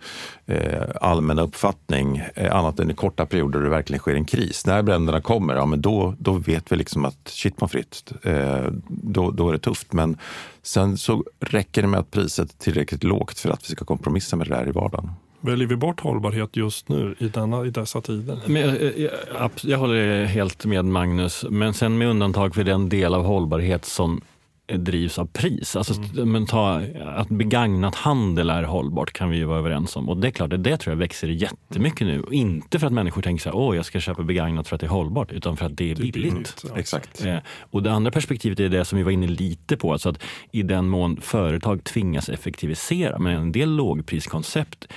eh, 0.47 0.83
allmänna 1.01 1.43
uppfattning 1.43 2.23
eh, 2.35 2.57
annat 2.57 2.81
än 2.81 2.91
i 2.91 2.95
korta 2.95 3.27
perioder 3.27 3.59
där 3.59 3.65
det 3.65 3.71
verkligen 3.71 4.01
sker 4.01 4.15
en 4.15 4.25
kris. 4.25 4.67
När 4.67 4.83
bränderna 4.83 5.21
kommer, 5.21 5.55
ja, 5.55 5.67
men 5.67 5.81
då, 5.81 6.15
då 6.19 6.33
vet 6.33 6.73
vi 6.73 6.77
liksom 6.77 7.05
att 7.05 7.29
shit 7.29 7.57
på 7.57 7.69
fritt, 7.69 8.13
eh, 8.23 8.67
då, 8.89 9.31
då 9.31 9.49
är 9.49 9.53
det 9.53 9.59
tufft. 9.59 9.93
Men 9.93 10.19
sen 10.63 10.99
så 10.99 11.25
räcker 11.41 11.83
det 11.83 11.89
med 11.89 12.01
att 12.01 12.11
priset 12.11 12.53
är 12.53 12.59
tillräckligt 12.65 13.05
lågt 13.05 13.39
för 13.39 13.51
att 13.51 13.71
vi 13.71 13.75
ska 13.75 13.85
kompromissa 13.85 14.37
med 14.37 14.49
det 14.49 14.55
där 14.55 14.69
i 14.69 14.73
vardagen. 14.73 15.11
Väljer 15.41 15.69
vi 15.69 15.77
bort 15.77 16.01
hållbarhet 16.01 16.57
just 16.57 16.89
nu 16.89 17.15
i, 17.19 17.29
denna, 17.29 17.67
i 17.67 17.71
dessa 17.71 18.01
tider? 18.01 18.39
Men 18.47 18.63
jag, 18.63 18.99
jag, 18.99 19.51
jag 19.63 19.79
håller 19.79 20.25
helt 20.25 20.65
med 20.65 20.85
Magnus, 20.85 21.45
men 21.51 21.75
sen 21.75 21.99
med 21.99 22.09
undantag 22.09 22.55
för 22.55 22.65
den 22.65 22.89
del 22.89 23.15
av 23.15 23.25
hållbarhet 23.25 23.85
som 23.85 24.21
drivs 24.67 25.19
av 25.19 25.27
pris. 25.27 25.77
Alltså, 25.77 25.95
mm. 25.95 26.33
men 26.33 26.47
ta, 26.47 26.83
att 27.05 27.29
begagnat 27.29 27.95
handel 27.95 28.51
är 28.51 28.63
hållbart 28.63 29.13
kan 29.13 29.31
vi 29.31 29.37
ju 29.37 29.45
vara 29.45 29.59
överens 29.59 29.97
om. 29.97 30.09
Och 30.09 30.17
det 30.17 30.29
är 30.29 30.31
klart, 30.31 30.51
det, 30.51 30.57
det 30.57 30.77
tror 30.77 30.93
jag 30.93 30.99
växer 30.99 31.29
jättemycket 31.29 32.07
nu. 32.07 32.23
Och 32.23 32.33
inte 32.33 32.79
för 32.79 32.87
att 32.87 32.93
människor 32.93 33.23
tänker 33.23 33.43
så 33.43 33.49
här, 33.49 33.57
åh 33.57 33.77
jag 33.77 33.85
ska 33.85 34.01
köpa 34.01 34.23
begagnat 34.23 34.69
för 34.69 34.75
att 34.75 34.81
det 34.81 34.87
är 34.87 34.91
hållbart, 34.91 35.33
utan 35.33 35.57
för 35.57 35.67
att 35.67 35.77
det 35.77 35.91
är 35.91 35.95
billigt. 35.95 36.15
Det 36.15 36.19
är 36.19 36.23
billigt 36.23 36.65
ja. 36.69 36.79
Exakt. 36.79 37.25
Eh, 37.25 37.37
och 37.71 37.83
det 37.83 37.93
andra 37.93 38.11
perspektivet 38.11 38.61
är 38.61 38.69
det 38.69 38.85
som 38.85 38.99
vi 38.99 39.05
var 39.05 39.11
inne 39.11 39.27
lite 39.27 39.77
på, 39.77 39.93
alltså 39.93 40.09
att 40.09 40.23
i 40.53 40.63
den 40.63 40.89
mån 40.89 41.21
företag 41.21 41.85
tvingas 41.85 42.29
effektivisera, 42.29 43.19
men 43.19 43.37
en 43.37 43.53
del 43.53 43.77
lågpriskoncept 43.77 44.89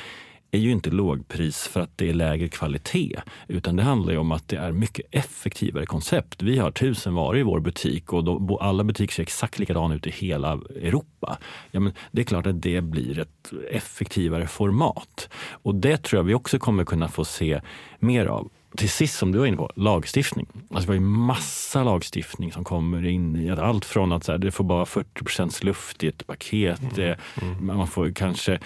är 0.52 0.60
ju 0.60 0.72
inte 0.72 0.89
lågpris 0.89 1.68
för 1.68 1.80
att 1.80 1.97
det 1.97 2.10
är 2.10 2.14
lägre 2.14 2.47
kvalitet, 2.47 3.22
utan 3.47 3.76
det 3.76 3.84
handlar 3.84 4.14
ju 4.14 4.20
om 4.20 4.32
att 4.32 4.47
det 4.47 4.56
är 4.56 4.72
mycket 4.72 5.06
effektivare 5.12 5.86
koncept. 5.86 6.41
Vi 6.41 6.58
har 6.58 6.72
tusen 6.72 7.14
varor 7.14 7.38
i 7.38 7.43
vår 7.43 7.60
butik 7.60 8.14
och 8.14 8.24
då, 8.24 8.58
alla 8.62 8.84
butiker 8.84 9.14
ser 9.14 9.24
exakt 9.24 9.60
likadana 9.60 9.95
ut 9.95 10.08
i 10.08 10.12
hela 10.12 10.52
Europa. 10.52 11.38
Ja, 11.72 11.80
men 11.80 11.93
det 12.12 12.22
är 12.22 12.26
klart 12.26 12.47
att 12.47 12.62
det 12.62 12.82
blir 12.82 13.20
ett 13.20 13.54
effektivare 13.72 14.47
format. 14.47 15.30
Och 15.52 15.76
det 15.76 15.97
tror 15.97 16.20
jag 16.20 16.24
vi 16.24 16.34
också 16.34 16.60
kommer 16.60 16.86
kunna 16.86 17.08
få 17.08 17.26
se 17.26 17.62
mer 18.00 18.26
av 18.26 18.50
till 18.78 18.89
sist, 18.89 19.17
som 19.17 19.32
du 19.32 19.39
var 19.39 19.45
inne 19.45 19.57
på, 19.57 19.72
lagstiftning. 19.76 20.47
Alltså, 20.70 20.91
vi 20.91 20.97
har 20.97 21.03
ju 21.03 21.09
massa 21.09 21.84
lagstiftning 21.84 22.51
som 22.51 22.63
kommer 22.63 23.05
in 23.05 23.36
i 23.36 23.49
allt 23.49 23.86
från 23.86 24.11
att 24.11 24.24
så 24.24 24.32
här, 24.32 24.39
det 24.39 24.51
får 24.51 24.63
bara 24.63 24.86
40 24.86 25.65
luft 25.65 26.03
i 26.03 26.07
ett 26.07 26.28
paket. 26.28 26.97
Mm. 26.97 27.15
Mm. 27.41 27.65
Man 27.65 27.88
får 27.88 28.11
kanske 28.11 28.59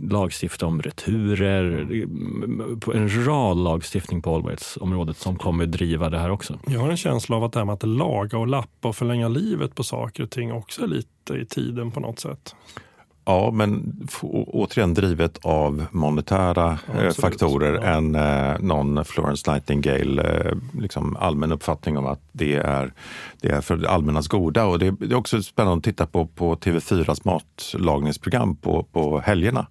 lagstifta 0.00 0.66
om 0.66 0.82
returer. 0.82 1.86
En 2.94 3.26
rad 3.26 3.56
lagstiftning 3.56 4.22
på 4.22 4.30
hållbarhetsområdet 4.30 5.16
som 5.16 5.36
kommer 5.36 5.66
driva 5.66 6.10
det 6.10 6.18
här 6.18 6.30
också. 6.30 6.58
Jag 6.66 6.80
har 6.80 6.90
en 6.90 6.96
känsla 6.96 7.36
av 7.36 7.44
att 7.44 7.52
det 7.52 7.58
här 7.58 7.64
med 7.64 7.72
att 7.72 7.82
laga 7.82 8.38
och 8.38 8.48
lappa 8.48 8.88
och 8.88 8.96
förlänga 8.96 9.28
livet 9.28 9.74
på 9.74 9.84
saker 9.84 10.22
och 10.22 10.30
ting 10.30 10.52
också 10.52 10.82
är 10.82 10.86
lite 10.86 11.34
i 11.34 11.46
tiden 11.46 11.90
på 11.90 12.00
något 12.00 12.18
sätt. 12.18 12.54
Ja, 13.24 13.50
men 13.50 13.98
återigen 14.22 14.94
drivet 14.94 15.38
av 15.42 15.86
monetära 15.90 16.78
ja, 16.94 17.02
eh, 17.02 17.12
faktorer 17.12 17.74
ja. 17.74 17.82
än 17.82 18.14
eh, 18.14 18.58
någon 18.60 19.04
Florence 19.04 19.52
Nightingale 19.52 20.22
eh, 20.22 20.52
liksom 20.80 21.16
allmän 21.16 21.52
uppfattning 21.52 21.98
om 21.98 22.06
att 22.06 22.20
det 22.32 22.54
är, 22.54 22.92
det 23.40 23.48
är 23.48 23.60
för 23.60 23.76
det 23.76 23.90
allmännas 23.90 24.28
goda. 24.28 24.64
Och 24.64 24.78
det, 24.78 24.90
det, 24.90 25.14
är 25.14 25.14
också 25.14 25.42
spännande 25.42 25.78
att 25.78 25.84
titta 25.84 26.06
på, 26.06 26.26
på 26.26 26.56
TV4s 26.56 27.20
matlagningsprogram 27.24 28.56
på, 28.56 28.82
på 28.82 29.20
helgerna. 29.20 29.66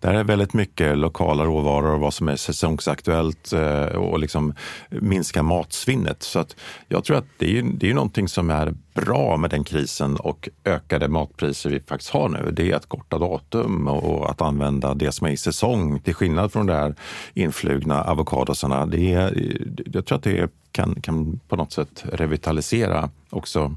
Där 0.00 0.14
är 0.14 0.24
väldigt 0.24 0.52
mycket 0.52 0.98
lokala 0.98 1.44
råvaror 1.44 1.94
och 1.94 2.00
vad 2.00 2.14
som 2.14 2.28
är 2.28 2.36
säsongsaktuellt 2.36 3.52
eh, 3.52 3.84
och 3.84 4.18
liksom 4.18 4.54
minska 4.88 5.42
matsvinnet. 5.42 6.22
Så 6.22 6.38
att 6.38 6.56
jag 6.88 7.04
tror 7.04 7.16
att 7.16 7.26
det 7.38 7.58
är, 7.58 7.62
det 7.62 7.90
är 7.90 7.94
någonting 7.94 8.28
som 8.28 8.50
är 8.50 8.74
bra 8.94 9.36
med 9.36 9.50
den 9.50 9.64
krisen 9.64 10.16
och 10.16 10.48
ökade 10.64 11.08
matpriser 11.08 11.70
vi 11.70 11.80
faktiskt 11.80 12.10
har 12.10 12.28
nu, 12.28 12.50
det 12.52 12.70
är 12.70 12.76
att 12.76 12.86
korta 12.86 13.18
datum 13.18 13.88
och 13.88 14.30
att 14.30 14.40
använda 14.40 14.94
det 14.94 15.12
som 15.12 15.26
är 15.26 15.30
i 15.30 15.36
säsong. 15.36 16.00
Till 16.00 16.14
skillnad 16.14 16.52
från 16.52 16.66
de 16.66 16.72
där 16.72 16.94
influgna 17.34 18.04
avokadosarna. 18.04 18.86
Det 18.86 19.12
är, 19.12 19.56
jag 19.92 20.06
tror 20.06 20.18
att 20.18 20.24
det 20.24 20.50
kan, 20.72 20.94
kan 21.00 21.40
på 21.48 21.56
något 21.56 21.72
sätt 21.72 22.04
revitalisera 22.12 23.10
också 23.30 23.76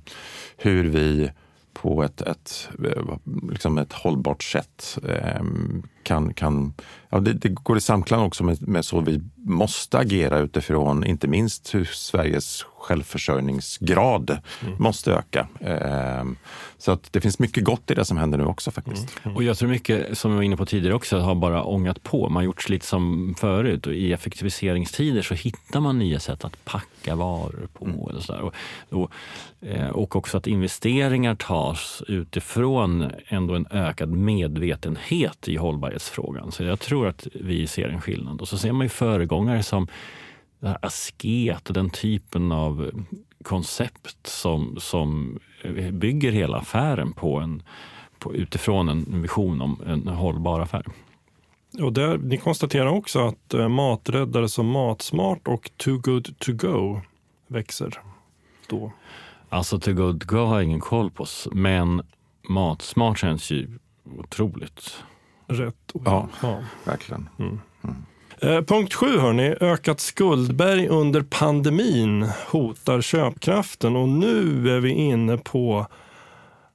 hur 0.58 0.84
vi 0.84 1.32
på 1.74 2.04
ett, 2.04 2.22
ett, 2.22 2.70
eh, 2.86 3.18
liksom 3.50 3.78
ett 3.78 3.94
hållbart 3.94 4.44
sätt 4.44 4.98
eh, 5.08 5.44
kan, 6.08 6.34
kan 6.34 6.74
ja, 7.10 7.20
det, 7.20 7.34
det, 7.34 7.50
går 7.50 7.78
i 7.78 7.82
samklang 7.82 8.22
också 8.22 8.44
med, 8.44 8.68
med, 8.68 8.86
så 8.86 9.00
vi 9.00 9.22
måste 9.36 9.98
agera 9.98 10.38
utifrån, 10.40 11.06
inte 11.06 11.28
minst 11.28 11.76
hur 11.76 11.86
Sveriges 11.86 12.66
självförsörjningsgrad 12.78 14.38
mm. 14.62 14.76
måste 14.80 15.12
öka. 15.14 15.48
Ehm, 15.62 16.38
så 16.78 16.92
att 16.92 17.14
det 17.14 17.22
finns 17.22 17.40
mycket 17.40 17.64
gott 17.64 17.92
i 17.92 17.94
det 17.94 18.06
som 18.06 18.18
händer 18.18 18.38
nu 18.38 18.46
också 18.46 18.72
faktiskt. 18.72 19.02
Mm. 19.02 19.24
Mm. 19.24 19.36
Och 19.36 19.44
jag 19.44 19.58
tror 19.58 19.70
mycket, 19.70 20.18
som 20.18 20.32
jag 20.32 20.36
var 20.36 20.44
inne 20.44 20.58
på 20.58 20.66
tidigare 20.66 20.96
också, 20.96 21.20
har 21.20 21.36
bara 21.36 21.64
ångat 21.64 22.04
på. 22.04 22.30
Man 22.30 22.36
har 22.36 22.44
gjort 22.44 22.70
lite 22.70 22.86
som 22.86 23.36
förut 23.38 23.88
och 23.88 23.94
i 23.94 24.14
effektiviseringstider 24.14 25.22
så 25.22 25.34
hittar 25.34 25.80
man 25.80 26.00
nya 26.00 26.20
sätt 26.20 26.46
att 26.46 26.66
packa 26.66 27.16
varor 27.16 27.68
på. 27.74 27.86
Mm. 27.86 28.00
Och, 28.00 28.24
så 28.24 28.34
och, 28.34 28.54
och, 28.90 29.12
eh, 29.62 29.90
och 29.90 30.16
också 30.16 30.38
att 30.38 30.48
investeringar 30.48 31.36
tas 31.36 32.04
utifrån 32.08 33.12
ändå 33.28 33.56
en 33.56 33.68
ökad 33.72 34.10
medvetenhet 34.10 35.48
i 35.48 35.58
hållbarhetsfrågan. 35.98 36.52
Så 36.52 36.64
jag 36.64 36.80
tror 36.80 37.08
att 37.08 37.28
vi 37.34 37.68
ser 37.68 37.90
en 37.90 38.02
skillnad. 38.02 38.42
Och 38.42 38.48
så 38.48 38.58
ser 38.58 38.72
man 38.72 38.86
ju 38.86 38.90
föregångare 38.90 39.64
som 39.64 39.88
asket 40.82 41.70
och 41.70 41.74
den 41.74 41.90
typen 41.90 42.52
av 42.52 42.92
koncept 43.44 44.28
som, 44.28 44.78
som 44.80 45.40
bygger 45.92 46.32
hela 46.32 46.58
affären 46.58 47.14
på 47.14 47.40
en, 47.40 47.64
på, 48.20 48.36
utifrån 48.36 48.90
en 48.90 49.22
vision 49.22 49.62
om 49.62 49.82
en 49.86 50.08
hållbar 50.08 50.60
affär. 50.60 50.86
Och 51.82 51.94
där, 51.94 52.18
ni 52.18 52.38
konstaterar 52.38 52.88
också 52.88 53.20
att 53.20 53.54
eh, 53.54 53.70
maträddare 53.70 54.50
som 54.50 54.68
Matsmart 54.68 55.48
och 55.48 55.72
Too 55.78 55.98
Good 55.98 56.40
To 56.40 56.54
Go 56.54 57.02
växer 57.48 57.94
då. 58.70 58.92
Alltså 59.50 59.80
Too 59.80 59.94
Good 59.94 60.22
To 60.22 60.28
Go 60.28 60.46
har 60.46 60.56
jag 60.56 60.64
ingen 60.64 60.80
koll 60.80 61.12
på, 61.12 61.26
men 61.52 62.02
Matsmart 62.50 63.20
känns 63.20 63.52
ju 63.52 63.68
otroligt 64.20 65.04
rätt. 65.48 65.92
Ja, 66.06 66.30
ja. 66.42 66.60
verkligen. 66.84 67.30
Mm. 67.40 67.62
Mm. 67.84 67.96
Eh, 68.42 68.64
punkt 68.66 68.94
sju, 68.94 69.18
hörni. 69.18 69.56
Ökat 69.62 70.00
skuldberg 70.00 70.88
under 70.88 71.22
pandemin 71.22 72.30
hotar 72.48 73.02
köpkraften 73.02 73.96
och 73.96 74.10
nu 74.10 74.70
är 74.76 74.80
vi 74.80 74.90
inne 74.90 75.38
på 75.38 75.88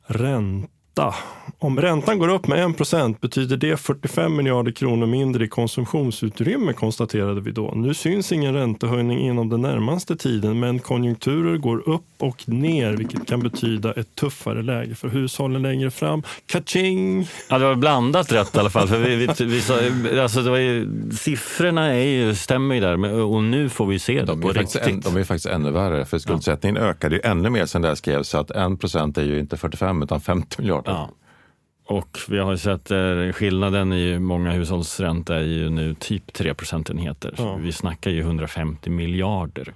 ränta 0.07 0.72
ränta. 0.97 1.14
Om 1.59 1.80
räntan 1.80 2.18
går 2.18 2.28
upp 2.28 2.47
med 2.47 2.59
1% 2.59 3.16
betyder 3.20 3.57
det 3.57 3.76
45 3.76 4.36
miljarder 4.36 4.72
kronor 4.72 5.07
mindre 5.07 5.45
i 5.45 5.49
konsumtionsutrymme 5.49 6.72
konstaterade 6.72 7.40
vi 7.40 7.51
då. 7.51 7.72
Nu 7.76 7.95
syns 7.95 8.32
ingen 8.32 8.55
räntehöjning 8.55 9.18
inom 9.18 9.49
den 9.49 9.61
närmaste 9.62 10.16
tiden 10.16 10.61
men 10.61 10.78
konjunkturer 10.78 11.57
går 11.57 11.88
upp 11.88 12.03
och 12.18 12.49
ner 12.49 12.93
vilket 12.93 13.26
kan 13.26 13.40
betyda 13.40 13.93
ett 13.93 14.14
tuffare 14.14 14.62
läge 14.62 14.95
för 14.95 15.09
hushållen 15.09 15.62
längre 15.62 15.90
fram. 15.90 16.22
Kaching! 16.47 17.28
Ja, 17.49 17.59
det 17.59 17.64
var 17.64 17.74
blandat 17.74 18.32
rätt 18.32 18.57
i 18.57 18.59
alla 18.59 18.70
fall. 18.70 18.88
För 18.88 18.99
vi, 18.99 19.16
vi, 19.16 19.45
vi 19.45 19.61
sa, 19.61 19.74
alltså 20.22 20.43
det 20.43 20.51
var 20.51 20.59
ju, 20.59 20.88
siffrorna 21.12 21.86
är 21.86 22.05
ju, 22.05 22.34
stämmer 22.34 22.74
ju 22.74 22.80
där 22.80 23.22
och 23.22 23.43
nu 23.43 23.68
får 23.68 23.86
vi 23.86 23.99
se 23.99 24.22
de 24.22 24.40
på 24.40 24.49
riktigt. 24.49 24.82
En, 24.82 25.01
de 25.01 25.16
är 25.16 25.24
faktiskt 25.24 25.47
ännu 25.47 25.70
värre 25.70 26.05
för 26.05 26.18
skuldsättningen 26.18 26.82
ja. 26.82 26.88
ökade 26.88 27.14
ju 27.14 27.20
ännu 27.24 27.51
mer 27.51 27.66
sen 27.66 27.82
det 27.82 27.97
skrevs 27.97 28.28
så 28.28 28.38
att 28.38 28.51
1% 28.51 29.18
är 29.18 29.24
ju 29.24 29.38
inte 29.38 29.57
45 29.57 30.03
utan 30.03 30.20
50 30.20 30.57
miljarder 30.59 30.82
Ja. 30.87 31.11
Och 31.85 32.18
vi 32.28 32.39
har 32.39 32.51
ju 32.51 32.59
sett 32.59 32.91
eh, 32.91 33.33
skillnaden 33.33 33.93
i 33.93 34.18
många 34.18 34.53
hushållsränta 34.53 35.37
är 35.37 35.43
ju 35.43 35.70
nu 35.70 35.95
typ 35.95 36.33
3 36.33 36.55
procentenheter. 36.55 37.35
Ja. 37.39 37.57
Vi 37.57 37.72
snackar 37.72 38.11
ju 38.11 38.20
150 38.20 38.91
miljarder. 38.91 39.74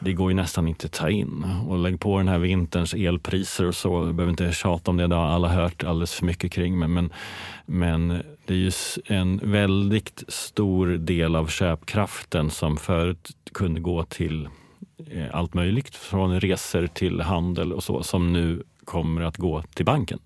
Det 0.00 0.12
går 0.12 0.30
ju 0.30 0.34
nästan 0.34 0.68
inte 0.68 0.86
att 0.86 0.92
ta 0.92 1.10
in. 1.10 1.46
Och 1.68 1.78
lägg 1.78 2.00
på 2.00 2.18
den 2.18 2.28
här 2.28 2.38
vinterns 2.38 2.94
elpriser 2.94 3.64
och 3.64 3.74
så. 3.74 4.04
Jag 4.06 4.14
behöver 4.14 4.30
inte 4.30 4.52
tjata 4.52 4.90
om 4.90 4.96
det, 4.96 5.06
det 5.06 5.14
har 5.14 5.26
alla 5.26 5.48
hört 5.48 5.84
alldeles 5.84 6.14
för 6.14 6.26
mycket 6.26 6.52
kring. 6.52 6.78
Men, 6.78 6.92
men, 6.92 7.12
men 7.66 8.22
det 8.46 8.54
är 8.54 8.58
ju 8.58 8.72
en 9.04 9.40
väldigt 9.42 10.24
stor 10.28 10.86
del 10.86 11.36
av 11.36 11.46
köpkraften 11.46 12.50
som 12.50 12.76
förut 12.76 13.30
kunde 13.52 13.80
gå 13.80 14.04
till 14.04 14.48
eh, 15.10 15.26
allt 15.32 15.54
möjligt, 15.54 15.94
från 15.94 16.40
resor 16.40 16.86
till 16.86 17.20
handel 17.20 17.72
och 17.72 17.84
så, 17.84 18.02
som 18.02 18.32
nu 18.32 18.62
kommer 18.88 19.22
att 19.22 19.36
gå 19.36 19.62
till 19.74 19.84
banken. 19.84 20.18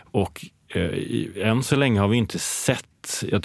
Och 0.00 0.46
eh, 0.68 1.48
än 1.48 1.62
så 1.62 1.76
länge 1.76 2.00
har 2.00 2.08
vi 2.08 2.16
inte 2.16 2.38
sett 2.38 2.84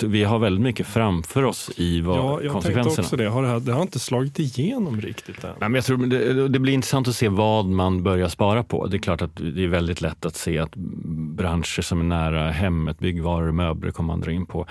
vi 0.03 0.23
har 0.23 0.39
väldigt 0.39 0.63
mycket 0.63 0.87
framför 0.87 1.43
oss 1.43 1.71
i 1.75 2.01
vad 2.01 2.17
ja, 2.17 2.41
jag 2.43 2.51
konsekvenserna. 2.51 3.03
Också 3.03 3.15
det. 3.15 3.27
Har 3.27 3.41
det, 3.43 3.47
här, 3.47 3.59
det 3.59 3.73
har 3.73 3.81
inte 3.81 3.99
slagit 3.99 4.39
igenom 4.39 5.01
riktigt 5.01 5.43
än. 5.43 5.49
Nej, 5.59 5.69
men 5.69 5.73
jag 5.73 5.85
tror 5.85 5.97
det, 5.97 6.47
det, 6.47 6.59
blir 6.59 6.73
intressant 6.73 7.07
att 7.07 7.15
se 7.15 7.29
vad 7.29 7.65
man 7.65 8.03
börjar 8.03 8.27
spara 8.27 8.63
på. 8.63 8.87
Det 8.87 8.97
är 8.97 8.99
klart 8.99 9.21
att 9.21 9.35
det 9.35 9.63
är 9.63 9.67
väldigt 9.67 10.01
lätt 10.01 10.25
att 10.25 10.35
se 10.35 10.59
att 10.59 10.75
branscher 11.35 11.81
som 11.81 11.99
är 11.99 12.03
nära 12.03 12.51
hemmet, 12.51 12.99
byggvaror, 12.99 13.51
möbler 13.51 13.91
kommer 13.91 14.07
man 14.07 14.21
dra 14.21 14.31
in 14.31 14.45
på. 14.45 14.65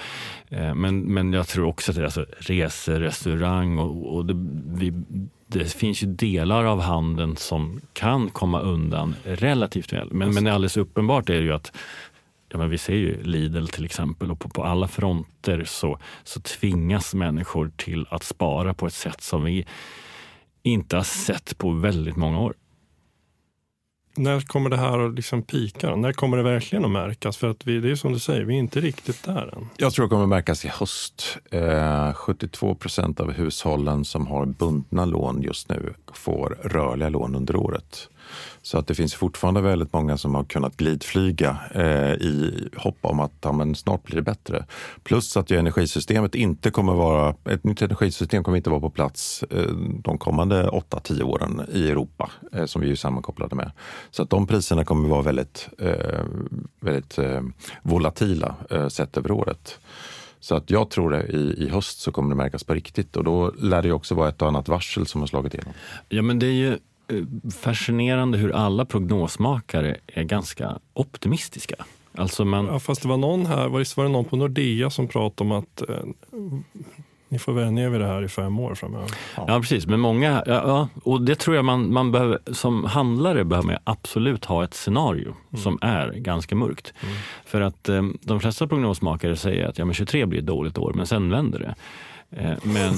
Eh, 0.48 0.74
men, 0.74 1.00
men 1.00 1.32
jag 1.32 1.48
tror 1.48 1.66
också 1.66 1.92
att 1.92 1.96
det 1.96 2.02
är 2.02 2.04
alltså 2.04 2.26
resor, 2.38 2.94
restaurang 2.94 3.78
och, 3.78 4.14
och 4.14 4.26
det, 4.26 4.34
vi, 4.66 4.92
det 5.50 5.72
finns 5.72 6.02
ju 6.02 6.06
delar 6.06 6.64
av 6.64 6.80
handeln 6.80 7.36
som 7.36 7.80
kan 7.92 8.30
komma 8.30 8.60
undan 8.60 9.14
relativt 9.24 9.92
väl. 9.92 10.08
Men, 10.12 10.34
men 10.34 10.46
alldeles 10.46 10.76
uppenbart 10.76 11.30
är 11.30 11.34
det 11.34 11.42
ju 11.42 11.52
att 11.52 11.72
ja, 12.48 12.58
men 12.58 12.70
vi 12.70 12.78
ser 12.78 12.94
ju 12.94 13.22
Lidl 13.22 13.66
till 13.66 13.84
exempel 13.84 14.30
och 14.30 14.38
på, 14.38 14.48
på 14.48 14.64
alla 14.64 14.88
fronter 14.88 15.64
så, 15.64 15.98
så 16.24 16.40
tvingas 16.40 17.14
människor 17.14 17.70
till 17.76 18.06
att 18.10 18.22
spara 18.22 18.74
på 18.74 18.86
ett 18.86 18.94
sätt 18.94 19.20
som 19.20 19.44
vi 19.44 19.66
inte 20.62 20.96
har 20.96 21.04
sett 21.04 21.58
på 21.58 21.70
väldigt 21.70 22.16
många 22.16 22.40
år. 22.40 22.54
När 24.20 24.40
kommer 24.40 24.70
det 24.70 24.76
här 24.76 24.98
att 24.98 25.14
liksom 25.14 25.42
pika? 25.42 25.96
När 25.96 26.12
kommer 26.12 26.36
det 26.36 26.42
verkligen 26.42 26.84
att 26.84 26.90
märkas? 26.90 27.36
För 27.36 27.50
att 27.50 27.66
vi, 27.66 27.80
det 27.80 27.90
är 27.90 27.94
som 27.94 28.12
du 28.12 28.18
säger, 28.18 28.44
vi 28.44 28.54
är 28.54 28.58
inte 28.58 28.80
riktigt 28.80 29.24
där 29.24 29.54
än. 29.56 29.68
Jag 29.76 29.92
tror 29.92 30.04
det 30.04 30.08
kommer 30.08 30.22
att 30.22 30.28
märkas 30.28 30.64
i 30.64 30.68
höst. 30.68 31.38
Eh, 31.50 32.12
72 32.12 32.74
procent 32.74 33.20
av 33.20 33.32
hushållen 33.32 34.04
som 34.04 34.26
har 34.26 34.46
bundna 34.46 35.04
lån 35.04 35.42
just 35.42 35.68
nu 35.68 35.94
får 36.12 36.58
rörliga 36.62 37.08
lån 37.08 37.34
under 37.34 37.56
året. 37.56 38.08
Så 38.62 38.78
att 38.78 38.86
det 38.86 38.94
finns 38.94 39.14
fortfarande 39.14 39.60
väldigt 39.60 39.92
många 39.92 40.18
som 40.18 40.34
har 40.34 40.44
kunnat 40.44 40.76
glidflyga 40.76 41.58
eh, 41.74 42.12
i 42.12 42.68
hopp 42.76 42.98
om 43.00 43.20
att 43.20 43.32
ja, 43.40 43.52
men 43.52 43.74
snart 43.74 44.02
blir 44.02 44.16
det 44.16 44.22
bättre. 44.22 44.64
Plus 45.02 45.36
att 45.36 45.50
ju 45.50 45.58
energisystemet 45.58 46.34
inte 46.34 46.70
kommer 46.70 46.92
vara, 46.92 47.34
ett 47.44 47.64
nytt 47.64 47.82
energisystem 47.82 48.44
kommer 48.44 48.56
inte 48.56 48.70
vara 48.70 48.80
på 48.80 48.90
plats 48.90 49.42
eh, 49.50 49.68
de 50.04 50.18
kommande 50.18 50.68
8-10 50.68 51.22
åren 51.22 51.66
i 51.72 51.90
Europa 51.90 52.30
eh, 52.52 52.64
som 52.64 52.82
vi 52.82 52.90
är 52.90 52.94
sammankopplade 52.94 53.56
med. 53.56 53.70
Så 54.10 54.22
att 54.22 54.30
de 54.30 54.46
priserna 54.46 54.84
kommer 54.84 55.08
vara 55.08 55.22
väldigt, 55.22 55.68
eh, 55.78 56.24
väldigt 56.80 57.18
eh, 57.18 57.40
volatila 57.82 58.54
eh, 58.70 58.88
sett 58.88 59.16
över 59.16 59.30
året. 59.30 59.78
Så 60.40 60.54
att 60.54 60.70
jag 60.70 60.90
tror 60.90 61.14
att 61.14 61.24
i, 61.24 61.54
i 61.58 61.68
höst 61.68 62.00
så 62.00 62.12
kommer 62.12 62.30
det 62.30 62.36
märkas 62.36 62.64
på 62.64 62.74
riktigt 62.74 63.16
och 63.16 63.24
då 63.24 63.52
lär 63.58 63.82
det 63.82 63.92
också 63.92 64.14
vara 64.14 64.28
ett 64.28 64.42
och 64.42 64.48
annat 64.48 64.68
varsel 64.68 65.06
som 65.06 65.20
har 65.20 65.28
slagit 65.28 65.54
igenom. 65.54 65.72
Ja 66.08 66.22
men 66.22 66.38
det 66.38 66.46
är 66.46 66.52
ju 66.52 66.78
fascinerande 67.60 68.38
hur 68.38 68.52
alla 68.52 68.84
prognosmakare 68.84 69.96
är 70.06 70.22
ganska 70.22 70.78
optimistiska. 70.92 71.76
Alltså 72.14 72.44
man... 72.44 72.66
ja, 72.66 72.78
fast 72.78 73.02
det 73.02 73.08
var 73.08 73.16
någon 73.16 73.46
här, 73.46 73.68
var 73.68 73.78
det, 73.78 73.96
var 73.96 74.04
det 74.04 74.10
någon 74.10 74.24
på 74.24 74.36
Nordea 74.36 74.90
som 74.90 75.08
pratade 75.08 75.50
om 75.50 75.58
att 75.58 75.82
eh, 75.88 75.96
ni 77.28 77.38
får 77.38 77.52
vänja 77.52 77.84
er 77.84 77.88
vid 77.88 78.00
det 78.00 78.06
här 78.06 78.22
i 78.22 78.28
fem 78.28 78.60
år 78.60 78.74
framöver. 78.74 79.10
Ja, 79.36 79.44
ja 79.48 79.60
precis. 79.60 79.86
Men 79.86 80.00
många, 80.00 80.42
ja, 80.46 80.54
ja, 80.54 80.88
och 81.02 81.22
det 81.22 81.34
tror 81.34 81.56
jag 81.56 81.64
man, 81.64 81.92
man 81.92 82.12
behöver, 82.12 82.38
som 82.52 82.84
handlare 82.84 83.44
behöver 83.44 83.66
man 83.66 83.76
absolut 83.84 84.44
ha 84.44 84.64
ett 84.64 84.74
scenario 84.74 85.36
mm. 85.50 85.62
som 85.62 85.78
är 85.82 86.12
ganska 86.12 86.54
mörkt. 86.54 86.94
Mm. 87.02 87.14
För 87.44 87.60
att 87.60 87.88
eh, 87.88 88.02
de 88.22 88.40
flesta 88.40 88.66
prognosmakare 88.66 89.36
säger 89.36 89.68
att 89.68 89.78
ja, 89.78 89.84
men 89.84 89.94
23 89.94 90.26
blir 90.26 90.38
ett 90.38 90.46
dåligt 90.46 90.78
år, 90.78 90.92
men 90.92 91.06
sen 91.06 91.30
vänder 91.30 91.58
det. 91.58 91.74
Eh, 92.36 92.52
men, 92.62 92.94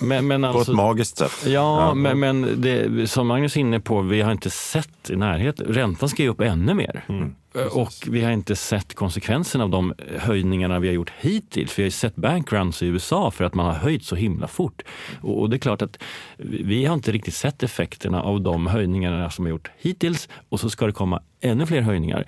men, 0.00 0.26
men 0.26 0.44
alltså, 0.44 0.64
På 0.64 0.70
ett 0.70 0.76
magiskt 0.76 1.16
sätt. 1.16 1.32
Ja, 1.46 1.50
ja. 1.50 1.94
men, 1.94 2.20
men 2.20 2.60
det, 2.60 3.06
som 3.10 3.26
Magnus 3.26 3.56
är 3.56 3.60
inne 3.60 3.80
på, 3.80 4.00
vi 4.00 4.20
har 4.20 4.32
inte 4.32 4.50
sett 4.50 5.10
i 5.10 5.16
närheten. 5.16 5.66
Räntan 5.66 6.08
ska 6.08 6.22
ju 6.22 6.28
upp 6.28 6.40
ännu 6.40 6.74
mer. 6.74 7.04
Mm. 7.08 7.34
Och 7.72 7.92
vi 8.06 8.24
har 8.24 8.30
inte 8.30 8.56
sett 8.56 8.94
konsekvenserna 8.94 9.64
av 9.64 9.70
de 9.70 9.94
höjningarna 10.18 10.78
vi 10.78 10.88
har 10.88 10.94
gjort 10.94 11.12
hittills. 11.18 11.78
Vi 11.78 11.82
har 11.82 11.84
ju 11.84 11.90
sett 11.90 12.16
bankruns 12.16 12.82
i 12.82 12.86
USA 12.86 13.30
för 13.30 13.44
att 13.44 13.54
man 13.54 13.66
har 13.66 13.72
höjt 13.72 14.04
så 14.04 14.16
himla 14.16 14.46
fort. 14.46 14.82
Och 15.22 15.50
det 15.50 15.56
är 15.56 15.58
klart 15.58 15.82
att 15.82 16.02
vi 16.36 16.84
har 16.84 16.94
inte 16.94 17.12
riktigt 17.12 17.34
sett 17.34 17.62
effekterna 17.62 18.22
av 18.22 18.40
de 18.40 18.66
höjningarna 18.66 19.30
som 19.30 19.44
har 19.44 19.50
gjort 19.50 19.70
hittills 19.78 20.28
och 20.48 20.60
så 20.60 20.70
ska 20.70 20.86
det 20.86 20.92
komma 20.92 21.22
ännu 21.40 21.66
fler 21.66 21.80
höjningar. 21.80 22.24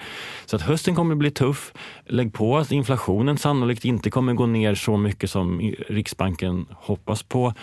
Så 0.46 0.56
att 0.56 0.62
hösten 0.62 0.94
kommer 0.94 1.14
att 1.14 1.18
bli 1.18 1.30
tuff. 1.30 1.72
Lägg 2.06 2.32
på 2.32 2.58
att 2.58 2.72
inflationen 2.72 3.38
sannolikt 3.38 3.84
inte 3.84 4.10
kommer 4.10 4.34
gå 4.34 4.46
ner 4.46 4.74
så 4.74 4.96
mycket 4.96 5.30
som 5.30 5.74
Riksbanken 5.88 6.66
hoppas 6.70 7.22
på. 7.22 7.54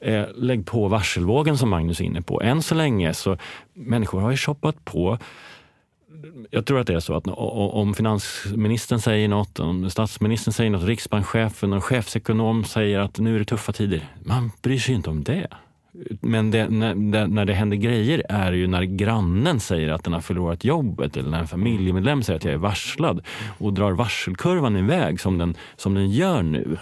Eh, 0.00 0.24
lägg 0.34 0.66
på 0.66 0.88
varselvågen 0.88 1.58
som 1.58 1.68
Magnus 1.70 2.00
är 2.00 2.04
inne 2.04 2.22
på. 2.22 2.42
Än 2.42 2.62
så 2.62 2.74
länge 2.74 3.14
så 3.14 3.36
människor 3.74 4.20
har 4.20 4.30
ju 4.30 4.36
shoppat 4.36 4.84
på 4.84 5.18
jag 6.50 6.66
tror 6.66 6.80
att 6.80 6.86
det 6.86 6.94
är 6.94 7.00
så 7.00 7.14
att 7.14 7.24
om 7.26 7.94
finansministern 7.94 9.00
säger 9.00 9.28
något, 9.28 9.60
om 9.60 9.90
statsministern 9.90 10.52
säger 10.52 10.70
något, 10.70 10.84
riksbankschefen 10.84 11.72
och 11.72 11.84
chefsekonom 11.84 12.64
säger 12.64 12.98
att 12.98 13.18
nu 13.18 13.34
är 13.34 13.38
det 13.38 13.44
tuffa 13.44 13.72
tider. 13.72 14.08
Man 14.24 14.50
bryr 14.62 14.78
sig 14.78 14.94
inte 14.94 15.10
om 15.10 15.24
det. 15.24 15.48
Men 16.20 16.50
det, 16.50 16.68
när, 16.68 17.26
när, 17.26 17.44
det 17.44 17.54
händer 17.54 17.76
grejer 17.76 18.22
är 18.28 18.52
ju 18.52 18.66
när 18.66 18.82
grannen 18.82 19.60
säger 19.60 19.88
att 19.88 20.04
den 20.04 20.12
har 20.12 20.20
förlorat 20.20 20.64
jobbet 20.64 21.16
eller 21.16 21.30
när 21.30 21.38
en 21.38 21.48
familjemedlem 21.48 22.22
säger 22.22 22.36
att 22.36 22.44
jag 22.44 22.54
är 22.54 22.58
varslad 22.58 23.26
och 23.58 23.72
drar 23.72 23.92
varselkurvan 23.92 24.76
iväg 24.76 25.20
som 25.20 25.38
den, 25.38 25.54
som 25.76 25.94
den 25.94 26.10
gör 26.10 26.42
nu. 26.42 26.78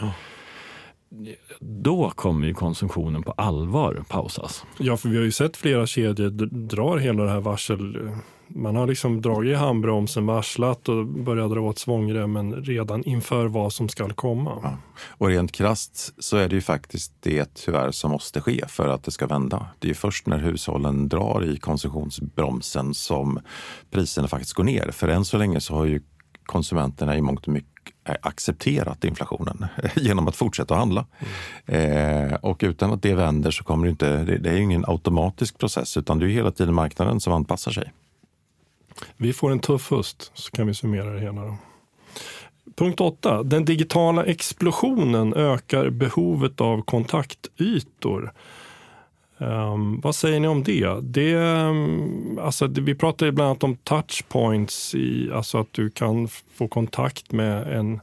Då 1.61 2.11
kommer 2.11 2.47
ju 2.47 2.55
konsumtionen 2.55 3.23
på 3.23 3.33
allvar 3.33 4.03
pausas. 4.09 4.65
Ja, 4.79 4.97
för 4.97 5.09
vi 5.09 5.17
har 5.17 5.25
ju 5.25 5.33
sett 5.33 5.57
flera 5.57 5.87
kedjor 5.87 6.31
drar 6.69 6.99
hela 6.99 7.25
det 7.25 7.31
här 7.31 7.41
varsel 7.41 8.07
eh, 8.07 8.17
man 8.49 8.77
har 8.77 8.87
liksom 8.87 9.23
dragit 9.23 9.53
i 9.53 9.55
handbromsen, 9.55 10.27
varslat 10.27 10.89
och 10.89 11.07
börjat 11.07 11.51
dra 11.51 11.61
åt 11.61 11.79
svångremmen 11.79 12.55
redan 12.55 13.05
inför 13.05 13.47
vad 13.47 13.73
som 13.73 13.89
ska 13.89 14.09
komma. 14.09 14.59
Ja. 14.63 14.77
Och 15.09 15.29
rent 15.29 15.53
krast 15.53 16.15
så 16.19 16.37
är 16.37 16.49
det 16.49 16.55
ju 16.55 16.61
faktiskt 16.61 17.13
det 17.21 17.55
tyvärr 17.55 17.91
som 17.91 18.11
måste 18.11 18.41
ske 18.41 18.65
för 18.69 18.89
att 18.89 19.05
det 19.05 19.11
ska 19.11 19.27
vända. 19.27 19.67
Det 19.79 19.91
är 19.91 19.95
först 19.95 20.27
när 20.27 20.39
hushållen 20.39 21.09
drar 21.09 21.45
i 21.45 21.57
konsumtionsbromsen 21.57 22.95
som 22.95 23.41
priserna 23.91 24.29
faktiskt 24.29 24.53
går 24.53 24.65
ner. 24.65 24.91
För 24.91 25.09
än 25.09 25.25
så 25.25 25.39
länge 25.39 25.61
så 25.61 25.75
har 25.75 25.85
ju 25.85 26.01
konsumenterna 26.47 27.17
i 27.17 27.21
mångt 27.21 27.47
och 27.47 27.53
mycket 27.53 27.75
accepterat 28.21 29.05
inflationen 29.05 29.67
genom 29.97 30.29
att 30.29 30.37
fortsätta 30.37 30.75
att 30.75 30.81
handla. 30.81 31.07
Mm. 31.67 32.31
Eh, 32.31 32.35
och 32.35 32.61
utan 32.63 32.93
att 32.93 33.03
det 33.03 33.15
vänder 33.15 33.51
så 33.51 33.65
kommer 33.65 33.87
det 33.87 33.91
inte, 33.91 34.25
det, 34.25 34.39
det 34.39 34.51
är 34.51 34.57
ingen 34.57 34.85
automatisk 34.87 35.59
process 35.59 35.97
utan 35.97 36.19
det 36.19 36.27
är 36.27 36.29
hela 36.29 36.51
tiden 36.51 36.75
marknaden 36.75 37.21
som 37.21 37.33
anpassar 37.33 37.71
sig. 37.71 37.93
Vi 39.17 39.33
får 39.33 39.51
en 39.51 39.61
tuff 39.61 39.91
höst, 39.91 40.31
så 40.35 40.51
kan 40.51 40.67
vi 40.67 40.75
summera 40.75 41.11
det 41.11 41.21
hela. 41.21 41.45
Då. 41.45 41.57
Punkt 42.77 43.01
8. 43.01 43.43
Den 43.43 43.65
digitala 43.65 44.25
explosionen 44.25 45.35
ökar 45.35 45.91
behovet 45.91 46.61
av 46.61 46.83
kontaktytor. 46.83 48.33
Um, 49.39 50.01
vad 50.01 50.15
säger 50.15 50.41
ni 50.41 50.49
om 50.49 50.63
det? 50.63 51.01
det 51.03 51.35
um, 51.35 52.39
alltså, 52.43 52.67
vi 52.67 52.95
pratar 52.95 53.31
bland 53.31 53.51
annat 53.51 53.65
om 53.65 53.77
touchpoints, 53.77 54.95
i, 54.95 55.31
alltså 55.33 55.59
att 55.59 55.73
du 55.73 55.91
kan 55.91 56.29
få 56.29 56.69
kontakt 56.69 57.33
med 57.33 57.79
en 57.79 58.01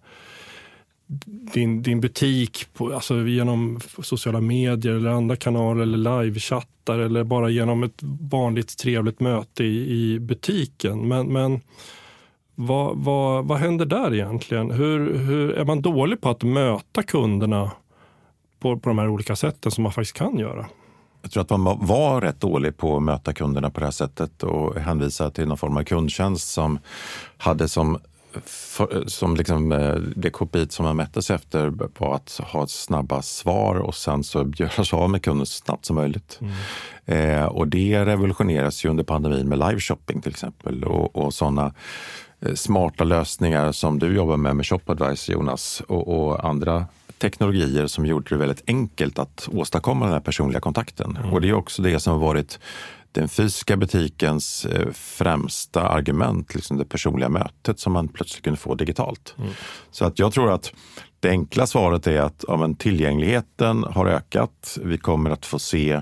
din, 1.53 1.81
din 1.81 2.01
butik 2.01 2.67
på, 2.73 2.93
alltså 2.93 3.27
genom 3.27 3.79
sociala 4.03 4.41
medier 4.41 4.93
eller 4.93 5.09
andra 5.09 5.35
kanaler 5.35 5.83
eller 5.83 6.23
livechattar 6.23 6.99
eller 6.99 7.23
bara 7.23 7.49
genom 7.49 7.83
ett 7.83 8.03
vanligt 8.31 8.77
trevligt 8.77 9.19
möte 9.19 9.63
i, 9.63 9.91
i 9.91 10.19
butiken. 10.19 11.07
Men, 11.07 11.33
men 11.33 11.61
vad, 12.55 12.97
vad, 12.97 13.45
vad 13.45 13.57
händer 13.57 13.85
där 13.85 14.13
egentligen? 14.13 14.71
Hur, 14.71 15.17
hur, 15.17 15.51
är 15.51 15.65
man 15.65 15.81
dålig 15.81 16.21
på 16.21 16.29
att 16.29 16.43
möta 16.43 17.03
kunderna 17.03 17.71
på, 18.59 18.79
på 18.79 18.89
de 18.89 18.97
här 18.97 19.09
olika 19.09 19.35
sätten 19.35 19.71
som 19.71 19.83
man 19.83 19.91
faktiskt 19.91 20.17
kan 20.17 20.37
göra? 20.37 20.65
Jag 21.21 21.31
tror 21.31 21.41
att 21.41 21.59
man 21.59 21.85
var 21.85 22.21
rätt 22.21 22.41
dålig 22.41 22.77
på 22.77 22.97
att 22.97 23.03
möta 23.03 23.33
kunderna 23.33 23.69
på 23.69 23.79
det 23.79 23.85
här 23.85 23.91
sättet 23.91 24.43
och 24.43 24.75
hänvisa 24.75 25.29
till 25.29 25.47
någon 25.47 25.57
form 25.57 25.77
av 25.77 25.83
kundtjänst 25.83 26.53
som 26.53 26.79
hade 27.37 27.69
som 27.69 27.97
för, 28.45 29.03
som 29.07 29.36
liksom, 29.36 29.71
eh, 29.71 29.95
det 29.95 30.29
KPI 30.29 30.67
som 30.69 30.86
man 30.86 30.95
mättes 30.95 31.31
efter 31.31 31.73
var 31.99 32.15
att 32.15 32.39
ha 32.43 32.67
snabba 32.67 33.21
svar 33.21 33.75
och 33.75 33.95
sen 33.95 34.23
så 34.23 34.51
göra 34.55 34.86
sig 34.86 34.99
av 34.99 35.09
med 35.09 35.23
kunden 35.23 35.45
så 35.45 35.63
snabbt 35.63 35.86
som 35.86 35.95
möjligt. 35.95 36.39
Mm. 36.41 36.53
Eh, 37.05 37.45
och 37.45 37.67
det 37.67 38.05
revolutioneras 38.05 38.86
ju 38.86 38.89
under 38.89 39.03
pandemin 39.03 39.49
med 39.49 39.59
live 39.59 39.79
shopping 39.79 40.21
till 40.21 40.31
exempel 40.31 40.83
och, 40.83 41.15
och 41.15 41.33
sådana 41.33 41.73
eh, 42.39 42.53
smarta 42.53 43.03
lösningar 43.03 43.71
som 43.71 43.99
du 43.99 44.15
jobbar 44.15 44.38
med 44.38 44.55
med 44.55 44.65
ShopAdvice 44.65 45.29
Jonas 45.29 45.81
och, 45.88 46.07
och, 46.07 46.45
andra 46.45 46.86
teknologier 47.17 47.88
som 47.88 48.05
gjorde 48.05 48.29
det 48.29 48.38
väldigt 48.38 48.63
enkelt 48.67 49.19
att 49.19 49.49
åstadkomma 49.51 50.05
den 50.05 50.13
här 50.13 50.21
personliga 50.21 50.59
kontakten. 50.59 51.17
Mm. 51.17 51.33
Och 51.33 51.41
det 51.41 51.49
är 51.49 51.53
också 51.53 51.81
det 51.81 51.99
som 51.99 52.13
har 52.13 52.19
varit 52.19 52.59
den 53.16 53.30
fysiska 53.30 53.78
butikens 53.78 54.66
eh, 54.66 54.91
främsta 54.93 55.88
argument, 55.88 56.55
liksom 56.55 56.78
det 56.78 56.86
personliga 56.86 57.30
mötet 57.30 57.80
som 57.80 57.93
man 57.93 58.07
plötsligt 58.07 58.43
kunde 58.43 58.59
få 58.59 58.76
digitalt. 58.76 59.36
Mm. 59.38 59.49
Så 59.91 60.05
att 60.05 60.20
jag 60.20 60.34
tror 60.34 60.51
att 60.51 60.74
det 61.20 61.30
enkla 61.30 61.68
svaret 61.68 62.07
är 62.07 62.22
att 62.22 62.45
ja, 62.47 62.57
men 62.57 62.76
tillgängligheten 62.76 63.84
har 63.84 64.05
ökat. 64.05 64.78
Vi 64.84 64.97
kommer 64.97 65.30
att 65.30 65.45
få 65.45 65.59
se 65.59 66.01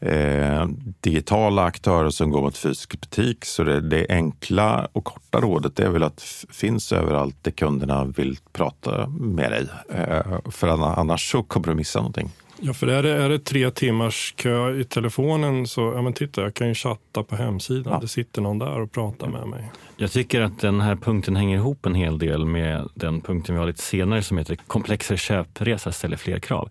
eh, 0.00 0.66
digitala 1.00 1.64
aktörer 1.64 2.10
som 2.10 2.30
går 2.30 2.42
mot 2.42 2.56
fysisk 2.56 3.00
butik. 3.00 3.44
Så 3.44 3.64
det, 3.64 3.80
det, 3.80 4.06
enkla 4.08 4.88
och 4.92 5.04
korta 5.04 5.40
rådet 5.40 5.80
är 5.80 5.88
väl 5.88 6.02
att 6.02 6.22
finns 6.50 6.92
överallt 6.92 7.36
där 7.42 7.50
kunderna 7.50 8.04
vill 8.04 8.38
prata 8.52 9.06
med 9.08 9.50
dig. 9.50 9.66
Eh, 9.88 10.50
för 10.50 10.68
annars 10.68 11.30
så 11.30 11.42
kommer 11.42 11.66
du 11.66 11.74
missa 11.74 11.98
någonting. 11.98 12.30
Ja, 12.64 12.72
för 12.72 12.86
är 12.86 13.02
det, 13.02 13.10
är 13.10 13.28
det 13.28 13.38
tre 13.38 13.70
timmars 13.70 14.34
kö 14.36 14.74
i 14.74 14.84
telefonen 14.84 15.66
så, 15.66 15.80
ja 15.80 16.02
men 16.02 16.12
titta, 16.12 16.42
jag 16.42 16.54
kan 16.54 16.68
ju 16.68 16.74
chatta 16.74 17.22
på 17.22 17.36
hemsidan. 17.36 17.92
Ja. 17.92 17.98
Det 18.00 18.08
sitter 18.08 18.42
någon 18.42 18.58
där 18.58 18.80
och 18.80 18.92
pratar 18.92 19.26
med 19.26 19.48
mig. 19.48 19.70
Jag 19.96 20.12
tycker 20.12 20.40
att 20.40 20.60
den 20.60 20.80
här 20.80 20.96
punkten 20.96 21.36
hänger 21.36 21.56
ihop 21.56 21.86
en 21.86 21.94
hel 21.94 22.18
del 22.18 22.44
med 22.44 22.88
den 22.94 23.20
punkten 23.20 23.54
vi 23.54 23.58
har 23.58 23.66
lite 23.66 23.82
senare 23.82 24.22
som 24.22 24.38
heter 24.38 24.56
komplexare 24.56 25.18
köpresa 25.18 25.92
ställer 25.92 26.16
fler 26.16 26.38
krav. 26.38 26.68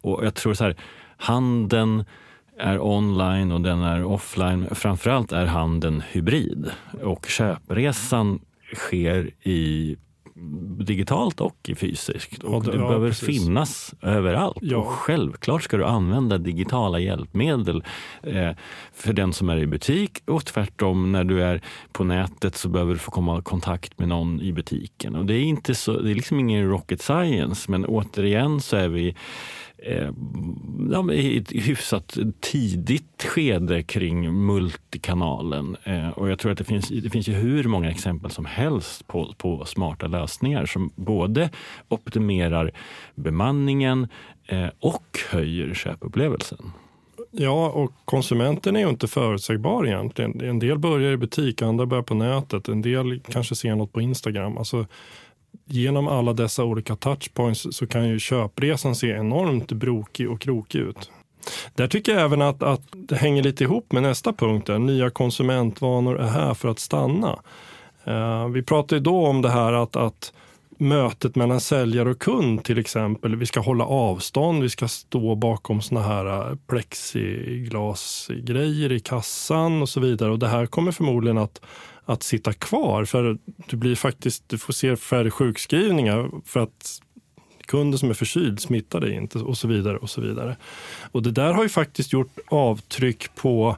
Och 0.00 0.24
jag 0.24 0.34
tror 0.34 0.54
så 0.54 0.64
här, 0.64 0.76
handeln 1.16 2.04
är 2.58 2.80
online 2.80 3.52
och 3.52 3.60
den 3.60 3.82
är 3.82 4.04
offline. 4.04 4.66
Framförallt 4.74 5.32
är 5.32 5.46
handeln 5.46 6.02
hybrid 6.10 6.70
och 7.02 7.26
köpresan 7.26 8.40
sker 8.74 9.30
i 9.42 9.96
digitalt 10.78 11.40
och 11.40 11.70
fysiskt. 11.76 12.42
Och 12.42 12.66
ja, 12.66 12.70
det 12.72 12.78
ja, 12.78 12.88
behöver 12.88 13.08
precis. 13.08 13.28
finnas 13.28 13.94
överallt. 14.02 14.58
Ja. 14.60 14.76
Och 14.76 14.86
självklart 14.86 15.62
ska 15.62 15.76
du 15.76 15.84
använda 15.84 16.38
digitala 16.38 16.98
hjälpmedel 16.98 17.84
eh, 18.22 18.50
för 18.92 19.12
den 19.12 19.32
som 19.32 19.48
är 19.48 19.56
i 19.56 19.66
butik 19.66 20.18
och 20.26 20.44
tvärtom 20.44 21.12
när 21.12 21.24
du 21.24 21.42
är 21.42 21.62
på 21.92 22.04
nätet 22.04 22.56
så 22.56 22.68
behöver 22.68 22.92
du 22.92 22.98
få 22.98 23.10
komma 23.10 23.38
i 23.38 23.42
kontakt 23.42 23.98
med 23.98 24.08
någon 24.08 24.40
i 24.40 24.52
butiken. 24.52 25.16
Och 25.16 25.26
det 25.26 25.34
är 25.34 25.42
inte 25.42 25.74
så, 25.74 26.00
det 26.00 26.10
är 26.10 26.14
liksom 26.14 26.40
ingen 26.40 26.68
rocket 26.68 27.02
science 27.02 27.70
men 27.70 27.84
återigen 27.84 28.60
så 28.60 28.76
är 28.76 28.88
vi 28.88 29.16
Eh, 29.82 30.10
ja, 30.90 31.12
i 31.12 31.38
ett 31.38 31.52
hyfsat 31.52 32.18
tidigt 32.40 33.24
skede 33.28 33.82
kring 33.82 34.46
multikanalen. 34.46 35.76
Eh, 35.84 36.08
och 36.08 36.30
jag 36.30 36.38
tror 36.38 36.52
att 36.52 36.58
det 36.58 36.64
finns, 36.64 36.88
det 36.88 37.10
finns 37.10 37.28
ju 37.28 37.32
hur 37.32 37.64
många 37.64 37.90
exempel 37.90 38.30
som 38.30 38.44
helst 38.44 39.06
på, 39.06 39.34
på 39.38 39.64
smarta 39.64 40.06
lösningar 40.06 40.66
som 40.66 40.90
både 40.96 41.50
optimerar 41.88 42.70
bemanningen 43.14 44.08
eh, 44.46 44.68
och 44.80 45.18
höjer 45.30 45.74
köpupplevelsen. 45.74 46.72
Ja, 47.30 47.70
och 47.70 47.92
konsumenten 48.04 48.76
är 48.76 48.80
ju 48.80 48.88
inte 48.88 49.08
förutsägbar 49.08 49.86
egentligen. 49.86 50.40
En 50.40 50.58
del 50.58 50.78
börjar 50.78 51.12
i 51.12 51.16
butik, 51.16 51.62
andra 51.62 51.86
börjar 51.86 52.02
på 52.02 52.14
nätet, 52.14 52.68
en 52.68 52.82
del 52.82 53.20
kanske 53.20 53.54
ser 53.54 53.74
något 53.74 53.92
på 53.92 54.00
Instagram. 54.00 54.58
Alltså, 54.58 54.86
genom 55.68 56.08
alla 56.08 56.32
dessa 56.32 56.64
olika 56.64 56.96
touchpoints 56.96 57.66
så 57.70 57.86
kan 57.86 58.08
ju 58.08 58.18
köpresan 58.18 58.94
se 58.94 59.08
enormt 59.08 59.72
brokig 59.72 60.30
och 60.30 60.40
krokig 60.40 60.78
ut. 60.78 61.10
Där 61.74 61.88
tycker 61.88 62.12
jag 62.12 62.22
även 62.22 62.42
att, 62.42 62.62
att 62.62 62.82
det 62.92 63.16
hänger 63.16 63.42
lite 63.42 63.64
ihop 63.64 63.92
med 63.92 64.02
nästa 64.02 64.32
punkt. 64.32 64.66
Där. 64.66 64.78
Nya 64.78 65.10
konsumentvanor 65.10 66.20
är 66.20 66.28
här 66.28 66.54
för 66.54 66.68
att 66.68 66.78
stanna. 66.78 67.38
Uh, 68.08 68.48
vi 68.48 68.62
pratade 68.62 69.00
då 69.00 69.26
om 69.26 69.42
det 69.42 69.50
här 69.50 69.72
att, 69.72 69.96
att 69.96 70.32
mötet 70.78 71.36
mellan 71.36 71.60
säljare 71.60 72.10
och 72.10 72.18
kund 72.18 72.64
till 72.64 72.78
exempel. 72.78 73.36
Vi 73.36 73.46
ska 73.46 73.60
hålla 73.60 73.84
avstånd, 73.84 74.62
vi 74.62 74.68
ska 74.68 74.88
stå 74.88 75.34
bakom 75.34 75.80
såna 75.80 76.02
här 76.02 76.26
eh, 76.26 76.56
plexiglasgrejer 76.66 78.92
i 78.92 79.00
kassan 79.00 79.82
och 79.82 79.88
så 79.88 80.00
vidare. 80.00 80.30
Och 80.30 80.38
det 80.38 80.48
här 80.48 80.66
kommer 80.66 80.92
förmodligen 80.92 81.38
att, 81.38 81.60
att 82.08 82.22
sitta 82.22 82.52
kvar 82.52 83.04
för 83.04 83.38
du 83.66 83.76
blir 83.76 83.94
faktiskt, 83.94 84.44
du 84.46 84.58
får 84.58 84.72
se 84.72 84.96
färre 84.96 85.30
sjukskrivningar 85.30 86.30
för 86.44 86.60
att 86.60 87.00
kunden 87.66 87.98
som 87.98 88.10
är 88.10 88.14
förkyld 88.14 88.60
smittar 88.60 89.00
dig 89.00 89.14
inte 89.14 89.38
och 89.38 89.58
så 89.58 89.68
vidare. 89.68 89.96
Och 89.96 90.10
så 90.10 90.20
vidare. 90.20 90.56
Och 91.12 91.22
det 91.22 91.30
där 91.30 91.52
har 91.52 91.62
ju 91.62 91.68
faktiskt 91.68 92.12
gjort 92.12 92.38
avtryck 92.48 93.34
på 93.34 93.76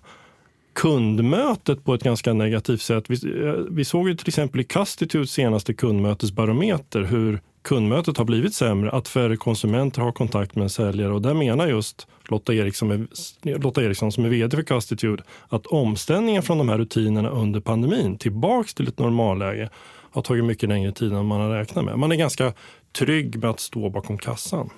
kundmötet 0.73 1.85
på 1.85 1.95
ett 1.95 2.03
ganska 2.03 2.33
negativt 2.33 2.83
sätt. 2.83 3.05
Vi, 3.09 3.45
eh, 3.45 3.53
vi 3.71 3.85
såg 3.85 4.09
ju 4.09 4.17
till 4.17 4.29
exempel 4.29 4.61
i 4.61 4.65
Castitudes 4.65 5.31
senaste 5.31 5.75
kundmötesbarometer 5.75 7.03
hur 7.03 7.41
kundmötet 7.63 8.19
har 8.19 8.25
blivit 8.25 8.55
sämre, 8.55 8.91
att 8.91 9.09
färre 9.09 9.37
konsumenter 9.37 10.03
har 10.03 10.13
kontakt 10.13 10.55
med 10.55 10.63
en 10.63 10.71
säljare. 10.71 11.13
Och 11.13 11.23
där 11.23 11.35
menar 11.35 11.67
just 11.67 12.07
Lotta 12.29 12.55
Eriksson, 12.55 13.09
Lotta 13.43 13.85
Eriksson 13.85 14.13
som 14.13 14.25
är 14.25 14.29
vd 14.29 14.57
för 14.57 14.63
Castitude 14.63 15.23
att 15.49 15.67
omställningen 15.67 16.43
från 16.43 16.59
de 16.59 16.69
här 16.69 16.79
rutinerna 16.79 17.29
under 17.29 17.61
pandemin 17.61 18.19
tillbaks 18.19 18.75
till 18.75 18.89
ett 18.89 18.99
normalläge 18.99 19.69
har 20.13 20.23
tagit 20.23 20.45
mycket 20.45 20.69
längre 20.69 20.93
tid 20.93 21.13
än 21.13 21.27
man 21.27 21.41
har 21.41 21.51
räknat 21.51 21.85
med. 21.85 21.99
Man 21.99 22.13
är 22.13 22.17
ganska 22.17 22.53
trygg 22.99 23.39
med 23.39 23.51
att 23.51 23.61
stå 23.61 23.91
bakom 23.91 24.19
kassan. 24.19 24.71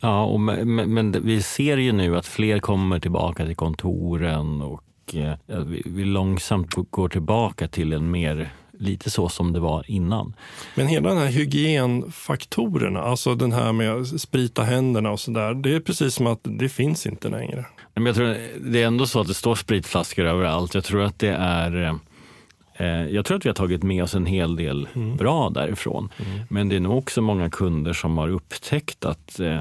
Ja, 0.00 0.24
och 0.24 0.40
men, 0.40 0.94
men 0.94 1.12
vi 1.12 1.42
ser 1.42 1.76
ju 1.76 1.92
nu 1.92 2.16
att 2.16 2.26
fler 2.26 2.58
kommer 2.58 3.00
tillbaka 3.00 3.46
till 3.46 3.56
kontoren 3.56 4.62
och 4.62 5.14
eh, 5.14 5.64
vi, 5.66 5.82
vi 5.86 6.04
långsamt 6.04 6.74
går 6.90 7.08
tillbaka 7.08 7.68
till 7.68 7.92
en 7.92 8.10
mer 8.10 8.52
lite 8.78 9.10
så 9.10 9.28
som 9.28 9.52
det 9.52 9.60
var 9.60 9.84
innan. 9.90 10.34
Men 10.74 10.86
hela 10.86 11.08
den 11.08 11.18
här 11.18 11.26
hygienfaktorerna, 11.26 13.00
alltså 13.00 13.34
den 13.34 13.52
här 13.52 13.72
med 13.72 13.92
att 13.92 14.20
sprita 14.20 14.62
händerna 14.62 15.10
och 15.10 15.20
sådär, 15.20 15.54
det 15.54 15.74
är 15.74 15.80
precis 15.80 16.14
som 16.14 16.26
att 16.26 16.40
det 16.42 16.68
finns 16.68 17.06
inte 17.06 17.28
längre. 17.28 17.64
Men 17.94 18.06
jag 18.06 18.14
tror 18.14 18.36
det 18.70 18.82
är 18.82 18.86
ändå 18.86 19.06
så 19.06 19.20
att 19.20 19.26
det 19.26 19.34
står 19.34 19.54
spritflaskor 19.54 20.24
överallt. 20.24 20.74
Jag 20.74 20.84
tror 20.84 21.02
att 21.02 21.18
det 21.18 21.36
är 21.38 21.98
eh, 22.74 23.06
jag 23.06 23.24
tror 23.24 23.36
att 23.36 23.44
vi 23.44 23.48
har 23.48 23.54
tagit 23.54 23.82
med 23.82 24.02
oss 24.02 24.14
en 24.14 24.26
hel 24.26 24.56
del 24.56 24.88
mm. 24.94 25.16
bra 25.16 25.50
därifrån. 25.50 26.08
Mm. 26.16 26.40
Men 26.50 26.68
det 26.68 26.76
är 26.76 26.80
nog 26.80 26.98
också 26.98 27.20
många 27.20 27.50
kunder 27.50 27.92
som 27.92 28.18
har 28.18 28.28
upptäckt 28.28 29.04
att 29.04 29.40
eh, 29.40 29.60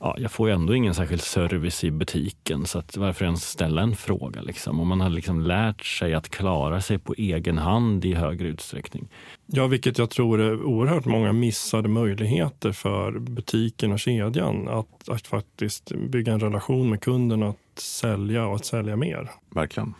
ja, 0.00 0.16
jag 0.18 0.32
får 0.32 0.48
ju 0.48 0.54
ändå 0.54 0.74
ingen 0.74 0.94
särskild 0.94 1.20
service 1.20 1.84
i 1.84 1.90
butiken 1.90 2.66
så 2.66 2.78
att 2.78 2.96
varför 2.96 3.24
ens 3.24 3.48
ställa 3.48 3.82
en 3.82 3.96
fråga? 3.96 4.42
Liksom? 4.42 4.80
Och 4.80 4.86
man 4.86 5.00
har 5.00 5.10
liksom 5.10 5.40
lärt 5.40 5.84
sig 5.84 6.14
att 6.14 6.28
klara 6.28 6.80
sig 6.80 6.98
på 6.98 7.14
egen 7.18 7.58
hand 7.58 8.04
i 8.04 8.14
högre 8.14 8.48
utsträckning. 8.48 9.08
Ja, 9.46 9.66
vilket 9.66 9.98
jag 9.98 10.10
tror 10.10 10.40
är 10.40 10.62
oerhört 10.62 11.04
många 11.04 11.32
missade 11.32 11.88
möjligheter 11.88 12.72
för 12.72 13.18
butiken 13.18 13.92
och 13.92 13.98
kedjan 13.98 14.68
att, 14.68 15.08
att 15.08 15.26
faktiskt 15.26 15.92
bygga 15.92 16.32
en 16.32 16.40
relation 16.40 16.90
med 16.90 17.00
kunden, 17.00 17.42
att 17.42 17.56
sälja 17.78 18.46
och 18.46 18.54
att 18.54 18.66
sälja 18.66 18.96
mer. 18.96 19.30
Verkligen. 19.50 19.94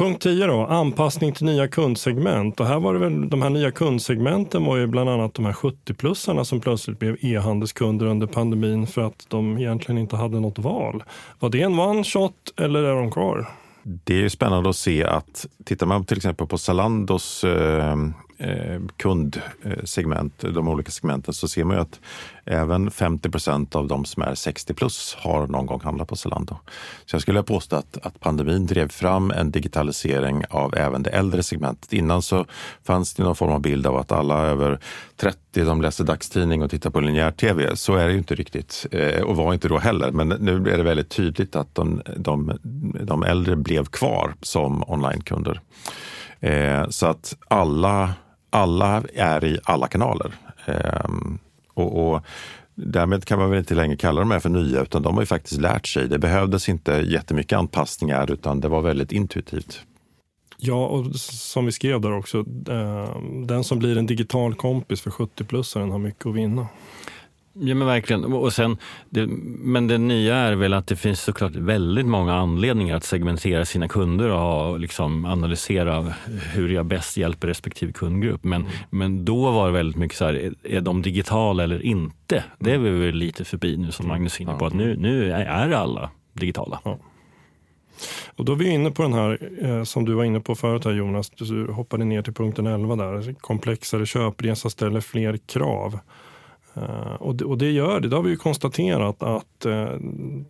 Punkt 0.00 0.22
10 0.22 0.46
då, 0.46 0.66
anpassning 0.66 1.32
till 1.32 1.46
nya 1.46 1.68
kundsegment. 1.68 2.60
Och 2.60 2.66
här 2.66 2.80
var 2.80 2.94
det 2.94 3.00
väl, 3.00 3.28
de 3.28 3.42
här 3.42 3.50
nya 3.50 3.70
kundsegmenten 3.70 4.64
var 4.64 4.76
ju 4.76 4.86
bland 4.86 5.10
annat 5.10 5.34
de 5.34 5.44
här 5.44 5.52
70-plussarna 5.52 6.44
som 6.44 6.60
plötsligt 6.60 6.98
blev 6.98 7.16
e-handelskunder 7.20 8.06
under 8.06 8.26
pandemin 8.26 8.86
för 8.86 9.02
att 9.02 9.26
de 9.28 9.58
egentligen 9.58 9.98
inte 9.98 10.16
hade 10.16 10.40
något 10.40 10.58
val. 10.58 11.02
Var 11.38 11.50
det 11.50 11.62
en 11.62 11.78
one 11.78 12.04
shot 12.04 12.32
eller 12.56 12.82
är 12.82 12.94
de 12.94 13.10
kvar? 13.10 13.48
Det 13.82 14.14
är 14.14 14.18
ju 14.18 14.30
spännande 14.30 14.70
att 14.70 14.76
se 14.76 15.04
att 15.04 15.46
tittar 15.64 15.86
man 15.86 16.04
till 16.04 16.16
exempel 16.16 16.46
på 16.46 16.58
Zalandos 16.58 17.44
eh, 17.44 17.96
Eh, 18.42 18.80
kundsegment, 18.96 20.44
eh, 20.44 20.50
de 20.50 20.68
olika 20.68 20.90
segmenten, 20.90 21.34
så 21.34 21.48
ser 21.48 21.64
man 21.64 21.76
ju 21.76 21.82
att 21.82 22.00
även 22.44 22.90
50 22.90 23.30
procent 23.30 23.76
av 23.76 23.86
de 23.86 24.04
som 24.04 24.22
är 24.22 24.34
60 24.34 24.74
plus 24.74 25.16
har 25.18 25.46
någon 25.46 25.66
gång 25.66 25.80
handlat 25.80 26.08
på 26.08 26.16
Zalando. 26.16 26.56
Så 27.06 27.14
jag 27.14 27.22
skulle 27.22 27.42
påstå 27.42 27.76
att, 27.76 27.98
att 28.02 28.20
pandemin 28.20 28.66
drev 28.66 28.88
fram 28.88 29.30
en 29.30 29.50
digitalisering 29.50 30.44
av 30.50 30.74
även 30.76 31.02
det 31.02 31.10
äldre 31.10 31.42
segmentet. 31.42 31.92
Innan 31.92 32.22
så 32.22 32.46
fanns 32.84 33.14
det 33.14 33.22
någon 33.22 33.36
form 33.36 33.52
av 33.52 33.60
bild 33.60 33.86
av 33.86 33.96
att 33.96 34.12
alla 34.12 34.38
över 34.38 34.78
30 35.16 35.64
de 35.64 35.82
läser 35.82 36.04
dagstidning 36.04 36.62
och 36.62 36.70
tittar 36.70 36.90
på 36.90 37.00
linjär 37.00 37.30
tv. 37.30 37.76
Så 37.76 37.94
är 37.94 38.06
det 38.06 38.12
ju 38.12 38.18
inte 38.18 38.34
riktigt 38.34 38.86
eh, 38.90 39.22
och 39.22 39.36
var 39.36 39.54
inte 39.54 39.68
då 39.68 39.78
heller. 39.78 40.10
Men 40.10 40.28
nu 40.28 40.70
är 40.70 40.76
det 40.76 40.82
väldigt 40.82 41.10
tydligt 41.10 41.56
att 41.56 41.74
de, 41.74 42.02
de, 42.16 42.58
de 43.02 43.22
äldre 43.22 43.56
blev 43.56 43.84
kvar 43.84 44.34
som 44.42 44.84
onlinekunder. 44.86 45.60
Eh, 46.40 46.88
så 46.88 47.06
att 47.06 47.36
alla 47.48 48.14
alla 48.50 49.02
är 49.14 49.44
i 49.44 49.58
alla 49.64 49.88
kanaler. 49.88 50.32
Ehm, 50.66 51.38
och, 51.74 52.12
och, 52.12 52.22
därmed 52.74 53.24
kan 53.24 53.38
man 53.38 53.50
väl 53.50 53.58
inte 53.58 53.74
längre 53.74 53.96
kalla 53.96 54.20
dem 54.20 54.30
här 54.30 54.40
för 54.40 54.48
nya, 54.48 54.82
utan 54.82 55.02
de 55.02 55.14
har 55.14 55.22
ju 55.22 55.26
faktiskt 55.26 55.60
lärt 55.60 55.86
sig. 55.86 56.08
Det 56.08 56.18
behövdes 56.18 56.68
inte 56.68 56.92
jättemycket 56.92 57.58
anpassningar, 57.58 58.30
utan 58.30 58.60
det 58.60 58.68
var 58.68 58.82
väldigt 58.82 59.12
intuitivt. 59.12 59.82
Ja, 60.62 60.86
och 60.86 61.16
som 61.16 61.66
vi 61.66 61.72
skrev 61.72 62.00
där 62.00 62.12
också, 62.12 62.38
eh, 62.68 63.16
den 63.46 63.64
som 63.64 63.78
blir 63.78 63.98
en 63.98 64.06
digital 64.06 64.54
kompis 64.54 65.00
för 65.00 65.10
70-plussaren 65.10 65.90
har 65.90 65.98
mycket 65.98 66.26
att 66.26 66.34
vinna. 66.34 66.66
Ja 67.52 67.74
men 67.74 67.86
verkligen. 67.86 68.24
Och 68.24 68.52
sen, 68.52 68.76
det, 69.10 69.26
men 69.58 69.86
det 69.86 69.98
nya 69.98 70.36
är 70.36 70.54
väl 70.54 70.74
att 70.74 70.86
det 70.86 70.96
finns 70.96 71.20
såklart 71.20 71.54
väldigt 71.54 72.06
många 72.06 72.34
anledningar 72.34 72.96
att 72.96 73.04
segmentera 73.04 73.64
sina 73.64 73.88
kunder 73.88 74.28
och 74.30 74.80
liksom 74.80 75.24
analysera 75.24 76.14
hur 76.52 76.68
jag 76.68 76.86
bäst 76.86 77.16
hjälper 77.16 77.48
respektive 77.48 77.92
kundgrupp. 77.92 78.44
Men, 78.44 78.60
mm. 78.60 78.72
men 78.90 79.24
då 79.24 79.50
var 79.50 79.66
det 79.66 79.72
väldigt 79.72 79.96
mycket 79.96 80.18
så 80.18 80.24
här, 80.24 80.54
är 80.62 80.80
de 80.80 81.02
digitala 81.02 81.64
eller 81.64 81.82
inte? 81.82 82.44
Det 82.58 82.70
är 82.70 82.78
vi 82.78 82.90
väl 82.90 83.14
lite 83.14 83.44
förbi 83.44 83.76
nu 83.76 83.92
som 83.92 84.08
Magnus 84.08 84.36
är 84.36 84.42
inne 84.42 84.54
på, 84.54 84.66
att 84.66 84.74
nu, 84.74 84.96
nu 84.96 85.32
är 85.32 85.72
alla 85.72 86.10
digitala. 86.32 86.80
Ja. 86.84 86.98
Och 88.36 88.44
då 88.44 88.52
är 88.52 88.56
vi 88.56 88.68
inne 88.68 88.90
på 88.90 89.02
den 89.02 89.12
här 89.12 89.38
eh, 89.62 89.84
som 89.84 90.04
du 90.04 90.14
var 90.14 90.24
inne 90.24 90.40
på 90.40 90.54
förut 90.54 90.84
här 90.84 90.92
Jonas, 90.92 91.30
du 91.30 91.72
hoppade 91.72 92.04
ner 92.04 92.22
till 92.22 92.34
punkten 92.34 92.66
11 92.66 92.96
där. 92.96 93.34
Komplexare 93.40 94.06
köpresa 94.06 94.70
ställer 94.70 95.00
fler 95.00 95.36
krav. 95.36 95.98
Uh, 96.76 97.14
och, 97.14 97.34
det, 97.34 97.44
och, 97.44 97.58
det, 97.58 97.70
gör 97.70 98.00
det. 98.00 98.08
Det 98.08 98.16
har 98.16 98.22
vi 98.22 98.30
ju 98.30 98.36
konstaterat 98.36 99.22
att 99.22 99.66
uh, 99.66 99.90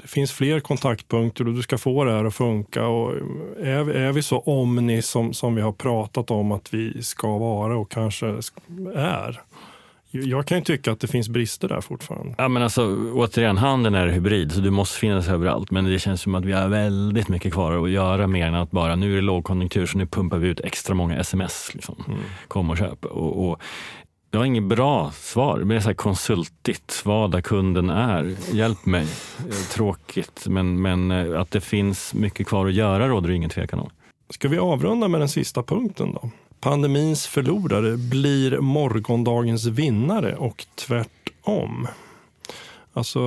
det 0.02 0.08
finns 0.08 0.32
fler 0.32 0.60
kontaktpunkter 0.60 1.48
och 1.48 1.54
du 1.54 1.62
ska 1.62 1.78
få 1.78 2.04
det 2.04 2.12
här 2.12 2.24
att 2.24 2.34
funka. 2.34 2.86
Och 2.86 3.12
är, 3.58 3.90
är 3.90 4.12
vi 4.12 4.22
så 4.22 4.38
omni 4.38 5.02
som, 5.02 5.32
som 5.32 5.54
vi 5.54 5.62
har 5.62 5.72
pratat 5.72 6.30
om 6.30 6.52
att 6.52 6.74
vi 6.74 7.02
ska 7.02 7.38
vara 7.38 7.76
och 7.76 7.90
kanske 7.90 8.26
är, 8.94 9.40
jag 10.12 10.46
kan 10.46 10.58
ju 10.58 10.64
tycka 10.64 10.92
att 10.92 11.00
det 11.00 11.06
finns 11.06 11.28
brister 11.28 11.68
där 11.68 11.80
fortfarande. 11.80 12.34
Ja, 12.38 12.48
men 12.48 12.62
alltså, 12.62 12.96
återigen, 13.14 13.58
handeln 13.58 13.94
är 13.94 14.06
hybrid 14.06 14.52
så 14.52 14.60
du 14.60 14.70
måste 14.70 14.98
finnas 14.98 15.28
överallt. 15.28 15.70
Men 15.70 15.84
det 15.84 15.98
känns 15.98 16.20
som 16.20 16.34
att 16.34 16.44
vi 16.44 16.52
har 16.52 16.68
väldigt 16.68 17.28
mycket 17.28 17.52
kvar 17.52 17.84
att 17.84 17.90
göra 17.90 18.26
mer 18.26 18.46
än 18.46 18.54
att 18.54 18.70
bara 18.70 18.96
nu 18.96 19.12
är 19.12 19.16
det 19.16 19.22
lågkonjunktur 19.22 19.86
så 19.86 19.98
nu 19.98 20.06
pumpar 20.06 20.38
vi 20.38 20.48
ut 20.48 20.60
extra 20.60 20.94
många 20.94 21.18
sms. 21.18 21.70
Liksom. 21.74 22.04
Mm. 22.08 22.20
Kom 22.48 22.70
och 22.70 22.78
köp. 22.78 23.04
Och, 23.04 23.50
och 23.50 23.62
jag 24.30 24.40
har 24.40 24.44
inget 24.44 24.64
bra 24.64 25.10
svar. 25.10 25.58
Det 25.58 25.74
är 25.74 25.80
så 25.80 25.86
här 25.86 25.94
konsultigt, 25.94 27.02
vad 27.04 27.30
där 27.30 27.40
kunden 27.40 27.90
är. 27.90 28.36
Hjälp 28.52 28.86
mig. 28.86 29.06
Eh, 29.38 29.54
tråkigt, 29.72 30.46
men, 30.46 30.82
men 30.82 31.10
eh, 31.10 31.40
att 31.40 31.50
det 31.50 31.60
finns 31.60 32.14
mycket 32.14 32.46
kvar 32.46 32.66
att 32.66 32.74
göra 32.74 33.08
råder 33.08 33.28
det 33.28 33.34
ingen 33.34 33.50
tvekan 33.50 33.78
om. 33.78 33.90
Ska 34.30 34.48
vi 34.48 34.58
avrunda 34.58 35.08
med 35.08 35.20
den 35.20 35.28
sista 35.28 35.62
punkten 35.62 36.12
då? 36.12 36.30
Pandemins 36.60 37.26
förlorare 37.26 37.96
blir 37.96 38.58
morgondagens 38.58 39.66
vinnare 39.66 40.36
och 40.36 40.66
tvärtom. 40.74 41.88
Alltså, 42.92 43.20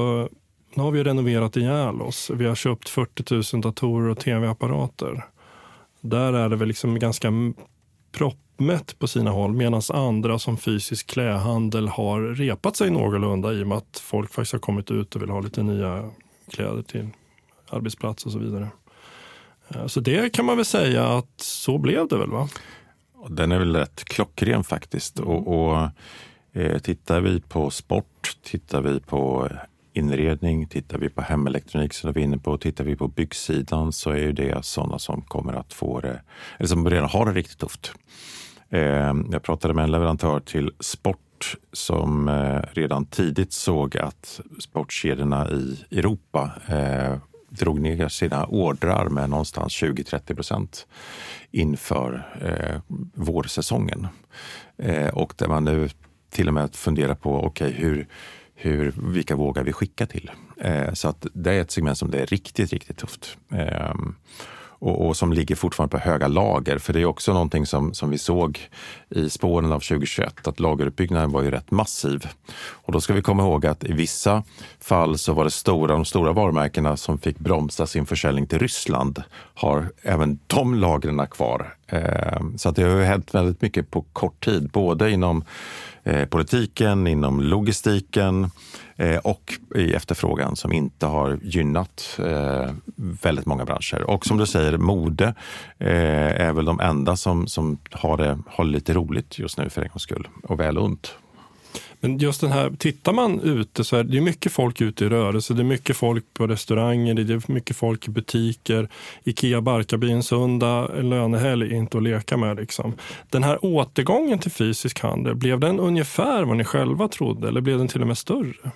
nu 0.73 0.83
har 0.83 0.91
vi 0.91 1.03
renoverat 1.03 1.57
ihjäl 1.57 2.01
oss. 2.01 2.31
Vi 2.33 2.45
har 2.45 2.55
köpt 2.55 2.89
40 2.89 3.55
000 3.55 3.61
datorer 3.61 4.09
och 4.09 4.19
tv-apparater. 4.19 5.25
Där 6.01 6.33
är 6.33 6.49
det 6.49 6.55
väl 6.55 6.67
liksom 6.67 6.99
ganska 6.99 7.31
propp 8.11 8.42
uppmätt 8.53 8.99
på 8.99 9.07
sina 9.07 9.31
håll 9.31 9.53
medan 9.53 9.81
andra 9.89 10.39
som 10.39 10.57
fysisk 10.57 11.07
klädhandel 11.07 11.87
har 11.87 12.21
repat 12.21 12.75
sig 12.75 12.89
någorlunda 12.89 13.53
i 13.53 13.63
och 13.63 13.67
med 13.67 13.77
att 13.77 13.99
folk 13.99 14.33
faktiskt 14.33 14.53
har 14.53 14.59
kommit 14.59 14.91
ut 14.91 15.15
och 15.15 15.21
vill 15.21 15.29
ha 15.29 15.39
lite 15.39 15.63
nya 15.63 16.11
kläder 16.49 16.81
till 16.81 17.09
arbetsplats 17.69 18.25
och 18.25 18.31
så 18.31 18.39
vidare. 18.39 18.67
Eh, 19.67 19.87
så 19.87 19.99
det 19.99 20.33
kan 20.33 20.45
man 20.45 20.55
väl 20.55 20.65
säga 20.65 21.17
att 21.17 21.41
så 21.41 21.77
blev 21.77 22.07
det 22.07 22.17
väl? 22.17 22.29
va? 22.29 22.49
Den 23.29 23.51
är 23.51 23.59
väl 23.59 23.75
rätt 23.75 24.03
klockren 24.03 24.63
faktiskt. 24.63 25.19
Och, 25.19 25.47
och 25.47 25.89
eh, 26.53 26.79
Tittar 26.79 27.21
vi 27.21 27.41
på 27.41 27.69
sport, 27.69 28.37
tittar 28.43 28.81
vi 28.81 28.99
på 28.99 29.49
inredning, 29.93 30.67
tittar 30.67 30.97
vi 30.97 31.09
på 31.09 31.21
hemelektronik 31.21 31.93
som 31.93 32.13
vi 32.13 32.21
är 32.21 32.25
inne 32.25 32.37
på, 32.37 32.57
tittar 32.57 32.83
vi 32.83 32.95
på 32.95 33.07
byggsidan 33.07 33.91
så 33.91 34.09
är 34.09 34.31
det 34.31 34.65
sådana 34.65 34.99
som 34.99 35.21
kommer 35.21 35.53
att 35.53 35.73
få 35.73 35.99
det, 35.99 36.21
eller 36.57 36.67
som 36.67 36.89
redan 36.89 37.09
har 37.09 37.25
det 37.25 37.31
riktigt 37.31 37.57
tufft. 37.57 37.93
Ehm, 38.69 39.27
jag 39.31 39.43
pratade 39.43 39.73
med 39.73 39.83
en 39.83 39.91
leverantör 39.91 40.39
till 40.39 40.71
sport 40.79 41.55
som 41.73 42.27
eh, 42.27 42.61
redan 42.71 43.05
tidigt 43.05 43.53
såg 43.53 43.97
att 43.97 44.39
sportkedjorna 44.59 45.49
i 45.51 45.85
Europa 45.91 46.51
eh, 46.67 47.17
drog 47.49 47.79
ner 47.79 48.07
sina 48.07 48.45
ordrar 48.45 49.09
med 49.09 49.29
någonstans 49.29 49.73
20-30 49.83 50.35
procent 50.35 50.87
inför 51.51 52.27
eh, 52.41 52.81
vårsäsongen. 53.13 54.07
och 55.13 55.33
där 55.37 55.47
man 55.47 55.65
nu 55.65 55.89
till 56.29 56.47
och 56.47 56.53
med 56.53 56.75
funderar 56.75 57.15
på 57.15 57.45
okay, 57.45 57.71
hur, 57.71 58.07
hur, 58.63 58.93
vilka 58.97 59.35
vågar 59.35 59.63
vi 59.63 59.73
skicka 59.73 60.05
till? 60.05 60.31
Eh, 60.57 60.93
så 60.93 61.09
att 61.09 61.27
det 61.33 61.51
är 61.51 61.61
ett 61.61 61.71
segment 61.71 61.97
som 61.97 62.11
det 62.11 62.19
är 62.19 62.25
riktigt, 62.25 62.73
riktigt 62.73 62.97
tufft. 62.97 63.37
Eh, 63.51 63.93
och, 64.83 65.07
och, 65.07 65.17
som 65.17 65.33
ligger 65.33 65.55
fortfarande 65.55 65.97
på 65.97 66.03
höga 66.03 66.27
lager. 66.27 66.77
För 66.77 66.93
det 66.93 67.01
är 67.01 67.05
också 67.05 67.33
någonting 67.33 67.65
som, 67.65 67.93
som 67.93 68.09
vi 68.09 68.17
såg 68.17 68.59
i 69.09 69.29
spåren 69.29 69.71
av 69.71 69.79
2021, 69.79 70.47
att 70.47 70.59
lageruppbyggnaden 70.59 71.31
var 71.31 71.41
ju 71.41 71.51
rätt 71.51 71.71
massiv. 71.71 72.27
Och 72.55 72.93
då 72.93 73.01
ska 73.01 73.13
vi 73.13 73.21
komma 73.21 73.43
ihåg 73.43 73.65
att 73.65 73.83
i 73.83 73.93
vissa 73.93 74.43
fall 74.79 75.17
så 75.17 75.33
var 75.33 75.43
det 75.43 75.51
stora, 75.51 75.93
de 75.93 76.05
stora 76.05 76.33
varumärkena 76.33 76.97
som 76.97 77.17
fick 77.17 77.39
bromsa 77.39 77.87
sin 77.87 78.05
försäljning 78.05 78.47
till 78.47 78.59
Ryssland, 78.59 79.23
har 79.53 79.89
även 80.01 80.39
de 80.47 80.75
lagren 80.75 81.27
kvar. 81.27 81.75
Eh, 81.87 82.41
så 82.57 82.69
att 82.69 82.75
det 82.75 82.83
har 82.83 83.03
hänt 83.03 83.35
väldigt 83.35 83.61
mycket 83.61 83.91
på 83.91 84.01
kort 84.01 84.45
tid, 84.45 84.69
både 84.69 85.11
inom 85.11 85.43
eh, 86.03 86.25
politiken, 86.25 87.07
inom 87.07 87.41
logistiken, 87.41 88.49
Eh, 88.95 89.17
och 89.17 89.53
i 89.75 89.93
efterfrågan 89.93 90.55
som 90.55 90.73
inte 90.73 91.05
har 91.05 91.39
gynnat 91.41 92.19
eh, 92.19 92.71
väldigt 93.21 93.45
många 93.45 93.65
branscher. 93.65 94.03
Och 94.09 94.25
som 94.25 94.37
du 94.37 94.45
säger, 94.45 94.77
mode 94.77 95.33
eh, 95.77 96.41
är 96.41 96.53
väl 96.53 96.65
de 96.65 96.79
enda 96.79 97.15
som, 97.15 97.47
som 97.47 97.77
har 97.91 98.17
det 98.17 98.39
har 98.47 98.63
lite 98.63 98.93
roligt 98.93 99.39
just 99.39 99.57
nu 99.57 99.69
för 99.69 99.81
en 99.81 99.87
gångs 99.87 100.03
skull 100.03 100.27
och 100.43 100.59
väl 100.59 100.77
ont. 100.77 101.15
Men 102.03 102.17
just 102.17 102.41
den 102.41 102.51
här, 102.51 102.69
tittar 102.69 103.13
man 103.13 103.41
ute 103.41 103.83
så 103.83 103.95
är 103.95 104.03
det 104.03 104.21
mycket 104.21 104.51
folk 104.51 104.81
ute 104.81 105.05
i 105.05 105.09
rörelse. 105.09 105.53
Det 105.53 105.61
är 105.61 105.63
mycket 105.63 105.97
folk 105.97 106.25
på 106.33 106.47
restauranger, 106.47 107.13
det 107.13 107.33
är 107.33 107.51
mycket 107.51 107.75
folk 107.75 108.07
i 108.07 108.11
butiker. 108.11 108.89
Ikea 109.23 109.61
Barkarby 109.61 110.11
en 110.11 110.23
söndag, 110.23 110.91
en 110.97 111.09
lönehelg 111.09 111.73
är 111.73 111.77
inte 111.77 111.97
att 111.97 112.03
leka 112.03 112.37
med. 112.37 112.57
Liksom. 112.57 112.93
Den 113.29 113.43
här 113.43 113.65
återgången 113.65 114.39
till 114.39 114.51
fysisk 114.51 114.99
handel, 114.99 115.35
blev 115.35 115.59
den 115.59 115.79
ungefär 115.79 116.43
vad 116.43 116.57
ni 116.57 116.63
själva 116.63 117.07
trodde 117.07 117.47
eller 117.47 117.61
blev 117.61 117.77
den 117.77 117.87
till 117.87 118.01
och 118.01 118.07
med 118.07 118.17
större? 118.17 118.71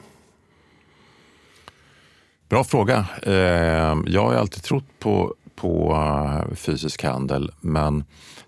Bra 2.50 2.64
fråga. 2.64 3.06
Eh, 3.24 3.98
jag 4.06 4.22
har 4.22 4.34
alltid 4.34 4.64
trott 4.64 5.00
på, 5.00 5.34
på 5.58 5.92
eh, 5.92 6.56
fysisk 6.56 7.04
handel, 7.04 7.52
men 7.62 8.04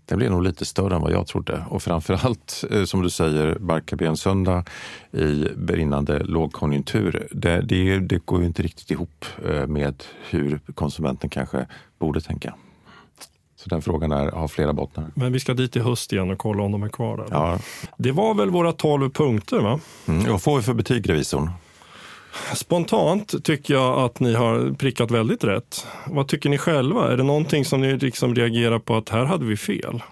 den 0.05 0.17
blev 0.17 0.31
nog 0.31 0.43
lite 0.43 0.65
större 0.65 0.95
än 0.95 1.01
vad 1.01 1.11
jag 1.11 1.27
trodde. 1.27 1.65
Och 1.69 1.83
framförallt, 1.83 2.63
eh, 2.71 2.83
som 2.83 3.01
du 3.01 3.09
säger, 3.09 3.57
Barkarby-söndag 3.59 4.63
i 5.11 5.47
brinnande 5.55 6.19
lågkonjunktur. 6.19 7.27
Det, 7.31 7.61
det, 7.61 7.99
det 7.99 8.25
går 8.25 8.39
ju 8.39 8.45
inte 8.45 8.63
riktigt 8.63 8.91
ihop 8.91 9.25
med 9.67 10.03
hur 10.29 10.59
konsumenten 10.75 11.29
kanske 11.29 11.67
borde 11.99 12.21
tänka. 12.21 12.53
Så 13.63 13.69
den 13.69 13.81
frågan 13.81 14.11
är, 14.11 14.31
har 14.31 14.47
flera 14.47 14.73
bottnar. 14.73 15.11
Men 15.15 15.33
vi 15.33 15.39
ska 15.39 15.53
dit 15.53 15.75
i 15.75 15.79
höst 15.79 16.13
igen 16.13 16.31
och 16.31 16.37
kolla 16.37 16.63
om 16.63 16.71
de 16.71 16.83
är 16.83 16.89
kvar 16.89 17.17
där. 17.17 17.27
Ja. 17.31 17.59
Det 17.97 18.11
var 18.11 18.33
väl 18.33 18.49
våra 18.49 18.71
12 18.71 19.09
punkter 19.09 19.59
va? 19.59 19.79
Mm, 20.07 20.31
vad 20.31 20.41
får 20.41 20.57
vi 20.57 20.63
för 20.63 20.73
betyg 20.73 21.09
revisorn? 21.09 21.49
Spontant 22.55 23.43
tycker 23.43 23.73
jag 23.73 23.99
att 23.99 24.19
ni 24.19 24.33
har 24.33 24.73
prickat 24.73 25.11
väldigt 25.11 25.43
rätt. 25.43 25.87
Vad 26.07 26.27
tycker 26.27 26.49
ni 26.49 26.57
själva? 26.57 27.11
Är 27.11 27.17
det 27.17 27.23
någonting 27.23 27.65
som 27.65 27.81
ni 27.81 27.97
liksom 27.97 28.35
reagerar 28.35 28.79
på 28.79 28.97
att 28.97 29.09
här 29.09 29.25
hade 29.25 29.45
vi 29.45 29.57
fel? 29.57 30.03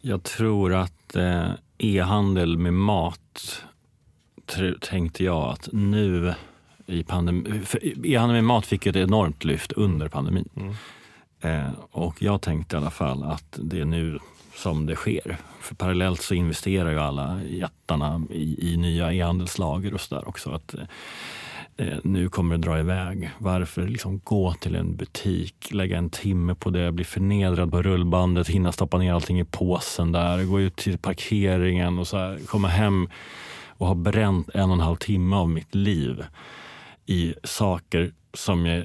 Jag 0.00 0.22
tror 0.22 0.74
att 0.74 1.16
eh, 1.16 1.50
e-handel 1.78 2.58
med 2.58 2.74
mat 2.74 3.62
tänkte 4.80 5.24
jag 5.24 5.50
att 5.50 5.68
nu 5.72 6.34
i 6.86 7.02
pandemin. 7.02 7.66
E-handel 8.04 8.34
med 8.34 8.44
mat 8.44 8.66
fick 8.66 8.86
ett 8.86 8.96
enormt 8.96 9.44
lyft 9.44 9.72
under 9.72 10.08
pandemin. 10.08 10.48
Mm. 10.56 10.74
Eh, 11.40 11.72
och 11.90 12.22
jag 12.22 12.42
tänkte 12.42 12.76
i 12.76 12.78
alla 12.78 12.90
fall 12.90 13.22
att 13.22 13.58
det 13.62 13.80
är 13.80 13.84
nu 13.84 14.18
som 14.56 14.86
det 14.86 14.96
sker. 14.96 15.36
För 15.60 15.74
parallellt 15.74 16.22
så 16.22 16.34
investerar 16.34 16.90
ju 16.90 17.00
alla 17.00 17.40
jättarna 17.50 18.22
i, 18.30 18.72
i 18.72 18.76
nya 18.76 19.12
e-handelslager 19.12 19.94
och 19.94 20.00
sådär 20.00 20.28
också. 20.28 20.50
Att, 20.50 20.74
eh, 20.74 20.84
eh, 21.76 21.98
nu 22.04 22.28
kommer 22.28 22.56
det 22.56 22.62
dra 22.62 22.78
iväg. 22.78 23.30
Varför 23.38 23.88
liksom 23.88 24.20
gå 24.24 24.52
till 24.52 24.74
en 24.74 24.96
butik, 24.96 25.68
lägga 25.72 25.98
en 25.98 26.10
timme 26.10 26.54
på 26.54 26.70
det, 26.70 26.92
bli 26.92 27.04
förnedrad 27.04 27.70
på 27.70 27.82
rullbandet, 27.82 28.48
hinna 28.48 28.72
stoppa 28.72 28.98
ner 28.98 29.12
allting 29.12 29.40
i 29.40 29.44
påsen 29.44 30.12
där, 30.12 30.44
gå 30.44 30.60
ut 30.60 30.76
till 30.76 30.98
parkeringen 30.98 31.98
och 31.98 32.08
så 32.08 32.16
här, 32.16 32.38
komma 32.46 32.68
hem 32.68 33.08
och 33.68 33.86
ha 33.86 33.94
bränt 33.94 34.48
en 34.54 34.70
och 34.70 34.76
en 34.76 34.80
halv 34.80 34.96
timme 34.96 35.36
av 35.36 35.48
mitt 35.48 35.74
liv 35.74 36.24
i 37.06 37.34
saker 37.44 38.12
som 38.34 38.66
jag 38.66 38.84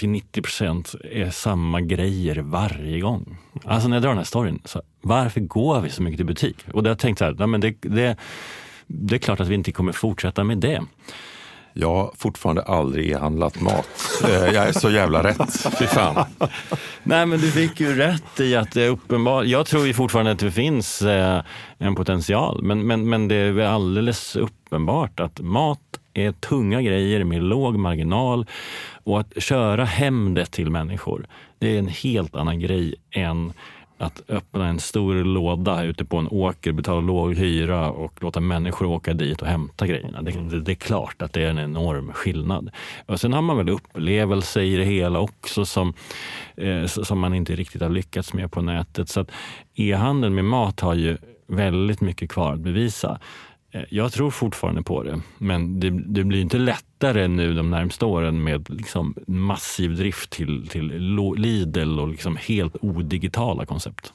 till 0.00 0.08
90 0.08 0.42
procent 0.42 0.94
är 1.10 1.30
samma 1.30 1.80
grejer 1.80 2.36
varje 2.36 3.00
gång. 3.00 3.38
Alltså 3.64 3.88
när 3.88 3.96
jag 3.96 4.02
drar 4.02 4.10
den 4.10 4.18
här 4.18 4.24
storyn, 4.24 4.62
så 4.64 4.82
varför 5.00 5.40
går 5.40 5.80
vi 5.80 5.90
så 5.90 6.02
mycket 6.02 6.18
till 6.18 6.26
butik? 6.26 6.56
Och 6.72 6.82
då 6.82 6.88
har 6.88 6.90
jag 6.90 6.98
tänkt 6.98 7.18
så 7.18 7.24
här, 7.24 7.34
nej, 7.38 7.46
men 7.46 7.60
det, 7.60 7.74
det, 7.80 8.16
det 8.86 9.14
är 9.14 9.18
klart 9.18 9.40
att 9.40 9.48
vi 9.48 9.54
inte 9.54 9.72
kommer 9.72 9.92
fortsätta 9.92 10.44
med 10.44 10.58
det. 10.58 10.82
Jag 11.72 11.94
har 11.94 12.12
fortfarande 12.18 12.62
aldrig 12.62 13.10
e-handlat 13.10 13.60
mat. 13.60 13.88
Eh, 14.24 14.30
jag 14.30 14.68
är 14.68 14.72
så 14.72 14.90
jävla 14.90 15.22
rätt. 15.22 15.76
Fy 15.78 15.86
fan. 15.86 16.24
Nej, 17.02 17.26
men 17.26 17.40
du 17.40 17.50
fick 17.50 17.80
ju 17.80 17.96
rätt 17.96 18.40
i 18.40 18.56
att 18.56 18.72
det 18.72 18.82
är 18.82 18.88
uppenbart. 18.88 19.46
Jag 19.46 19.66
tror 19.66 19.86
ju 19.86 19.94
fortfarande 19.94 20.30
att 20.30 20.38
det 20.38 20.50
finns 20.50 21.02
eh, 21.02 21.42
en 21.78 21.94
potential, 21.94 22.62
men, 22.62 22.86
men, 22.86 23.08
men 23.08 23.28
det 23.28 23.36
är 23.36 23.60
alldeles 23.60 24.36
uppenbart 24.36 25.20
att 25.20 25.40
mat 25.40 25.99
är 26.14 26.32
tunga 26.32 26.82
grejer 26.82 27.24
med 27.24 27.42
låg 27.42 27.76
marginal 27.76 28.46
och 29.04 29.20
att 29.20 29.42
köra 29.42 29.84
hem 29.84 30.34
det 30.34 30.46
till 30.46 30.70
människor, 30.70 31.26
det 31.58 31.74
är 31.74 31.78
en 31.78 31.88
helt 31.88 32.34
annan 32.34 32.60
grej 32.60 32.94
än 33.10 33.52
att 34.00 34.22
öppna 34.28 34.66
en 34.66 34.80
stor 34.80 35.14
låda 35.24 35.84
ute 35.84 36.04
på 36.04 36.16
en 36.16 36.28
åker, 36.28 36.72
betala 36.72 37.00
låg 37.00 37.34
hyra 37.34 37.90
och 37.90 38.22
låta 38.22 38.40
människor 38.40 38.86
åka 38.86 39.14
dit 39.14 39.42
och 39.42 39.48
hämta 39.48 39.86
grejerna. 39.86 40.22
Det, 40.22 40.30
det, 40.30 40.60
det, 40.60 40.72
är 40.72 40.76
klart 40.76 41.22
att 41.22 41.32
det 41.32 41.42
är 41.42 41.50
en 41.50 41.58
enorm 41.58 42.12
skillnad. 42.12 42.70
Och 43.06 43.20
sen 43.20 43.32
har 43.32 43.42
man 43.42 43.56
väl 43.56 43.68
upplevelser 43.68 44.60
i 44.60 44.76
det 44.76 44.84
hela 44.84 45.20
också 45.20 45.66
som, 45.66 45.94
eh, 46.56 46.86
som 46.86 47.18
man 47.18 47.34
inte 47.34 47.56
riktigt 47.56 47.82
har 47.82 47.88
lyckats 47.88 48.32
med 48.32 48.52
på 48.52 48.62
nätet. 48.62 49.08
Så 49.08 49.26
e-handeln 49.74 50.34
med 50.34 50.44
mat 50.44 50.80
har 50.80 50.94
ju 50.94 51.16
väldigt 51.46 52.00
mycket 52.00 52.30
kvar 52.30 52.52
att 52.52 52.60
bevisa. 52.60 53.20
Eh, 53.72 53.82
jag 53.90 54.12
tror 54.12 54.30
fortfarande 54.30 54.82
på 54.82 55.02
det, 55.02 55.20
men 55.38 55.80
det, 55.80 55.90
det, 55.90 56.24
blir 56.24 56.40
inte 56.40 56.58
lättare 56.58 57.28
nu 57.28 57.54
de 57.54 57.70
närmsta 57.70 58.06
åren 58.06 58.42
med 58.42 58.70
liksom 58.70 59.14
massiv 59.26 59.96
drift 59.96 60.30
till, 60.30 60.68
till 60.68 60.86
Lidl 61.36 62.00
och 62.00 62.08
liksom 62.08 62.36
helt 62.36 62.76
odigitala 62.80 63.66
koncept. 63.66 64.12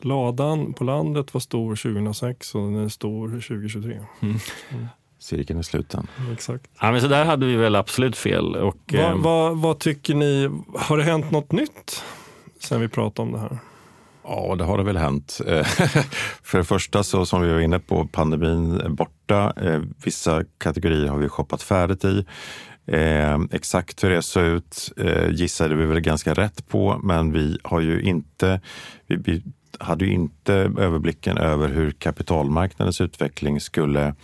Ladan 0.00 0.72
på 0.72 0.84
landet 0.84 1.34
var 1.34 1.40
stor 1.40 1.76
2006 1.76 2.54
och 2.54 2.60
den 2.60 2.76
är 2.76 2.88
stor 2.88 3.28
2023. 3.28 3.92
Mm. 3.92 4.36
Mm. 4.70 4.86
Cirkeln 5.18 5.58
är 5.58 5.62
sluten. 5.62 6.06
Exakt. 6.32 6.70
Ja, 6.80 6.92
men 6.92 7.00
så 7.00 7.08
där 7.08 7.24
hade 7.24 7.46
vi 7.46 7.56
väl 7.56 7.76
absolut 7.76 8.16
fel. 8.16 8.56
Och, 8.56 8.78
vad, 8.92 9.00
eh, 9.00 9.16
vad, 9.16 9.56
vad 9.56 9.78
tycker 9.78 10.14
ni, 10.14 10.50
har 10.74 10.96
det 10.96 11.04
hänt 11.04 11.30
något 11.30 11.52
nytt 11.52 12.02
sen 12.58 12.80
vi 12.80 12.88
pratade 12.88 13.28
om 13.28 13.32
det 13.32 13.40
här? 13.40 13.58
Ja, 14.30 14.54
det 14.58 14.64
har 14.64 14.78
det 14.78 14.84
väl 14.84 14.96
hänt. 14.96 15.40
Eh, 15.46 15.64
för 16.42 16.58
det 16.58 16.64
första, 16.64 17.02
så 17.02 17.26
som 17.26 17.42
vi 17.42 17.52
var 17.52 17.60
inne 17.60 17.78
på, 17.78 18.06
pandemin 18.06 18.80
är 18.80 18.88
borta. 18.88 19.52
Eh, 19.62 19.80
vissa 20.04 20.44
kategorier 20.58 21.08
har 21.08 21.18
vi 21.18 21.28
shoppat 21.28 21.62
färdigt 21.62 22.04
i. 22.04 22.24
Eh, 22.86 23.38
exakt 23.50 24.04
hur 24.04 24.10
det 24.10 24.22
såg 24.22 24.44
ut 24.44 24.92
eh, 24.96 25.30
gissade 25.30 25.74
vi 25.74 25.86
väl 25.86 26.00
ganska 26.00 26.34
rätt 26.34 26.68
på, 26.68 27.00
men 27.02 27.32
vi 27.32 27.58
har 27.64 27.80
ju 27.80 28.02
inte, 28.02 28.60
vi, 29.06 29.16
vi 29.16 29.42
hade 29.78 30.04
ju 30.04 30.12
inte 30.12 30.54
överblicken 30.78 31.38
över 31.38 31.68
hur 31.68 31.90
kapitalmarknadens 31.90 33.00
utveckling 33.00 33.60
skulle 33.60 34.14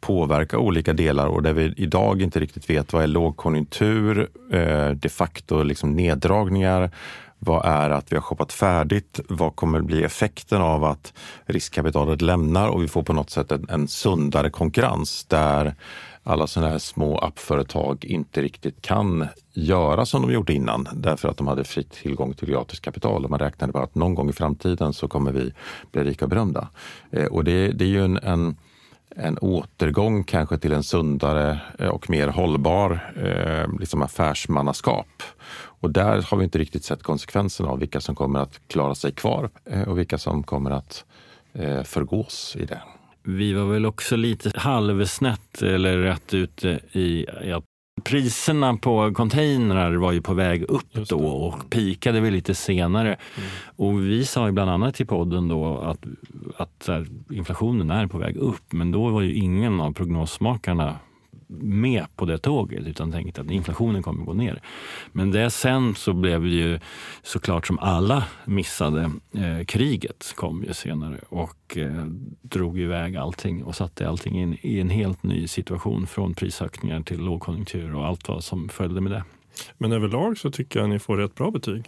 påverka 0.00 0.58
olika 0.58 0.92
delar 0.92 1.26
och 1.26 1.42
där 1.42 1.52
vi 1.52 1.74
idag 1.76 2.22
inte 2.22 2.40
riktigt 2.40 2.70
vet 2.70 2.92
vad 2.92 3.02
är 3.02 3.06
lågkonjunktur, 3.06 4.28
eh, 4.52 4.90
de 4.90 5.08
facto 5.08 5.62
liksom 5.62 5.96
neddragningar, 5.96 6.90
vad 7.44 7.64
är 7.64 7.90
att 7.90 8.12
vi 8.12 8.16
har 8.16 8.22
shoppat 8.22 8.52
färdigt? 8.52 9.20
Vad 9.28 9.56
kommer 9.56 9.80
bli 9.80 10.04
effekten 10.04 10.62
av 10.62 10.84
att 10.84 11.12
riskkapitalet 11.46 12.22
lämnar 12.22 12.68
och 12.68 12.82
vi 12.82 12.88
får 12.88 13.02
på 13.02 13.12
något 13.12 13.30
sätt 13.30 13.52
en, 13.52 13.66
en 13.68 13.88
sundare 13.88 14.50
konkurrens 14.50 15.24
där 15.24 15.74
alla 16.22 16.46
sådana 16.46 16.70
här 16.70 16.78
små 16.78 17.18
appföretag 17.18 18.04
inte 18.04 18.42
riktigt 18.42 18.82
kan 18.82 19.28
göra 19.52 20.06
som 20.06 20.22
de 20.22 20.32
gjorde 20.32 20.52
innan 20.52 20.88
därför 20.92 21.28
att 21.28 21.36
de 21.36 21.46
hade 21.46 21.64
fri 21.64 21.84
tillgång 21.84 22.34
till 22.34 22.48
gratis 22.48 22.80
kapital 22.80 23.24
och 23.24 23.30
man 23.30 23.38
räknade 23.38 23.72
bara 23.72 23.84
att 23.84 23.94
någon 23.94 24.14
gång 24.14 24.30
i 24.30 24.32
framtiden 24.32 24.92
så 24.92 25.08
kommer 25.08 25.32
vi 25.32 25.52
bli 25.92 26.04
rika 26.04 26.24
och 26.24 26.28
berömda. 26.28 26.68
Eh, 27.10 27.26
och 27.26 27.44
det, 27.44 27.68
det 27.68 27.84
är 27.84 27.88
ju 27.88 28.04
en, 28.04 28.16
en 28.16 28.56
en 29.16 29.38
återgång 29.38 30.24
kanske 30.24 30.58
till 30.58 30.72
en 30.72 30.82
sundare 30.82 31.60
eh, 31.78 31.88
och 31.88 32.10
mer 32.10 32.28
hållbar 32.28 33.12
eh, 33.16 33.78
liksom 33.80 34.02
affärsmannaskap. 34.02 35.22
Och 35.82 35.90
där 35.90 36.22
har 36.30 36.38
vi 36.38 36.44
inte 36.44 36.58
riktigt 36.58 36.84
sett 36.84 37.02
konsekvenserna 37.02 37.68
av 37.68 37.78
vilka 37.78 38.00
som 38.00 38.14
kommer 38.14 38.40
att 38.40 38.60
klara 38.66 38.94
sig 38.94 39.12
kvar 39.12 39.50
eh, 39.64 39.82
och 39.82 39.98
vilka 39.98 40.18
som 40.18 40.42
kommer 40.42 40.70
att 40.70 41.04
eh, 41.52 41.82
förgås 41.82 42.56
i 42.58 42.64
det. 42.64 42.82
Vi 43.22 43.52
var 43.52 43.64
väl 43.64 43.86
också 43.86 44.16
lite 44.16 44.52
halvsnett 44.54 45.62
eller 45.62 45.98
rätt 45.98 46.34
ute 46.34 46.80
i 46.92 47.26
att 47.54 47.64
Priserna 48.04 48.76
på 48.76 49.14
containrar 49.14 49.94
var 49.94 50.12
ju 50.12 50.22
på 50.22 50.34
väg 50.34 50.62
upp 50.62 51.08
då 51.08 51.26
och 51.26 51.70
pikade 51.70 52.20
väl 52.20 52.32
lite 52.32 52.54
senare. 52.54 53.16
Och 53.76 54.06
vi 54.06 54.24
sa 54.24 54.46
ju 54.46 54.52
bland 54.52 54.70
annat 54.70 55.00
i 55.00 55.04
podden 55.04 55.48
då 55.48 55.78
att, 55.78 56.06
att 56.56 56.88
inflationen 57.30 57.90
är 57.90 58.06
på 58.06 58.18
väg 58.18 58.36
upp. 58.36 58.72
Men 58.72 58.90
då 58.90 59.08
var 59.08 59.20
ju 59.20 59.34
ingen 59.34 59.80
av 59.80 59.92
prognosmakarna 59.92 60.98
med 61.60 62.06
på 62.16 62.24
det 62.24 62.38
tåget 62.38 62.86
utan 62.86 63.12
tänkte 63.12 63.40
att 63.40 63.50
inflationen 63.50 64.02
kommer 64.02 64.24
gå 64.24 64.32
ner. 64.32 64.60
Men 65.12 65.30
det 65.30 65.50
sen 65.50 65.94
så 65.94 66.12
blev 66.12 66.42
det 66.42 66.48
ju 66.48 66.78
såklart 67.22 67.66
som 67.66 67.78
alla 67.78 68.24
missade, 68.44 69.10
eh, 69.34 69.64
kriget 69.66 70.32
kom 70.36 70.64
ju 70.64 70.74
senare 70.74 71.18
och 71.28 71.76
eh, 71.76 72.06
drog 72.42 72.78
iväg 72.78 73.16
allting 73.16 73.64
och 73.64 73.74
satte 73.74 74.08
allting 74.08 74.40
in 74.40 74.58
i 74.60 74.80
en 74.80 74.90
helt 74.90 75.22
ny 75.22 75.48
situation 75.48 76.06
från 76.06 76.34
prisökningar 76.34 77.02
till 77.02 77.20
lågkonjunktur 77.20 77.94
och 77.94 78.06
allt 78.06 78.28
vad 78.28 78.44
som 78.44 78.68
följde 78.68 79.00
med 79.00 79.12
det. 79.12 79.24
Men 79.78 79.92
överlag 79.92 80.38
så 80.38 80.50
tycker 80.50 80.80
jag 80.80 80.90
ni 80.90 80.98
får 80.98 81.16
rätt 81.16 81.34
bra 81.34 81.50
betyg. 81.50 81.84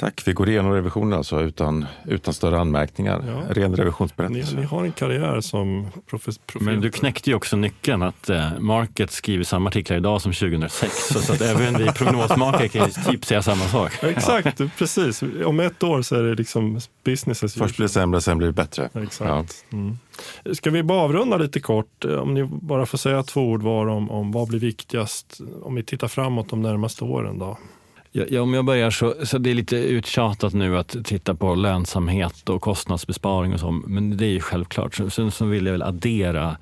Tack, 0.00 0.22
vi 0.26 0.32
går 0.32 0.48
igenom 0.48 0.72
revisionen 0.72 1.12
alltså 1.18 1.40
utan, 1.40 1.86
utan 2.06 2.34
större 2.34 2.60
anmärkningar. 2.60 3.24
Ja. 3.26 3.54
Ren 3.54 3.70
Ni, 3.70 3.76
revisionsberättelse. 3.76 4.56
ni 4.56 4.62
har 4.64 4.84
en 4.84 4.92
karriär 4.92 5.40
som 5.40 5.86
profes, 6.10 6.38
profet. 6.38 6.66
Men 6.66 6.80
du 6.80 6.90
knäckte 6.90 7.30
ju 7.30 7.36
också 7.36 7.56
nyckeln 7.56 8.02
att 8.02 8.30
eh, 8.30 8.58
Market 8.58 9.10
skriver 9.10 9.44
samma 9.44 9.68
artiklar 9.68 9.96
idag 9.96 10.22
som 10.22 10.32
2006 10.32 11.08
så, 11.08 11.18
så 11.20 11.32
att 11.32 11.40
även 11.40 11.78
vi 11.78 11.92
prognosmakare 11.92 12.68
kan 12.68 12.84
ju 12.86 12.90
typ 13.12 13.24
säga 13.24 13.42
samma 13.42 13.64
sak. 13.64 13.92
Exakt, 14.04 14.60
precis. 14.78 15.22
Om 15.44 15.60
ett 15.60 15.82
år 15.82 16.02
så 16.02 16.16
är 16.16 16.22
det 16.22 16.34
liksom 16.34 16.80
business 17.04 17.44
as 17.44 17.54
Först 17.54 17.76
blir 17.76 17.86
det 17.86 17.92
sämre, 17.92 18.20
sen 18.20 18.38
blir 18.38 18.46
det 18.48 18.52
bättre. 18.54 18.88
Exakt. 19.02 19.64
Mm. 19.72 19.98
Ska 20.52 20.70
vi 20.70 20.82
bara 20.82 21.00
avrunda 21.00 21.36
lite 21.36 21.60
kort? 21.60 22.04
eh, 22.04 22.10
Om 22.14 22.34
ni 22.34 22.44
bara 22.44 22.86
får 22.86 22.98
säga 22.98 23.22
två 23.22 23.40
ord 23.48 23.62
var 23.62 23.86
om, 23.86 24.10
om 24.10 24.32
vad 24.32 24.48
blir 24.48 24.60
viktigast 24.60 25.40
om 25.62 25.74
vi 25.74 25.82
tittar 25.82 26.08
framåt 26.08 26.48
de 26.50 26.62
närmaste 26.62 27.04
åren 27.04 27.38
då? 27.38 27.58
Ja, 28.12 28.24
ja, 28.30 28.40
om 28.40 28.54
jag 28.54 28.64
börjar 28.64 28.90
så, 28.90 29.14
så 29.26 29.38
det 29.38 29.50
är 29.50 29.54
lite 29.54 29.76
uttjatat 29.76 30.54
nu 30.54 30.78
att 30.78 30.96
titta 31.04 31.34
på 31.34 31.54
lönsamhet 31.54 32.48
och 32.48 32.62
kostnadsbesparing 32.62 33.52
och 33.54 33.60
så, 33.60 33.70
men 33.70 34.16
det 34.16 34.26
är 34.26 34.30
ju 34.30 34.40
självklart. 34.40 34.94
Sen 35.12 35.30
så 35.30 35.44
vill 35.44 35.66
jag 35.66 35.72
väl 35.72 35.82
addera 35.82 36.56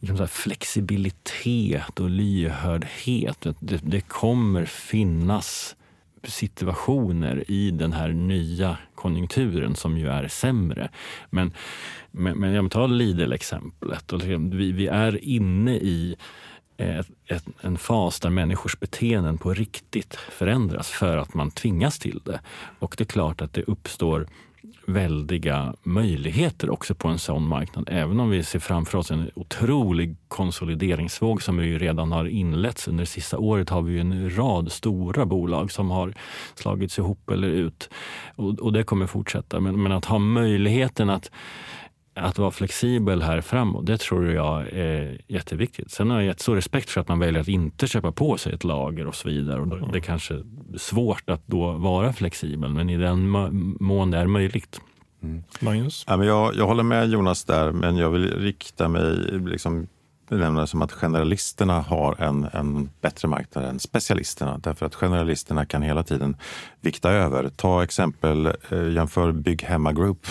liksom 0.00 0.16
så 0.16 0.22
här 0.22 0.28
flexibilitet 0.28 2.00
och 2.00 2.10
lyhördhet. 2.10 3.46
Det, 3.58 3.80
det 3.82 4.00
kommer 4.00 4.64
finnas 4.64 5.76
situationer 6.24 7.44
i 7.50 7.70
den 7.70 7.92
här 7.92 8.08
nya 8.08 8.76
konjunkturen 8.94 9.74
som 9.74 9.98
ju 9.98 10.08
är 10.08 10.28
sämre. 10.28 10.90
Men, 11.30 11.52
men, 12.10 12.38
men 12.38 12.52
jag 12.52 12.70
tar 12.70 12.88
Lidl-exemplet. 12.88 14.12
Liksom, 14.12 14.50
vi, 14.50 14.72
vi 14.72 14.86
är 14.86 15.24
inne 15.24 15.76
i 15.76 16.16
ett, 16.80 17.06
ett, 17.26 17.44
en 17.60 17.78
fas 17.78 18.20
där 18.20 18.30
människors 18.30 18.78
beteenden 18.78 19.38
på 19.38 19.54
riktigt 19.54 20.14
förändras 20.14 20.90
för 20.90 21.16
att 21.16 21.34
man 21.34 21.50
tvingas 21.50 21.98
till 21.98 22.20
det. 22.24 22.40
Och 22.78 22.94
det 22.98 23.04
är 23.04 23.06
klart 23.06 23.40
att 23.40 23.52
det 23.52 23.62
uppstår 23.62 24.26
väldiga 24.86 25.74
möjligheter 25.82 26.70
också 26.70 26.94
på 26.94 27.08
en 27.08 27.18
sån 27.18 27.48
marknad. 27.48 27.88
Även 27.90 28.20
om 28.20 28.30
vi 28.30 28.42
ser 28.42 28.58
framför 28.58 28.98
oss 28.98 29.10
en 29.10 29.30
otrolig 29.34 30.16
konsolideringsvåg 30.28 31.42
som 31.42 31.64
ju 31.64 31.78
redan 31.78 32.12
har 32.12 32.24
inletts. 32.24 32.88
Under 32.88 33.02
det 33.02 33.06
sista 33.10 33.38
året 33.38 33.70
har 33.70 33.82
vi 33.82 33.98
en 33.98 34.36
rad 34.36 34.72
stora 34.72 35.26
bolag 35.26 35.72
som 35.72 35.90
har 35.90 36.14
slagits 36.54 36.98
ihop 36.98 37.30
eller 37.30 37.48
ut. 37.48 37.90
Och, 38.36 38.58
och 38.58 38.72
det 38.72 38.82
kommer 38.82 39.06
fortsätta. 39.06 39.60
Men, 39.60 39.82
men 39.82 39.92
att 39.92 40.04
ha 40.04 40.18
möjligheten 40.18 41.10
att 41.10 41.30
att 42.20 42.38
vara 42.38 42.50
flexibel 42.50 43.22
här 43.22 43.40
framåt, 43.40 43.86
det 43.86 43.98
tror 44.00 44.30
jag 44.32 44.68
är 44.72 45.20
jätteviktigt. 45.28 45.90
Sen 45.90 46.10
har 46.10 46.16
jag 46.16 46.26
jättestor 46.26 46.54
respekt 46.54 46.90
för 46.90 47.00
att 47.00 47.08
man 47.08 47.18
väljer 47.18 47.40
att 47.40 47.48
inte 47.48 47.86
köpa 47.86 48.12
på 48.12 48.36
sig 48.38 48.52
ett 48.52 48.64
lager 48.64 49.06
och 49.06 49.14
så 49.14 49.28
vidare. 49.28 49.60
Och 49.60 49.66
då- 49.68 49.76
det 49.92 49.98
är 49.98 50.02
kanske 50.02 50.34
är 50.34 50.42
svårt 50.78 51.30
att 51.30 51.42
då 51.46 51.72
vara 51.72 52.12
flexibel, 52.12 52.70
men 52.70 52.90
i 52.90 52.96
den 52.96 53.28
må- 53.28 53.48
mån 53.80 54.10
det 54.10 54.18
är 54.18 54.26
möjligt. 54.26 54.80
Magnus? 55.60 56.04
Ja, 56.08 56.16
men 56.16 56.26
jag, 56.26 56.54
jag 56.56 56.66
håller 56.66 56.82
med 56.82 57.08
Jonas 57.10 57.44
där, 57.44 57.72
men 57.72 57.96
jag 57.96 58.10
vill 58.10 58.34
rikta 58.40 58.88
mig, 58.88 59.16
liksom, 59.46 59.86
benämna 60.28 60.60
det 60.60 60.66
som 60.66 60.82
att 60.82 60.92
generalisterna 60.92 61.80
har 61.80 62.20
en, 62.22 62.46
en 62.52 62.90
bättre 63.00 63.28
marknad 63.28 63.64
än 63.64 63.78
specialisterna. 63.80 64.58
Därför 64.58 64.86
att 64.86 64.94
generalisterna 64.94 65.66
kan 65.66 65.82
hela 65.82 66.02
tiden 66.02 66.36
vikta 66.80 67.10
över. 67.10 67.48
Ta 67.56 67.82
exempel, 67.82 68.46
eh, 68.70 68.88
jämför 68.92 69.32
Bygg 69.32 69.62
Hemma 69.62 69.92
Group 69.92 70.26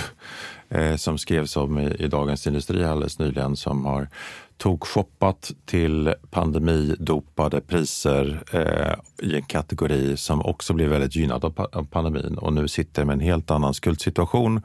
Eh, 0.69 0.95
som 0.95 1.17
skrevs 1.17 1.57
om 1.57 1.79
i, 1.79 1.87
i 1.99 2.07
Dagens 2.07 2.47
Industri 2.47 2.83
alldeles 2.83 3.19
nyligen 3.19 3.55
som 3.55 3.85
har 3.85 4.07
tokshoppat 4.59 5.51
till 5.65 6.13
pandemidopade 6.29 7.61
priser 7.61 8.43
eh, 8.51 9.27
i 9.27 9.35
en 9.35 9.43
kategori 9.43 10.17
som 10.17 10.45
också 10.45 10.73
blev 10.73 10.89
väldigt 10.89 11.15
gynnad 11.15 11.45
av, 11.45 11.49
pa- 11.49 11.67
av 11.73 11.83
pandemin 11.85 12.37
och 12.37 12.53
nu 12.53 12.67
sitter 12.67 13.05
med 13.05 13.13
en 13.13 13.19
helt 13.19 13.51
annan 13.51 13.73
skuldsituation 13.73 14.61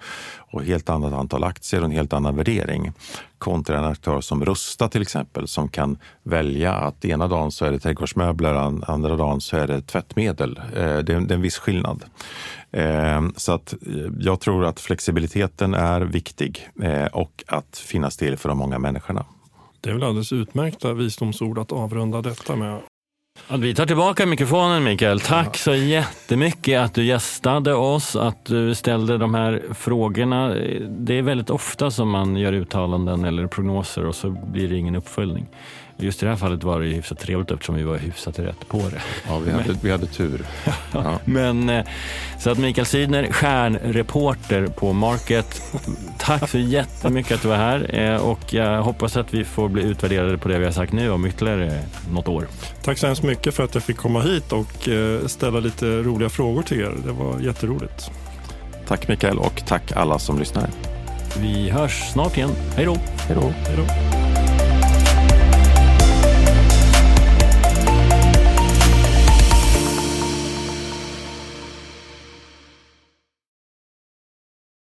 och 0.52 0.64
helt 0.64 0.88
annat 0.88 1.12
antal 1.12 1.44
aktier 1.44 1.80
och 1.80 1.84
en 1.86 1.92
helt 1.92 2.12
annan 2.12 2.36
värdering 2.36 2.92
kontra 3.38 3.78
en 3.78 3.84
aktör 3.84 4.20
som 4.20 4.44
Rusta 4.44 4.88
till 4.88 5.02
exempel 5.02 5.48
som 5.48 5.68
kan 5.68 5.98
välja 6.22 6.72
att 6.72 7.04
ena 7.04 7.28
dagen 7.28 7.50
så 7.50 7.64
är 7.64 7.72
det 7.72 7.78
trädgårdsmöbler, 7.78 8.54
andra 8.90 9.16
dagen 9.16 9.40
så 9.40 9.56
är 9.56 9.66
det 9.66 9.80
tvättmedel. 9.80 10.60
Eh, 10.76 10.82
det, 10.82 10.88
är, 10.88 11.02
det 11.02 11.14
är 11.14 11.34
en 11.34 11.42
viss 11.42 11.58
skillnad. 11.58 12.04
Eh, 12.70 13.22
så 13.36 13.52
att 13.52 13.72
eh, 13.72 14.10
jag 14.18 14.40
tror 14.40 14.64
att 14.64 14.80
flexibiliteten 14.80 15.74
är 15.74 16.00
viktig 16.00 16.68
eh, 16.82 17.06
och 17.06 17.44
att 17.46 17.78
finnas 17.78 18.16
till 18.16 18.36
för 18.36 18.48
de 18.48 18.58
många 18.58 18.78
människorna. 18.78 19.24
Det 19.84 19.90
är 19.90 19.94
väl 19.94 20.02
alldeles 20.02 20.32
utmärkta 20.32 20.92
visdomsord 20.92 21.58
att 21.58 21.72
avrunda 21.72 22.22
detta 22.22 22.56
med. 22.56 22.80
Att 23.48 23.60
vi 23.60 23.74
tar 23.74 23.86
tillbaka 23.86 24.26
mikrofonen 24.26 24.84
Mikael. 24.84 25.20
Tack 25.20 25.56
så 25.56 25.74
jättemycket 25.74 26.80
att 26.80 26.94
du 26.94 27.04
gästade 27.04 27.74
oss, 27.74 28.16
att 28.16 28.44
du 28.44 28.74
ställde 28.74 29.18
de 29.18 29.34
här 29.34 29.62
frågorna. 29.74 30.48
Det 30.88 31.18
är 31.18 31.22
väldigt 31.22 31.50
ofta 31.50 31.90
som 31.90 32.10
man 32.10 32.36
gör 32.36 32.52
uttalanden 32.52 33.24
eller 33.24 33.46
prognoser 33.46 34.06
och 34.06 34.14
så 34.14 34.30
blir 34.30 34.68
det 34.68 34.76
ingen 34.76 34.96
uppföljning. 34.96 35.46
Just 35.96 36.22
i 36.22 36.26
det 36.26 36.30
här 36.30 36.38
fallet 36.38 36.64
var 36.64 36.80
det 36.80 36.86
ju 36.86 36.94
hyfsat 36.94 37.18
trevligt 37.18 37.50
eftersom 37.50 37.74
vi 37.74 37.82
var 37.82 37.96
hyfsat 37.96 38.38
rätt 38.38 38.68
på 38.68 38.78
det. 38.78 39.02
Ja, 39.28 39.38
vi, 39.38 39.50
hade, 39.50 39.76
vi 39.82 39.90
hade 39.90 40.06
tur. 40.06 40.46
Ja. 40.92 41.18
Men 41.24 41.68
eh, 41.68 41.84
så 42.38 42.50
att 42.50 42.58
Mikael 42.58 42.86
Sydner, 42.86 43.32
stjärnreporter 43.32 44.66
på 44.66 44.92
Market. 44.92 45.62
Tack 46.18 46.48
så 46.50 46.58
jättemycket 46.58 47.32
att 47.32 47.42
du 47.42 47.48
var 47.48 47.56
här 47.56 47.94
eh, 47.98 48.16
och 48.16 48.54
jag 48.54 48.82
hoppas 48.82 49.16
att 49.16 49.34
vi 49.34 49.44
får 49.44 49.68
bli 49.68 49.82
utvärderade 49.82 50.38
på 50.38 50.48
det 50.48 50.58
vi 50.58 50.64
har 50.64 50.72
sagt 50.72 50.92
nu 50.92 51.10
om 51.10 51.26
ytterligare 51.26 51.80
något 52.10 52.28
år. 52.28 52.46
Tack 52.82 52.98
så 52.98 53.06
hemskt 53.06 53.22
mycket 53.22 53.54
för 53.54 53.64
att 53.64 53.74
jag 53.74 53.82
fick 53.82 53.96
komma 53.96 54.20
hit 54.20 54.52
och 54.52 54.88
eh, 54.88 55.26
ställa 55.26 55.60
lite 55.60 55.86
roliga 55.86 56.28
frågor 56.28 56.62
till 56.62 56.80
er. 56.80 56.92
Det 57.06 57.12
var 57.12 57.40
jätteroligt. 57.40 58.10
Tack 58.86 59.08
Mikael 59.08 59.38
och 59.38 59.62
tack 59.66 59.92
alla 59.92 60.18
som 60.18 60.38
lyssnar. 60.38 60.68
Vi 61.38 61.70
hörs 61.70 62.12
snart 62.12 62.36
igen. 62.36 62.50
Hej 62.76 62.84
då! 62.84 62.96
Hej 63.28 63.36
då. 63.40 63.48
Hej 63.48 63.76
då. 63.76 64.23